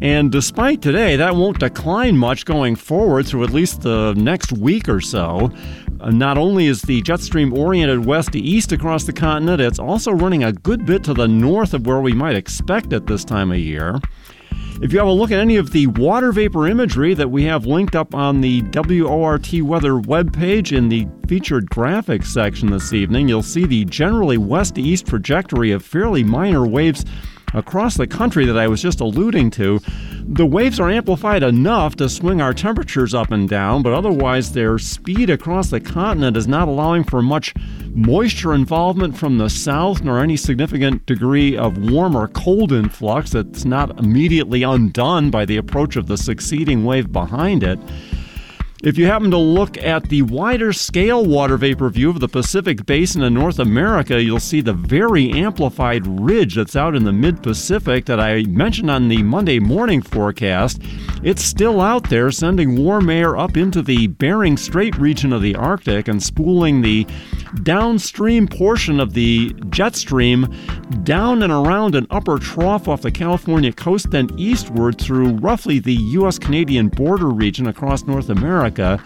And 0.00 0.30
despite 0.30 0.80
today, 0.80 1.16
that 1.16 1.34
won't 1.34 1.58
decline 1.58 2.16
much 2.16 2.44
going 2.44 2.76
forward 2.76 3.26
through 3.26 3.44
at 3.44 3.50
least 3.50 3.82
the 3.82 4.14
next 4.14 4.52
week 4.52 4.88
or 4.88 5.00
so. 5.00 5.50
Uh, 6.00 6.10
not 6.10 6.38
only 6.38 6.66
is 6.66 6.82
the 6.82 7.02
jet 7.02 7.18
stream 7.18 7.52
oriented 7.52 8.06
west 8.06 8.32
to 8.32 8.38
east 8.38 8.70
across 8.70 9.04
the 9.04 9.12
continent, 9.12 9.60
it's 9.60 9.80
also 9.80 10.12
running 10.12 10.44
a 10.44 10.52
good 10.52 10.86
bit 10.86 11.02
to 11.02 11.14
the 11.14 11.26
north 11.26 11.74
of 11.74 11.84
where 11.86 12.00
we 12.00 12.12
might 12.12 12.36
expect 12.36 12.92
it 12.92 13.06
this 13.06 13.24
time 13.24 13.50
of 13.50 13.58
year. 13.58 13.98
If 14.80 14.92
you 14.92 15.00
have 15.00 15.08
a 15.08 15.12
look 15.12 15.32
at 15.32 15.40
any 15.40 15.56
of 15.56 15.72
the 15.72 15.88
water 15.88 16.30
vapor 16.30 16.68
imagery 16.68 17.12
that 17.14 17.32
we 17.32 17.42
have 17.44 17.66
linked 17.66 17.96
up 17.96 18.14
on 18.14 18.40
the 18.40 18.62
WORT 18.72 19.52
weather 19.54 19.94
webpage 19.94 20.76
in 20.76 20.88
the 20.88 21.08
featured 21.26 21.68
graphics 21.70 22.26
section 22.26 22.70
this 22.70 22.92
evening, 22.92 23.28
you'll 23.28 23.42
see 23.42 23.66
the 23.66 23.84
generally 23.86 24.38
west 24.38 24.76
to 24.76 24.80
east 24.80 25.08
trajectory 25.08 25.72
of 25.72 25.84
fairly 25.84 26.22
minor 26.22 26.64
waves 26.64 27.04
across 27.54 27.96
the 27.96 28.06
country 28.06 28.46
that 28.46 28.58
I 28.58 28.68
was 28.68 28.82
just 28.82 29.00
alluding 29.00 29.50
to, 29.52 29.80
the 30.30 30.46
waves 30.46 30.78
are 30.78 30.90
amplified 30.90 31.42
enough 31.42 31.96
to 31.96 32.08
swing 32.08 32.40
our 32.40 32.52
temperatures 32.52 33.14
up 33.14 33.30
and 33.30 33.48
down, 33.48 33.82
but 33.82 33.94
otherwise 33.94 34.52
their 34.52 34.78
speed 34.78 35.30
across 35.30 35.70
the 35.70 35.80
continent 35.80 36.36
is 36.36 36.46
not 36.46 36.68
allowing 36.68 37.04
for 37.04 37.22
much 37.22 37.54
moisture 37.94 38.52
involvement 38.52 39.16
from 39.16 39.38
the 39.38 39.48
south 39.48 40.02
nor 40.02 40.20
any 40.20 40.36
significant 40.36 41.06
degree 41.06 41.56
of 41.56 41.90
warm 41.90 42.14
or 42.14 42.28
cold 42.28 42.72
influx 42.72 43.30
that's 43.30 43.64
not 43.64 43.98
immediately 43.98 44.62
undone 44.62 45.30
by 45.30 45.44
the 45.44 45.56
approach 45.56 45.96
of 45.96 46.06
the 46.06 46.16
succeeding 46.16 46.84
wave 46.84 47.10
behind 47.10 47.62
it. 47.62 47.78
If 48.80 48.96
you 48.96 49.06
happen 49.06 49.32
to 49.32 49.38
look 49.38 49.76
at 49.76 50.08
the 50.08 50.22
wider 50.22 50.72
scale 50.72 51.24
water 51.24 51.56
vapor 51.56 51.90
view 51.90 52.10
of 52.10 52.20
the 52.20 52.28
Pacific 52.28 52.86
Basin 52.86 53.24
in 53.24 53.34
North 53.34 53.58
America, 53.58 54.22
you'll 54.22 54.38
see 54.38 54.60
the 54.60 54.72
very 54.72 55.32
amplified 55.32 56.06
ridge 56.06 56.54
that's 56.54 56.76
out 56.76 56.94
in 56.94 57.02
the 57.02 57.12
mid 57.12 57.42
Pacific 57.42 58.04
that 58.04 58.20
I 58.20 58.44
mentioned 58.44 58.88
on 58.88 59.08
the 59.08 59.24
Monday 59.24 59.58
morning 59.58 60.00
forecast. 60.00 60.80
It's 61.24 61.42
still 61.42 61.80
out 61.80 62.08
there, 62.08 62.30
sending 62.30 62.80
warm 62.80 63.10
air 63.10 63.36
up 63.36 63.56
into 63.56 63.82
the 63.82 64.06
Bering 64.06 64.56
Strait 64.56 64.96
region 64.96 65.32
of 65.32 65.42
the 65.42 65.56
Arctic 65.56 66.06
and 66.06 66.22
spooling 66.22 66.80
the 66.80 67.04
downstream 67.64 68.46
portion 68.46 69.00
of 69.00 69.12
the 69.12 69.56
jet 69.70 69.96
stream 69.96 70.46
down 71.02 71.42
and 71.42 71.52
around 71.52 71.96
an 71.96 72.06
upper 72.10 72.38
trough 72.38 72.86
off 72.86 73.02
the 73.02 73.10
California 73.10 73.72
coast, 73.72 74.12
then 74.12 74.28
eastward 74.38 75.00
through 75.00 75.30
roughly 75.38 75.80
the 75.80 75.94
U.S. 75.94 76.38
Canadian 76.38 76.88
border 76.88 77.30
region 77.30 77.66
across 77.66 78.04
North 78.04 78.30
America. 78.30 78.67
America. 78.68 79.02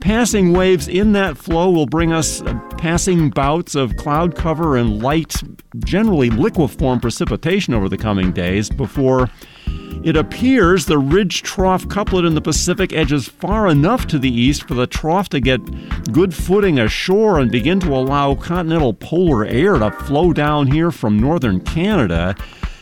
Passing 0.00 0.52
waves 0.52 0.86
in 0.86 1.12
that 1.12 1.38
flow 1.38 1.70
will 1.70 1.86
bring 1.86 2.12
us 2.12 2.42
uh, 2.42 2.54
passing 2.78 3.30
bouts 3.30 3.74
of 3.74 3.96
cloud 3.96 4.36
cover 4.36 4.76
and 4.76 5.02
light, 5.02 5.34
generally 5.78 6.30
liqueform 6.30 7.00
precipitation 7.00 7.72
over 7.74 7.88
the 7.88 7.96
coming 7.96 8.32
days 8.32 8.68
before 8.68 9.30
it 10.04 10.16
appears 10.16 10.84
the 10.84 10.98
ridge 10.98 11.42
trough 11.42 11.88
couplet 11.88 12.26
in 12.26 12.34
the 12.34 12.40
Pacific 12.42 12.92
edges 12.92 13.26
far 13.26 13.68
enough 13.68 14.06
to 14.08 14.18
the 14.18 14.28
east 14.28 14.68
for 14.68 14.74
the 14.74 14.86
trough 14.86 15.30
to 15.30 15.40
get 15.40 15.60
good 16.12 16.34
footing 16.34 16.78
ashore 16.78 17.38
and 17.38 17.50
begin 17.50 17.80
to 17.80 17.94
allow 17.94 18.34
continental 18.34 18.92
polar 18.92 19.46
air 19.46 19.78
to 19.78 19.90
flow 19.90 20.34
down 20.34 20.66
here 20.66 20.90
from 20.90 21.18
northern 21.18 21.58
Canada 21.60 22.36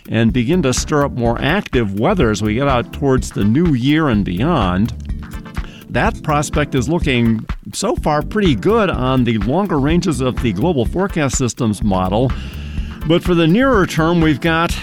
and 0.09 0.33
begin 0.33 0.63
to 0.63 0.75
stir 0.75 1.05
up 1.05 1.13
more 1.13 1.41
active 1.41 2.01
weather 2.01 2.31
as 2.31 2.43
we 2.43 2.55
get 2.55 2.67
out 2.67 2.93
towards 2.93 3.31
the 3.31 3.45
new 3.45 3.73
year 3.73 4.09
and 4.09 4.25
beyond 4.25 5.02
that 5.93 6.23
prospect 6.23 6.75
is 6.75 6.89
looking 6.89 7.47
so 7.75 7.95
far 7.95 8.23
pretty 8.23 8.55
good 8.55 8.89
on 8.89 9.25
the 9.25 9.37
longer 9.39 9.79
ranges 9.79 10.21
of 10.21 10.41
the 10.43 10.53
global 10.53 10.87
forecast 10.87 11.37
systems 11.37 11.83
model. 11.83 12.33
But 13.07 13.23
for 13.23 13.35
the 13.35 13.47
nearer 13.47 13.87
term, 13.87 14.21
we've 14.21 14.41
got 14.41 14.75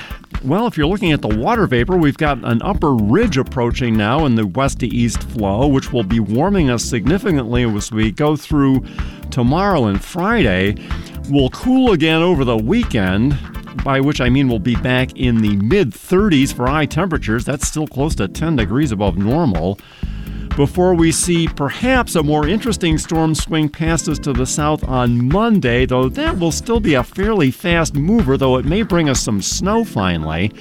well, 0.43 0.67
if 0.67 0.77
you're 0.77 0.87
looking 0.87 1.11
at 1.11 1.21
the 1.21 1.35
water 1.35 1.67
vapor, 1.67 1.97
we've 1.97 2.17
got 2.17 2.37
an 2.45 2.61
upper 2.61 2.93
ridge 2.93 3.37
approaching 3.37 3.97
now 3.97 4.25
in 4.25 4.35
the 4.35 4.47
west 4.47 4.79
to 4.79 4.87
east 4.87 5.21
flow, 5.23 5.67
which 5.67 5.91
will 5.91 6.03
be 6.03 6.21
warming 6.21 6.69
us 6.69 6.81
significantly 6.85 7.65
as 7.65 7.91
we 7.91 8.11
go 8.11 8.37
through 8.37 8.85
tomorrow 9.31 9.87
and 9.87 10.01
Friday. 10.01 10.77
We'll 11.29 11.49
cool 11.49 11.91
again 11.91 12.21
over 12.21 12.45
the 12.45 12.55
weekend, 12.55 13.37
by 13.83 13.99
which 13.99 14.21
I 14.21 14.29
mean 14.29 14.47
we'll 14.47 14.59
be 14.59 14.77
back 14.77 15.13
in 15.17 15.41
the 15.41 15.57
mid 15.57 15.91
30s 15.91 16.53
for 16.53 16.67
high 16.67 16.85
temperatures. 16.85 17.43
That's 17.43 17.67
still 17.67 17.87
close 17.87 18.15
to 18.15 18.29
10 18.29 18.55
degrees 18.55 18.93
above 18.93 19.17
normal 19.17 19.77
before 20.55 20.93
we 20.93 21.11
see 21.11 21.47
perhaps 21.47 22.15
a 22.15 22.23
more 22.23 22.47
interesting 22.47 22.97
storm 22.97 23.33
swing 23.33 23.69
past 23.69 24.07
us 24.07 24.19
to 24.19 24.33
the 24.33 24.45
south 24.45 24.83
on 24.83 25.29
Monday, 25.29 25.85
though 25.85 26.09
that 26.09 26.37
will 26.37 26.51
still 26.51 26.79
be 26.79 26.93
a 26.93 27.03
fairly 27.03 27.51
fast 27.51 27.95
mover, 27.95 28.37
though 28.37 28.57
it 28.57 28.65
may 28.65 28.83
bring 28.83 29.09
us 29.09 29.21
some 29.21 29.41
snow 29.41 29.83
finally. 29.83 30.51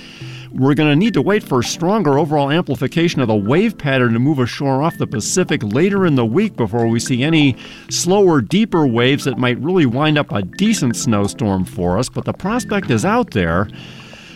We're 0.53 0.74
going 0.74 0.89
to 0.89 0.97
need 0.97 1.14
to 1.14 1.22
wait 1.22 1.43
for 1.43 1.62
stronger 1.62 2.18
overall 2.18 2.51
amplification 2.51 3.20
of 3.20 3.28
the 3.28 3.36
wave 3.36 3.76
pattern 3.76 4.14
to 4.14 4.18
move 4.18 4.39
ashore 4.39 4.82
off 4.82 4.97
the 4.97 5.07
Pacific 5.07 5.62
later 5.62 6.07
in 6.07 6.14
the 6.14 6.24
week 6.24 6.57
before 6.57 6.86
we 6.86 7.01
see 7.01 7.22
any 7.22 7.57
slower, 7.91 8.41
deeper 8.41 8.86
waves 8.86 9.24
that 9.24 9.39
might 9.39 9.59
really 9.59 9.86
wind 9.86 10.16
up 10.16 10.32
a 10.32 10.43
decent 10.43 10.97
snowstorm 10.97 11.64
for 11.64 11.99
us. 11.99 12.09
But 12.09 12.24
the 12.24 12.32
prospect 12.32 12.91
is 12.91 13.05
out 13.05 13.32
there. 13.32 13.68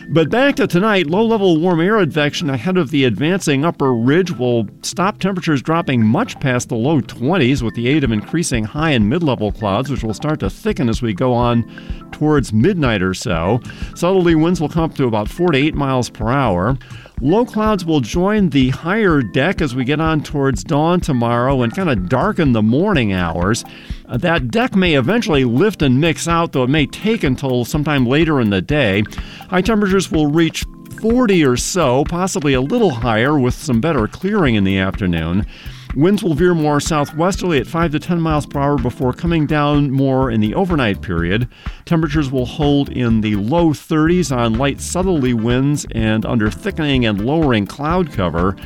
But 0.09 0.31
back 0.31 0.57
to 0.57 0.67
tonight, 0.67 1.07
low 1.07 1.25
level 1.25 1.59
warm 1.59 1.81
air 1.81 1.99
advection 1.99 2.51
ahead 2.51 2.77
of 2.77 2.91
the 2.91 3.05
advancing 3.05 3.65
upper 3.65 3.95
ridge 3.95 4.33
will 4.33 4.69
stop 4.83 5.19
temperatures 5.19 5.63
dropping 5.63 6.05
much 6.05 6.39
past 6.41 6.69
the 6.69 6.75
low 6.75 7.01
20s 7.01 7.63
with 7.63 7.75
the 7.75 7.89
aid 7.89 8.03
of 8.03 8.11
increasing 8.11 8.65
high 8.65 8.91
and 8.91 9.09
mid 9.09 9.23
level 9.23 9.53
clouds, 9.53 9.91
which 9.91 10.03
will 10.03 10.13
start 10.13 10.41
to 10.41 10.51
thicken 10.51 10.89
as 10.89 11.03
we 11.03 11.15
go 11.15 11.33
on 11.33 11.65
towards 12.11 12.53
midnight 12.53 13.01
or 13.01 13.15
so. 13.15 13.61
Southerly 13.95 14.35
winds 14.35 14.61
will 14.61 14.69
come 14.69 14.85
up 14.85 14.95
to 14.97 15.07
about 15.07 15.29
4 15.29 15.53
to 15.53 15.59
8 15.59 15.75
miles 15.75 16.11
per 16.11 16.29
hour. 16.29 16.77
Low 17.21 17.45
clouds 17.45 17.85
will 17.85 18.01
join 18.01 18.49
the 18.49 18.71
higher 18.71 19.23
deck 19.23 19.61
as 19.61 19.75
we 19.75 19.85
get 19.85 20.01
on 20.01 20.23
towards 20.23 20.65
dawn 20.65 21.01
tomorrow 21.01 21.63
and 21.63 21.75
kind 21.75 21.89
of 21.89 22.09
darken 22.09 22.53
the 22.53 22.63
morning 22.63 23.13
hours. 23.13 23.65
Uh, 24.07 24.17
that 24.17 24.51
deck 24.51 24.75
may 24.75 24.95
eventually 24.95 25.45
lift 25.45 25.83
and 25.83 26.01
mix 26.01 26.27
out, 26.27 26.53
though 26.53 26.65
it 26.65 26.71
may 26.71 26.87
take 26.87 27.23
until 27.23 27.65
sometime 27.65 28.07
later 28.07 28.41
in 28.41 28.51
the 28.51 28.63
day. 28.63 29.05
High 29.51 29.63
temperatures 29.63 30.11
will 30.11 30.27
reach 30.27 30.65
40 31.01 31.45
or 31.45 31.57
so, 31.57 32.05
possibly 32.05 32.55
a 32.55 32.61
little 32.61 32.91
higher 32.91 33.39
with 33.39 33.55
some 33.55 33.81
better 33.81 34.07
clearing 34.07 34.55
in 34.55 34.65
the 34.65 34.79
afternoon. 34.79 35.47
Winds 35.95 36.23
will 36.23 36.33
veer 36.33 36.55
more 36.55 36.81
southwesterly 36.81 37.59
at 37.59 37.67
5 37.67 37.93
to 37.93 37.99
10 37.99 38.19
miles 38.19 38.47
per 38.47 38.59
hour 38.59 38.79
before 38.79 39.13
coming 39.13 39.47
down 39.47 39.91
more 39.91 40.31
in 40.31 40.41
the 40.41 40.55
overnight 40.55 41.03
period. 41.03 41.49
Temperatures 41.85 42.31
will 42.31 42.47
hold 42.47 42.89
in 42.89 43.21
the 43.21 43.37
low 43.37 43.71
30s 43.71 44.35
on 44.35 44.55
light 44.55 44.81
southerly 44.81 45.35
winds 45.35 45.87
and 45.95 46.25
under 46.25 46.51
thickening 46.51 47.05
and 47.05 47.27
lowering 47.27 47.67
cloud 47.67 48.11
cover. 48.11 48.57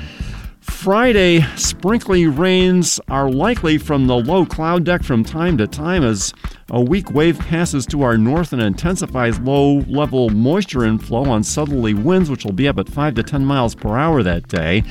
Friday, 0.60 1.40
sprinkly 1.56 2.28
rains 2.28 3.00
are 3.08 3.28
likely 3.28 3.76
from 3.76 4.06
the 4.06 4.16
low 4.16 4.46
cloud 4.46 4.84
deck 4.84 5.02
from 5.02 5.24
time 5.24 5.58
to 5.58 5.66
time 5.66 6.04
as 6.04 6.32
a 6.70 6.80
weak 6.80 7.10
wave 7.10 7.38
passes 7.40 7.86
to 7.86 8.02
our 8.02 8.16
north 8.16 8.52
and 8.52 8.62
intensifies 8.62 9.40
low 9.40 9.78
level 9.88 10.30
moisture 10.30 10.84
inflow 10.84 11.28
on 11.28 11.42
southerly 11.42 11.94
winds, 11.94 12.30
which 12.30 12.44
will 12.44 12.52
be 12.52 12.68
up 12.68 12.78
at 12.78 12.88
5 12.88 13.14
to 13.16 13.22
10 13.24 13.44
miles 13.44 13.74
per 13.74 13.96
hour 13.96 14.22
that 14.22 14.46
day. 14.46 14.84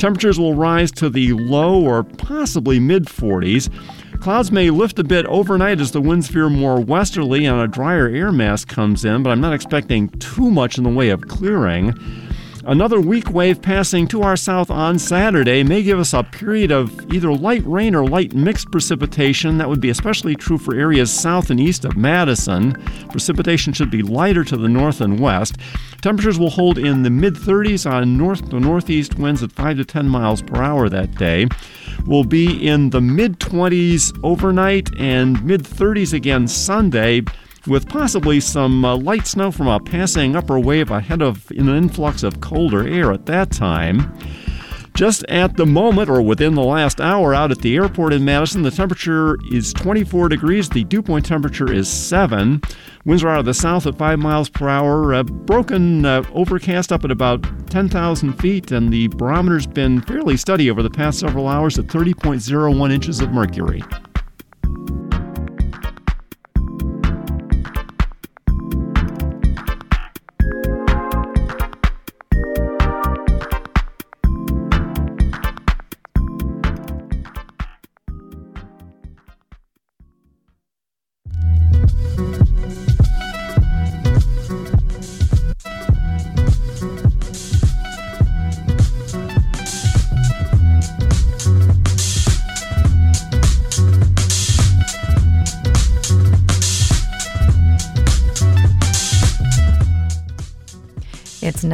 Temperatures 0.00 0.38
will 0.38 0.54
rise 0.54 0.90
to 0.92 1.10
the 1.10 1.34
low 1.34 1.78
or 1.78 2.02
possibly 2.02 2.80
mid 2.80 3.04
40s. 3.04 3.68
Clouds 4.18 4.50
may 4.50 4.70
lift 4.70 4.98
a 4.98 5.04
bit 5.04 5.26
overnight 5.26 5.78
as 5.78 5.92
the 5.92 6.00
winds 6.00 6.28
veer 6.28 6.48
more 6.48 6.80
westerly 6.80 7.44
and 7.44 7.60
a 7.60 7.68
drier 7.68 8.08
air 8.08 8.32
mass 8.32 8.64
comes 8.64 9.04
in, 9.04 9.22
but 9.22 9.28
I'm 9.28 9.42
not 9.42 9.52
expecting 9.52 10.08
too 10.08 10.50
much 10.50 10.78
in 10.78 10.84
the 10.84 10.90
way 10.90 11.10
of 11.10 11.28
clearing. 11.28 11.92
Another 12.66 13.00
weak 13.00 13.30
wave 13.30 13.62
passing 13.62 14.06
to 14.08 14.22
our 14.22 14.36
south 14.36 14.70
on 14.70 14.98
Saturday 14.98 15.62
may 15.62 15.82
give 15.82 15.98
us 15.98 16.12
a 16.12 16.22
period 16.22 16.70
of 16.70 17.10
either 17.10 17.32
light 17.32 17.62
rain 17.64 17.94
or 17.94 18.06
light 18.06 18.34
mixed 18.34 18.70
precipitation. 18.70 19.56
That 19.56 19.68
would 19.68 19.80
be 19.80 19.88
especially 19.88 20.34
true 20.34 20.58
for 20.58 20.74
areas 20.74 21.10
south 21.10 21.48
and 21.48 21.58
east 21.58 21.86
of 21.86 21.96
Madison. 21.96 22.72
Precipitation 23.10 23.72
should 23.72 23.90
be 23.90 24.02
lighter 24.02 24.44
to 24.44 24.58
the 24.58 24.68
north 24.68 25.00
and 25.00 25.18
west. 25.18 25.56
Temperatures 26.02 26.38
will 26.38 26.50
hold 26.50 26.76
in 26.76 27.02
the 27.02 27.08
mid 27.08 27.34
30s 27.34 27.90
on 27.90 28.18
north 28.18 28.50
to 28.50 28.60
northeast 28.60 29.18
winds 29.18 29.42
at 29.42 29.52
5 29.52 29.78
to 29.78 29.84
10 29.84 30.06
miles 30.06 30.42
per 30.42 30.60
hour 30.62 30.90
that 30.90 31.14
day. 31.14 31.48
Will 32.06 32.24
be 32.24 32.66
in 32.68 32.90
the 32.90 33.00
mid 33.00 33.40
20s 33.40 34.18
overnight 34.22 34.90
and 35.00 35.42
mid 35.44 35.62
30s 35.62 36.12
again 36.12 36.46
Sunday 36.46 37.22
with 37.66 37.88
possibly 37.88 38.40
some 38.40 38.84
uh, 38.84 38.96
light 38.96 39.26
snow 39.26 39.50
from 39.50 39.68
a 39.68 39.80
passing 39.80 40.36
upper 40.36 40.58
wave 40.58 40.90
ahead 40.90 41.22
of 41.22 41.50
an 41.50 41.68
influx 41.68 42.22
of 42.22 42.40
colder 42.40 42.86
air 42.86 43.12
at 43.12 43.26
that 43.26 43.50
time. 43.50 44.16
Just 44.94 45.24
at 45.28 45.56
the 45.56 45.64
moment, 45.64 46.10
or 46.10 46.20
within 46.20 46.54
the 46.54 46.62
last 46.62 47.00
hour, 47.00 47.32
out 47.32 47.50
at 47.50 47.60
the 47.60 47.74
airport 47.76 48.12
in 48.12 48.24
Madison, 48.24 48.62
the 48.62 48.70
temperature 48.70 49.38
is 49.50 49.72
24 49.72 50.28
degrees. 50.28 50.68
The 50.68 50.84
dew 50.84 51.00
point 51.00 51.24
temperature 51.24 51.72
is 51.72 51.88
7. 51.88 52.60
Winds 53.06 53.24
are 53.24 53.30
out 53.30 53.38
of 53.38 53.46
the 53.46 53.54
south 53.54 53.86
at 53.86 53.96
5 53.96 54.18
miles 54.18 54.50
per 54.50 54.68
hour. 54.68 55.14
Uh, 55.14 55.22
broken 55.22 56.04
uh, 56.04 56.22
overcast 56.34 56.92
up 56.92 57.04
at 57.04 57.10
about 57.10 57.70
10,000 57.70 58.34
feet, 58.34 58.72
and 58.72 58.92
the 58.92 59.08
barometer's 59.08 59.66
been 59.66 60.02
fairly 60.02 60.36
steady 60.36 60.70
over 60.70 60.82
the 60.82 60.90
past 60.90 61.20
several 61.20 61.48
hours 61.48 61.78
at 61.78 61.86
30.01 61.86 62.92
inches 62.92 63.20
of 63.20 63.30
mercury. 63.30 63.82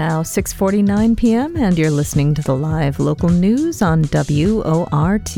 Now 0.06 0.22
6:49 0.22 1.16
p.m. 1.16 1.56
and 1.56 1.76
you're 1.76 1.90
listening 1.90 2.32
to 2.34 2.42
the 2.42 2.54
live 2.54 3.00
local 3.00 3.28
news 3.28 3.82
on 3.82 4.02
WORT. 4.02 5.36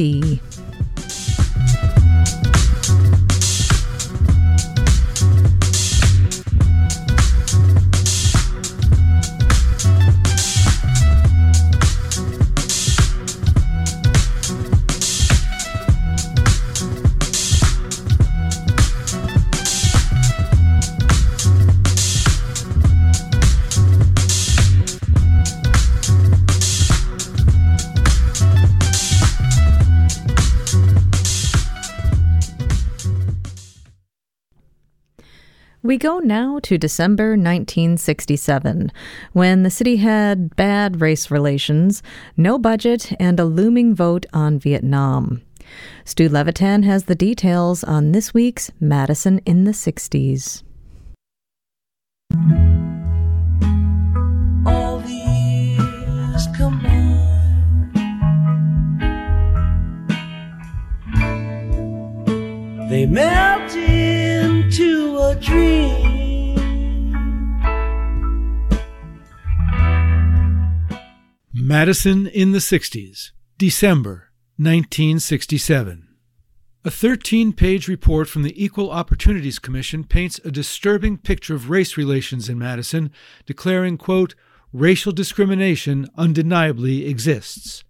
We 35.81 35.97
go 35.97 36.19
now 36.19 36.59
to 36.65 36.77
December 36.77 37.31
1967, 37.31 38.91
when 39.33 39.63
the 39.63 39.71
city 39.71 39.99
had 39.99 40.57
bad 40.57 41.01
race 41.01 41.31
relations, 41.31 42.03
no 42.37 42.59
budget, 42.59 43.13
and 43.21 43.39
a 43.39 43.45
looming 43.45 43.95
vote 43.95 44.27
on 44.33 44.59
Vietnam. 44.59 45.41
Stu 46.05 46.29
Levitan 46.29 46.83
has 46.83 47.05
the 47.05 47.15
details 47.15 47.85
on 47.85 48.11
this 48.11 48.35
week's 48.35 48.73
Madison 48.81 49.39
in 49.47 49.63
the 49.63 49.71
60s. 49.71 50.65
All 54.67 54.99
these 54.99 56.49
combined, 56.57 57.95
they 62.91 63.07
melt 63.07 63.68
into 64.79 65.19
a 65.19 65.35
dream. 65.35 66.55
Madison 71.53 72.27
in 72.29 72.53
the 72.53 72.59
60s, 72.59 73.33
December 73.59 74.31
1967. 74.57 76.09
A 76.85 76.91
13 76.91 77.53
page 77.53 77.89
report 77.89 78.29
from 78.29 78.43
the 78.43 78.65
Equal 78.65 78.91
Opportunities 78.91 79.59
Commission 79.59 80.05
paints 80.05 80.41
a 80.45 80.51
disturbing 80.51 81.19
picture 81.19 81.55
of 81.55 81.71
race 81.71 81.97
relations 81.97 82.49
in 82.49 82.59
Madison, 82.59 83.11
declaring, 83.47 83.99
quote, 83.99 84.35
racial 84.73 85.13
discrimination 85.13 86.09
undeniably 86.17 87.07
exists. 87.07 87.85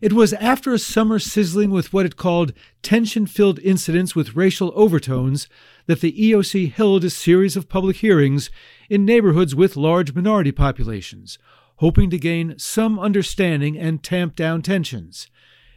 It 0.00 0.12
was 0.12 0.34
after 0.34 0.74
a 0.74 0.78
summer 0.78 1.18
sizzling 1.18 1.70
with 1.70 1.92
what 1.92 2.04
it 2.04 2.16
called 2.16 2.52
tension 2.82 3.26
filled 3.26 3.58
incidents 3.60 4.14
with 4.14 4.36
racial 4.36 4.72
overtones 4.74 5.48
that 5.86 6.00
the 6.00 6.12
EOC 6.12 6.72
held 6.72 7.04
a 7.04 7.10
series 7.10 7.56
of 7.56 7.68
public 7.68 7.96
hearings 7.96 8.50
in 8.88 9.04
neighborhoods 9.04 9.54
with 9.54 9.76
large 9.76 10.14
minority 10.14 10.52
populations, 10.52 11.38
hoping 11.76 12.10
to 12.10 12.18
gain 12.18 12.58
some 12.58 12.98
understanding 12.98 13.78
and 13.78 14.02
tamp 14.02 14.34
down 14.34 14.62
tensions. 14.62 15.28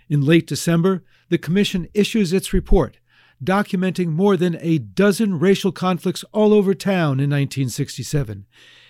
In 0.09 0.21
late 0.21 0.47
December, 0.47 1.03
the 1.29 1.37
Commission 1.37 1.87
issues 1.93 2.33
its 2.33 2.53
report, 2.53 2.97
documenting 3.43 4.07
more 4.07 4.35
than 4.35 4.57
a 4.59 4.79
dozen 4.79 5.39
racial 5.39 5.71
conflicts 5.71 6.25
all 6.31 6.53
over 6.53 6.73
town 6.73 7.19
in 7.19 7.29
1967, 7.29 8.45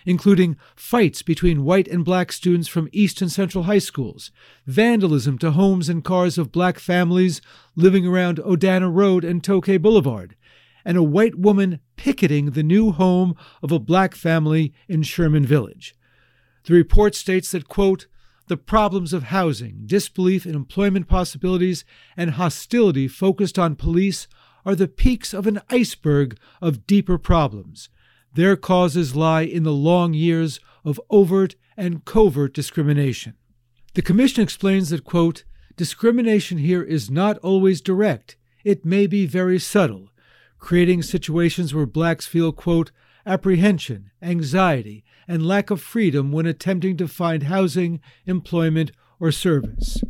including 0.06 0.58
fights 0.76 1.22
between 1.22 1.66
white 1.66 1.88
and 1.88 2.06
black 2.06 2.32
students 2.32 2.68
from 2.68 2.90
East 2.92 3.22
and 3.22 3.32
Central 3.32 3.66
high 3.66 3.80
schools, 3.80 4.32
vandalism 4.66 5.38
to 5.38 5.52
homes 5.52 5.90
and 5.90 6.04
cars 6.04 6.38
of 6.38 6.52
black 6.52 6.80
families 6.80 7.42
living 7.76 8.08
around 8.08 8.38
Odana 8.38 8.92
Road 8.92 9.24
and 9.24 9.44
Tokay 9.44 9.82
Boulevard, 9.82 10.36
and 10.86 10.98
a 10.98 11.04
white 11.04 11.36
woman 11.36 11.80
picketing 11.96 12.52
the 12.52 12.64
new 12.64 12.92
home 12.92 13.36
of 13.62 13.72
a 13.72 13.80
black 13.80 14.16
family 14.16 14.74
in 14.88 15.04
Sherman 15.04 15.46
Village. 15.46 15.96
The 16.66 16.74
report 16.74 17.16
states 17.16 17.52
that, 17.52 17.68
quote, 17.68 18.08
the 18.48 18.58
problems 18.58 19.14
of 19.14 19.24
housing, 19.24 19.84
disbelief 19.86 20.46
in 20.46 20.56
employment 20.56 21.08
possibilities, 21.08 21.86
and 22.18 22.32
hostility 22.32 23.08
focused 23.08 23.60
on 23.60 23.76
police 23.76 24.28
are 24.66 24.76
the 24.76 24.88
peaks 24.88 25.34
of 25.34 25.48
an 25.48 25.62
iceberg 25.70 26.38
of 26.62 26.88
deeper 26.88 27.18
problems. 27.18 27.90
Their 28.34 28.56
causes 28.56 29.16
lie 29.16 29.44
in 29.44 29.64
the 29.64 29.72
long 29.72 30.14
years 30.14 30.60
of 30.84 31.00
overt 31.10 31.56
and 31.78 32.06
covert 32.06 32.54
discrimination. 32.54 33.36
The 33.94 34.02
Commission 34.02 34.44
explains 34.44 34.90
that, 34.90 35.04
quote, 35.04 35.44
discrimination 35.76 36.58
here 36.58 36.84
is 36.84 37.10
not 37.10 37.38
always 37.40 37.82
direct. 37.82 38.36
It 38.64 38.86
may 38.86 39.08
be 39.08 39.26
very 39.26 39.60
subtle, 39.60 40.09
creating 40.60 41.01
situations 41.01 41.74
where 41.74 41.86
blacks 41.86 42.28
feel, 42.28 42.51
quote, 42.51 42.91
apprehension, 43.26 44.12
anxiety, 44.22 45.03
and 45.28 45.45
lack 45.45 45.70
of 45.70 45.82
freedom 45.82 46.32
when 46.32 46.45
attempting 46.45 46.97
to 46.97 47.07
find 47.07 47.43
housing, 47.43 47.99
employment, 48.26 48.91
or 49.20 49.32
service. 49.32 50.01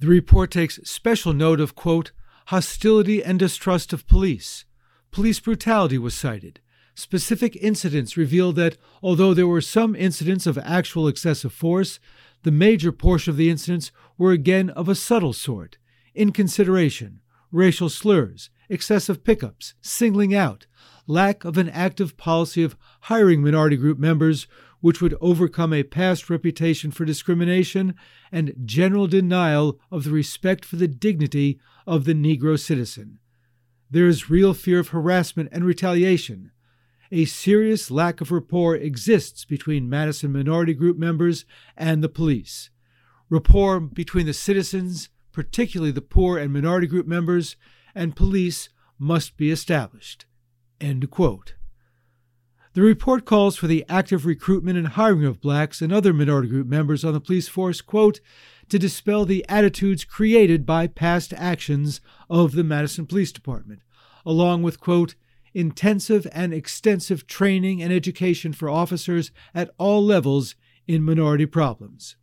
The 0.00 0.06
report 0.06 0.50
takes 0.50 0.80
special 0.84 1.32
note 1.32 1.60
of, 1.60 1.74
quote, 1.74 2.12
hostility 2.46 3.22
and 3.22 3.38
distrust 3.38 3.92
of 3.92 4.06
police. 4.06 4.64
Police 5.10 5.40
brutality 5.40 5.98
was 5.98 6.14
cited. 6.14 6.60
Specific 6.94 7.56
incidents 7.56 8.16
revealed 8.16 8.56
that 8.56 8.76
although 9.02 9.34
there 9.34 9.46
were 9.46 9.60
some 9.60 9.94
incidents 9.94 10.46
of 10.46 10.58
actual 10.58 11.06
excessive 11.06 11.52
force, 11.52 12.00
the 12.42 12.50
major 12.50 12.90
portion 12.90 13.30
of 13.30 13.36
the 13.36 13.50
incidents 13.50 13.92
were 14.16 14.32
again 14.32 14.70
of 14.70 14.88
a 14.88 14.94
subtle 14.94 15.32
sort 15.32 15.78
inconsideration, 16.14 17.20
racial 17.52 17.88
slurs, 17.88 18.50
excessive 18.68 19.24
pickups, 19.24 19.74
singling 19.80 20.34
out, 20.34 20.66
lack 21.06 21.44
of 21.44 21.56
an 21.56 21.68
active 21.70 22.16
policy 22.16 22.62
of 22.62 22.76
hiring 23.02 23.42
minority 23.42 23.76
group 23.76 23.98
members 23.98 24.46
which 24.80 25.00
would 25.00 25.16
overcome 25.20 25.72
a 25.72 25.82
past 25.82 26.30
reputation 26.30 26.90
for 26.90 27.04
discrimination, 27.04 27.94
and 28.30 28.54
general 28.64 29.06
denial 29.06 29.80
of 29.90 30.04
the 30.04 30.10
respect 30.10 30.64
for 30.64 30.76
the 30.76 30.88
dignity 30.88 31.58
of 31.86 32.04
the 32.04 32.14
Negro 32.14 32.58
citizen. 32.58 33.18
There 33.90 34.06
is 34.06 34.30
real 34.30 34.54
fear 34.54 34.78
of 34.78 34.88
harassment 34.88 35.48
and 35.50 35.64
retaliation. 35.64 36.52
A 37.10 37.24
serious 37.24 37.90
lack 37.90 38.20
of 38.20 38.30
rapport 38.30 38.76
exists 38.76 39.44
between 39.44 39.88
Madison 39.88 40.32
minority 40.32 40.74
group 40.74 40.98
members 40.98 41.44
and 41.76 42.04
the 42.04 42.08
police. 42.08 42.70
Rapport 43.30 43.80
between 43.80 44.26
the 44.26 44.34
citizens, 44.34 45.08
particularly 45.32 45.90
the 45.90 46.02
poor 46.02 46.38
and 46.38 46.52
minority 46.52 46.86
group 46.86 47.06
members, 47.06 47.56
and 47.94 48.16
police 48.16 48.68
must 48.98 49.36
be 49.36 49.50
established. 49.50 50.26
End 50.80 51.10
quote. 51.10 51.54
The 52.74 52.82
report 52.82 53.24
calls 53.24 53.56
for 53.56 53.66
the 53.66 53.84
active 53.88 54.24
recruitment 54.24 54.78
and 54.78 54.88
hiring 54.88 55.24
of 55.24 55.40
blacks 55.40 55.82
and 55.82 55.92
other 55.92 56.12
minority 56.12 56.48
group 56.48 56.66
members 56.68 57.04
on 57.04 57.12
the 57.12 57.20
police 57.20 57.48
force, 57.48 57.80
quote, 57.80 58.20
to 58.68 58.78
dispel 58.78 59.24
the 59.24 59.44
attitudes 59.48 60.04
created 60.04 60.64
by 60.66 60.86
past 60.86 61.32
actions 61.36 62.00
of 62.28 62.52
the 62.52 62.62
Madison 62.62 63.06
Police 63.06 63.32
Department, 63.32 63.80
along 64.24 64.62
with, 64.62 64.78
quote, 64.78 65.14
intensive 65.54 66.26
and 66.32 66.52
extensive 66.52 67.26
training 67.26 67.82
and 67.82 67.92
education 67.92 68.52
for 68.52 68.68
officers 68.68 69.32
at 69.54 69.70
all 69.78 70.04
levels 70.04 70.54
in 70.86 71.02
minority 71.02 71.46
problems. 71.46 72.16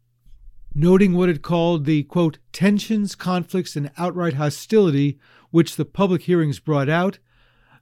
Noting 0.73 1.13
what 1.13 1.29
it 1.29 1.41
called 1.41 1.85
the, 1.85 2.03
quote, 2.03 2.37
tensions, 2.53 3.15
conflicts, 3.15 3.75
and 3.75 3.91
outright 3.97 4.35
hostility 4.35 5.17
which 5.55 5.77
the 5.77 5.85
public 5.85 6.23
hearings 6.23 6.59
brought 6.59 6.89
out, 6.89 7.17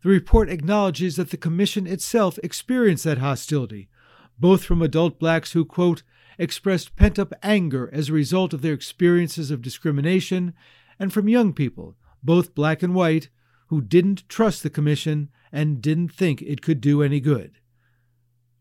the 0.03 0.09
report 0.09 0.47
acknowledges 0.47 1.15
that 1.15 1.32
the 1.32 1.38
Commission 1.38 1.88
itself 1.88 2.38
experienced 2.43 3.03
that 3.03 3.17
hostility, 3.17 3.89
both 4.38 4.63
from 4.63 4.80
adult 4.80 5.17
blacks 5.17 5.53
who, 5.53 5.65
quote, 5.65 6.03
expressed 6.38 6.95
pent 6.95 7.17
up 7.17 7.34
anger 7.41 7.89
as 7.91 8.09
a 8.09 8.13
result 8.13 8.53
of 8.53 8.61
their 8.61 8.76
experiences 8.76 9.49
of 9.49 9.63
discrimination, 9.63 10.53
and 10.99 11.11
from 11.11 11.28
young 11.28 11.51
people, 11.51 11.95
both 12.21 12.53
black 12.53 12.84
and 12.84 12.93
white, 12.93 13.30
who 13.69 13.82
didn't 13.82 14.30
trust 14.30 14.61
the 14.61 14.69
Commission 14.69 15.30
and 15.51 15.82
didn't 15.82 16.09
think 16.09 16.43
it 16.43 16.61
could 16.61 16.80
do 16.80 17.01
any 17.01 17.19
good. 17.19 17.53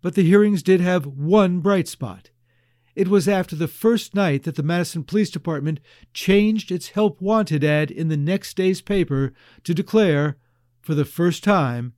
But 0.00 0.14
the 0.14 0.24
hearings 0.24 0.62
did 0.62 0.80
have 0.80 1.06
one 1.06 1.60
bright 1.60 1.86
spot. 1.86 2.30
It 2.95 3.09
was 3.09 3.26
after 3.26 3.57
the 3.57 3.68
first 3.68 4.14
night 4.14 4.43
that 4.43 4.57
the 4.57 4.62
Madison 4.62 5.05
Police 5.05 5.30
Department 5.30 5.80
changed 6.12 6.70
its 6.70 6.90
help 6.90 7.20
wanted 7.20 7.64
ad 7.64 7.90
in 7.90 8.09
the 8.09 8.16
next 8.16 8.57
day's 8.57 8.82
paper 8.82 9.32
to 9.64 9.74
declare, 9.74 10.36
for 10.80 10.95
the 10.95 11.07
first 11.07 11.43
time, 11.43 11.95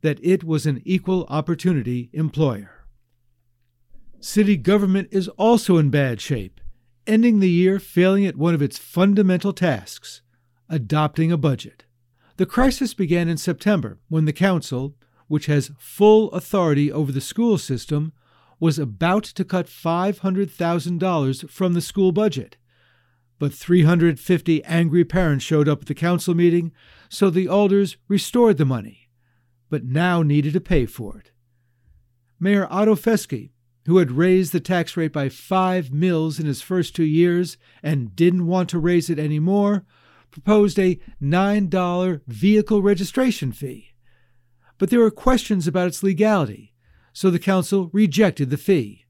that 0.00 0.18
it 0.22 0.42
was 0.42 0.64
an 0.64 0.80
equal 0.84 1.26
opportunity 1.28 2.08
employer. 2.12 2.86
City 4.18 4.56
government 4.56 5.08
is 5.10 5.28
also 5.28 5.76
in 5.76 5.90
bad 5.90 6.20
shape, 6.20 6.60
ending 7.06 7.40
the 7.40 7.50
year 7.50 7.78
failing 7.78 8.24
at 8.24 8.36
one 8.36 8.54
of 8.54 8.62
its 8.62 8.78
fundamental 8.78 9.52
tasks 9.52 10.22
adopting 10.70 11.32
a 11.32 11.36
budget. 11.36 11.84
The 12.36 12.46
crisis 12.46 12.94
began 12.94 13.28
in 13.28 13.36
September 13.36 13.98
when 14.08 14.24
the 14.24 14.32
Council, 14.32 14.94
which 15.26 15.46
has 15.46 15.72
full 15.78 16.30
authority 16.30 16.90
over 16.90 17.12
the 17.12 17.20
school 17.20 17.58
system, 17.58 18.12
was 18.60 18.78
about 18.78 19.24
to 19.24 19.44
cut 19.44 19.66
$500,000 19.66 21.50
from 21.50 21.72
the 21.72 21.80
school 21.80 22.12
budget. 22.12 22.58
But 23.38 23.54
350 23.54 24.62
angry 24.64 25.04
parents 25.04 25.44
showed 25.44 25.66
up 25.66 25.80
at 25.80 25.86
the 25.86 25.94
council 25.94 26.34
meeting, 26.34 26.72
so 27.08 27.30
the 27.30 27.48
alders 27.48 27.96
restored 28.06 28.58
the 28.58 28.66
money, 28.66 29.08
but 29.70 29.84
now 29.84 30.22
needed 30.22 30.52
to 30.52 30.60
pay 30.60 30.84
for 30.84 31.16
it. 31.16 31.32
Mayor 32.38 32.68
Otto 32.70 32.94
Festge, 32.94 33.50
who 33.86 33.96
had 33.96 34.12
raised 34.12 34.52
the 34.52 34.60
tax 34.60 34.94
rate 34.94 35.12
by 35.12 35.30
five 35.30 35.90
mills 35.90 36.38
in 36.38 36.44
his 36.44 36.60
first 36.60 36.94
two 36.94 37.04
years 37.04 37.56
and 37.82 38.14
didn't 38.14 38.46
want 38.46 38.68
to 38.68 38.78
raise 38.78 39.08
it 39.08 39.18
any 39.18 39.38
more, 39.38 39.86
proposed 40.30 40.78
a 40.78 41.00
$9 41.22 42.20
vehicle 42.26 42.82
registration 42.82 43.52
fee. 43.52 43.88
But 44.76 44.90
there 44.90 45.00
were 45.00 45.10
questions 45.10 45.66
about 45.66 45.88
its 45.88 46.02
legality 46.02 46.70
so 47.12 47.30
the 47.30 47.38
council 47.38 47.90
rejected 47.92 48.50
the 48.50 48.56
fee. 48.56 49.04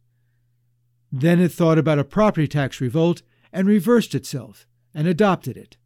Then 1.12 1.40
it 1.40 1.52
thought 1.52 1.78
about 1.78 1.98
a 1.98 2.04
property 2.04 2.46
tax 2.46 2.80
revolt 2.80 3.22
and 3.52 3.66
reversed 3.66 4.14
itself 4.14 4.66
and 4.94 5.06
adopted 5.06 5.56
it. 5.56 5.76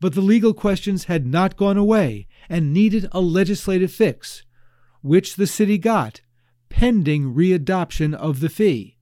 But 0.00 0.14
the 0.14 0.20
legal 0.20 0.54
questions 0.54 1.04
had 1.04 1.26
not 1.26 1.56
gone 1.56 1.76
away 1.76 2.26
and 2.48 2.72
needed 2.72 3.08
a 3.12 3.20
legislative 3.20 3.92
fix, 3.92 4.44
which 5.02 5.36
the 5.36 5.46
city 5.46 5.78
got, 5.78 6.22
pending 6.68 7.34
readoption 7.34 8.14
of 8.14 8.40
the 8.40 8.48
fee. 8.48 8.96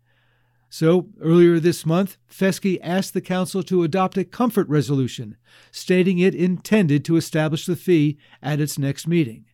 So, 0.70 1.08
earlier 1.20 1.58
this 1.58 1.86
month, 1.86 2.18
Festge 2.30 2.78
asked 2.82 3.14
the 3.14 3.22
council 3.22 3.62
to 3.62 3.84
adopt 3.84 4.18
a 4.18 4.24
comfort 4.24 4.68
resolution, 4.68 5.38
stating 5.70 6.18
it 6.18 6.34
intended 6.34 7.06
to 7.06 7.16
establish 7.16 7.64
the 7.64 7.76
fee 7.76 8.18
at 8.42 8.60
its 8.60 8.78
next 8.78 9.06
meeting 9.06 9.46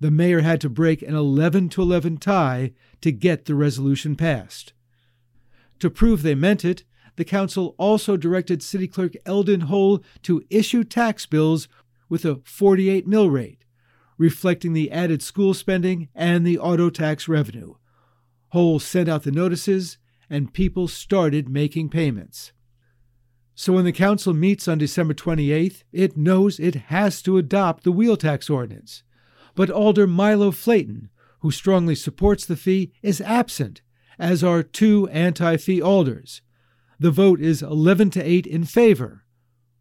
the 0.00 0.10
mayor 0.10 0.40
had 0.40 0.60
to 0.60 0.68
break 0.68 1.02
an 1.02 1.14
11 1.14 1.70
to 1.70 1.82
11 1.82 2.18
tie 2.18 2.72
to 3.00 3.10
get 3.10 3.44
the 3.44 3.54
resolution 3.54 4.16
passed. 4.16 4.72
To 5.78 5.90
prove 5.90 6.22
they 6.22 6.34
meant 6.34 6.64
it, 6.64 6.84
the 7.16 7.24
council 7.24 7.74
also 7.78 8.16
directed 8.16 8.62
City 8.62 8.86
Clerk 8.86 9.12
Eldon 9.24 9.62
Hole 9.62 10.02
to 10.22 10.44
issue 10.50 10.84
tax 10.84 11.24
bills 11.24 11.66
with 12.08 12.24
a 12.24 12.40
48 12.44 13.06
mill 13.06 13.30
rate, 13.30 13.64
reflecting 14.18 14.74
the 14.74 14.90
added 14.90 15.22
school 15.22 15.54
spending 15.54 16.08
and 16.14 16.46
the 16.46 16.58
auto 16.58 16.90
tax 16.90 17.26
revenue. 17.26 17.74
Hole 18.48 18.78
sent 18.78 19.08
out 19.08 19.22
the 19.22 19.32
notices, 19.32 19.98
and 20.28 20.52
people 20.52 20.88
started 20.88 21.48
making 21.48 21.88
payments. 21.88 22.52
So 23.54 23.72
when 23.72 23.84
the 23.84 23.92
council 23.92 24.34
meets 24.34 24.68
on 24.68 24.76
December 24.76 25.14
28th, 25.14 25.82
it 25.92 26.16
knows 26.16 26.60
it 26.60 26.74
has 26.74 27.22
to 27.22 27.38
adopt 27.38 27.84
the 27.84 27.92
wheel 27.92 28.16
tax 28.16 28.50
ordinance 28.50 29.02
but 29.56 29.70
Alder 29.70 30.06
Milo 30.06 30.52
Flayton, 30.52 31.10
who 31.40 31.50
strongly 31.50 31.96
supports 31.96 32.46
the 32.46 32.56
fee, 32.56 32.92
is 33.02 33.20
absent, 33.22 33.82
as 34.18 34.44
are 34.44 34.62
two 34.62 35.08
anti 35.08 35.56
fee 35.56 35.82
alders. 35.82 36.42
The 37.00 37.10
vote 37.10 37.40
is 37.40 37.62
11 37.62 38.10
to 38.10 38.22
8 38.22 38.46
in 38.46 38.64
favor, 38.64 39.24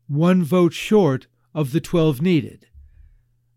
one 0.07 0.43
vote 0.43 0.73
short 0.73 1.27
of 1.53 1.71
the 1.71 1.79
12 1.79 2.21
needed. 2.21 2.67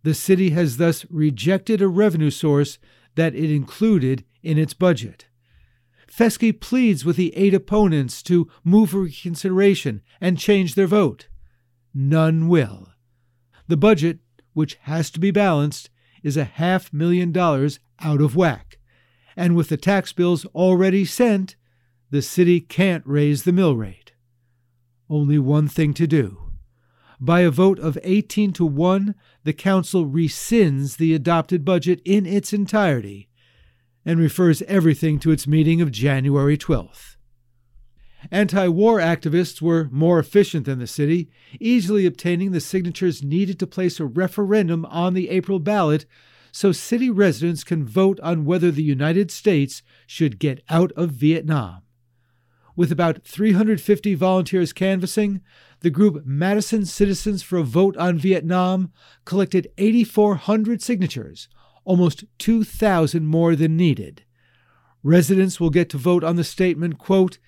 The 0.02 0.14
city 0.14 0.50
has 0.50 0.76
thus 0.76 1.06
rejected 1.10 1.82
a 1.82 1.88
revenue 1.88 2.30
source 2.30 2.78
that 3.16 3.34
it 3.34 3.50
included 3.50 4.24
in 4.42 4.58
its 4.58 4.74
budget. 4.74 5.26
Festge 6.08 6.60
pleads 6.60 7.04
with 7.04 7.16
the 7.16 7.36
eight 7.36 7.54
opponents 7.54 8.22
to 8.24 8.48
move 8.64 8.90
for 8.90 9.02
reconsideration 9.02 10.02
and 10.20 10.38
change 10.38 10.74
their 10.74 10.86
vote. 10.86 11.28
None 11.92 12.48
will. 12.48 12.88
The 13.66 13.76
budget, 13.76 14.20
which 14.52 14.76
has 14.82 15.10
to 15.10 15.20
be 15.20 15.30
balanced, 15.30 15.90
is 16.22 16.36
a 16.36 16.44
half 16.44 16.92
million 16.92 17.32
dollars 17.32 17.80
out 18.00 18.20
of 18.20 18.36
whack. 18.36 18.78
And 19.36 19.54
with 19.54 19.68
the 19.68 19.76
tax 19.76 20.12
bills 20.12 20.44
already 20.46 21.04
sent, 21.04 21.56
the 22.10 22.22
city 22.22 22.60
can't 22.60 23.06
raise 23.06 23.44
the 23.44 23.52
mill 23.52 23.76
rate. 23.76 24.12
Only 25.10 25.38
one 25.38 25.68
thing 25.68 25.94
to 25.94 26.06
do. 26.06 26.48
By 27.20 27.40
a 27.40 27.50
vote 27.50 27.78
of 27.78 27.98
18 28.02 28.52
to 28.54 28.64
1, 28.64 29.14
the 29.44 29.52
council 29.52 30.06
rescinds 30.06 30.96
the 30.96 31.14
adopted 31.14 31.64
budget 31.64 32.00
in 32.04 32.26
its 32.26 32.52
entirety 32.52 33.28
and 34.04 34.18
refers 34.20 34.62
everything 34.62 35.18
to 35.20 35.30
its 35.30 35.46
meeting 35.46 35.80
of 35.80 35.90
January 35.90 36.56
12th. 36.56 37.16
Anti 38.30 38.68
war 38.68 38.98
activists 38.98 39.62
were 39.62 39.88
more 39.90 40.18
efficient 40.18 40.66
than 40.66 40.78
the 40.78 40.86
city, 40.86 41.30
easily 41.60 42.04
obtaining 42.04 42.52
the 42.52 42.60
signatures 42.60 43.22
needed 43.22 43.58
to 43.58 43.66
place 43.66 44.00
a 44.00 44.06
referendum 44.06 44.84
on 44.86 45.14
the 45.14 45.28
April 45.28 45.58
ballot 45.58 46.04
so 46.52 46.72
city 46.72 47.10
residents 47.10 47.62
can 47.62 47.84
vote 47.84 48.18
on 48.20 48.44
whether 48.44 48.70
the 48.70 48.82
United 48.82 49.30
States 49.30 49.82
should 50.06 50.38
get 50.38 50.62
out 50.68 50.92
of 50.92 51.10
Vietnam. 51.10 51.82
With 52.74 52.92
about 52.92 53.24
350 53.24 54.14
volunteers 54.14 54.72
canvassing, 54.72 55.40
the 55.80 55.90
group 55.90 56.24
Madison 56.24 56.84
Citizens 56.84 57.42
for 57.42 57.58
a 57.58 57.64
Vote 57.64 57.96
on 57.96 58.18
Vietnam 58.18 58.92
collected 59.24 59.68
8,400 59.78 60.80
signatures, 60.80 61.48
almost 61.84 62.24
2,000 62.38 63.26
more 63.26 63.56
than 63.56 63.76
needed. 63.76 64.24
Residents 65.02 65.60
will 65.60 65.70
get 65.70 65.88
to 65.90 65.98
vote 65.98 66.24
on 66.24 66.36
the 66.36 66.44
statement, 66.44 66.98
quote, 66.98 67.38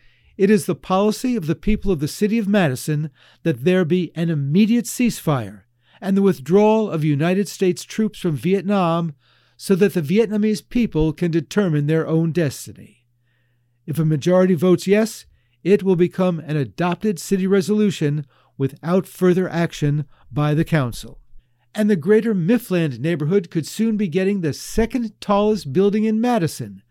it 0.40 0.48
is 0.48 0.64
the 0.64 0.74
policy 0.74 1.36
of 1.36 1.46
the 1.46 1.54
people 1.54 1.92
of 1.92 2.00
the 2.00 2.08
city 2.08 2.38
of 2.38 2.48
Madison 2.48 3.10
that 3.42 3.62
there 3.62 3.84
be 3.84 4.10
an 4.14 4.30
immediate 4.30 4.86
ceasefire 4.86 5.64
and 6.00 6.16
the 6.16 6.22
withdrawal 6.22 6.90
of 6.90 7.04
United 7.04 7.46
States 7.46 7.84
troops 7.84 8.18
from 8.18 8.36
Vietnam 8.36 9.14
so 9.58 9.74
that 9.74 9.92
the 9.92 10.00
Vietnamese 10.00 10.66
people 10.66 11.12
can 11.12 11.30
determine 11.30 11.86
their 11.86 12.08
own 12.08 12.32
destiny. 12.32 13.04
If 13.84 13.98
a 13.98 14.04
majority 14.06 14.54
votes 14.54 14.86
yes, 14.86 15.26
it 15.62 15.82
will 15.82 15.94
become 15.94 16.38
an 16.38 16.56
adopted 16.56 17.18
city 17.18 17.46
resolution 17.46 18.24
without 18.56 19.06
further 19.06 19.46
action 19.46 20.06
by 20.32 20.54
the 20.54 20.64
council. 20.64 21.20
And 21.74 21.90
the 21.90 21.96
greater 21.96 22.34
Miffland 22.34 22.98
neighborhood 22.98 23.50
could 23.50 23.66
soon 23.66 23.98
be 23.98 24.08
getting 24.08 24.40
the 24.40 24.54
second 24.54 25.20
tallest 25.20 25.74
building 25.74 26.04
in 26.04 26.18
Madison 26.18 26.82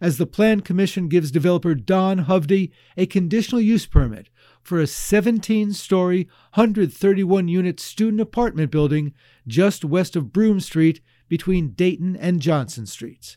as 0.00 0.18
the 0.18 0.26
Plan 0.26 0.60
Commission 0.60 1.08
gives 1.08 1.30
developer 1.30 1.74
Don 1.74 2.24
Hovde 2.24 2.70
a 2.96 3.06
conditional 3.06 3.60
use 3.60 3.86
permit 3.86 4.28
for 4.62 4.80
a 4.80 4.86
17 4.86 5.72
story, 5.72 6.28
131 6.54 7.48
unit 7.48 7.80
student 7.80 8.20
apartment 8.20 8.70
building 8.70 9.14
just 9.46 9.84
west 9.84 10.16
of 10.16 10.32
Broom 10.32 10.60
Street 10.60 11.00
between 11.28 11.70
Dayton 11.70 12.16
and 12.16 12.40
Johnson 12.40 12.86
Streets. 12.86 13.36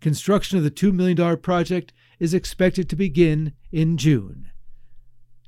Construction 0.00 0.58
of 0.58 0.64
the 0.64 0.70
$2 0.70 0.92
million 0.92 1.38
project 1.38 1.92
is 2.18 2.34
expected 2.34 2.88
to 2.90 2.96
begin 2.96 3.52
in 3.72 3.96
June. 3.96 4.50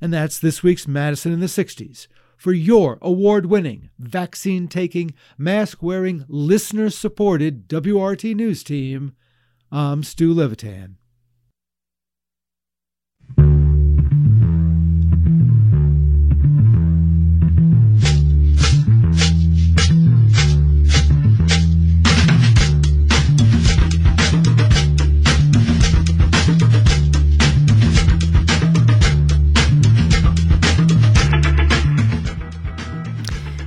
And 0.01 0.13
that's 0.13 0.39
this 0.39 0.63
week's 0.63 0.87
Madison 0.87 1.31
in 1.31 1.39
the 1.39 1.47
60s. 1.47 2.07
For 2.37 2.53
your 2.53 2.99
award 3.01 3.47
winning, 3.47 3.89
vaccine 3.97 4.67
taking, 4.67 5.13
mask 5.37 5.81
wearing, 5.81 6.23
listener 6.27 6.89
supported 6.91 7.67
WRT 7.67 8.35
News 8.35 8.63
team, 8.63 9.13
I'm 9.71 10.01
Stu 10.03 10.33
Levitan. 10.33 10.95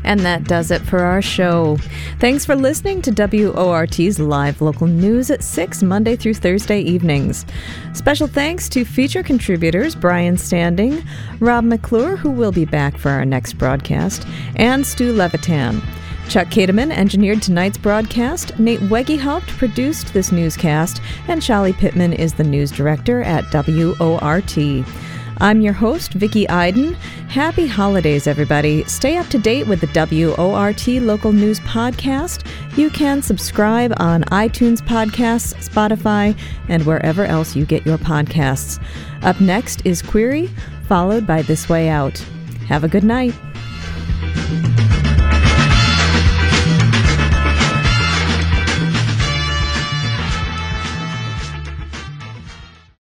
And 0.03 0.21
that 0.21 0.43
does 0.45 0.73
it 0.73 0.83
for 0.83 1.01
our 1.01 1.23
show. 1.23 1.79
Thanks 2.21 2.45
for 2.45 2.55
listening 2.55 3.01
to 3.01 3.13
WORT's 3.13 4.19
live 4.21 4.61
local 4.61 4.87
news 4.87 5.31
at 5.31 5.43
6 5.43 5.83
Monday 5.83 6.17
through 6.17 6.35
Thursday 6.35 6.83
evenings. 6.83 7.47
Special 7.95 8.27
thanks 8.27 8.69
to 8.69 8.85
feature 8.85 9.23
contributors 9.23 9.95
Brian 9.95 10.37
Standing, 10.37 11.03
Rob 11.39 11.65
McClure, 11.65 12.17
who 12.17 12.31
will 12.31 12.53
be 12.53 12.67
back 12.67 12.99
for 12.99 13.09
our 13.09 13.25
next 13.25 13.55
broadcast, 13.55 14.27
and 14.57 14.87
Stu 14.87 15.15
Levitan. 15.15 15.81
Chuck 16.29 16.49
Kademan 16.49 16.93
engineered 16.93 17.41
tonight's 17.41 17.79
broadcast. 17.79 18.57
Nate 18.59 18.81
Weggehelpt 18.81 19.49
produced 19.57 20.13
this 20.13 20.31
newscast, 20.31 21.01
and 21.27 21.41
Charlie 21.41 21.73
Pittman 21.73 22.13
is 22.13 22.35
the 22.35 22.45
news 22.45 22.71
director 22.71 23.23
at 23.23 23.51
WORT. 23.51 24.85
I'm 25.43 25.63
your 25.63 25.73
host, 25.73 26.13
Vicki 26.13 26.47
Iden. 26.51 26.93
Happy 27.29 27.67
holidays, 27.67 28.27
everybody. 28.27 28.85
Stay 28.85 29.17
up 29.17 29.27
to 29.29 29.39
date 29.39 29.67
with 29.67 29.81
the 29.81 30.37
WORT 30.37 30.87
Local 30.87 31.33
News 31.33 31.59
Podcast. 31.61 32.47
You 32.77 32.91
can 32.91 33.23
subscribe 33.23 33.95
on 33.97 34.25
iTunes 34.25 34.83
Podcasts, 34.83 35.55
Spotify, 35.67 36.39
and 36.69 36.85
wherever 36.85 37.25
else 37.25 37.57
you 37.57 37.65
get 37.65 37.87
your 37.87 37.97
podcasts. 37.97 38.83
Up 39.23 39.41
next 39.41 39.85
is 39.87 40.03
Query, 40.03 40.51
followed 40.87 41.27
by 41.27 41.41
This 41.41 41.71
Way 41.71 41.89
Out. 41.89 42.19
Have 42.69 42.85
a 42.85 42.89
good 42.89 43.05
night. 43.05 43.35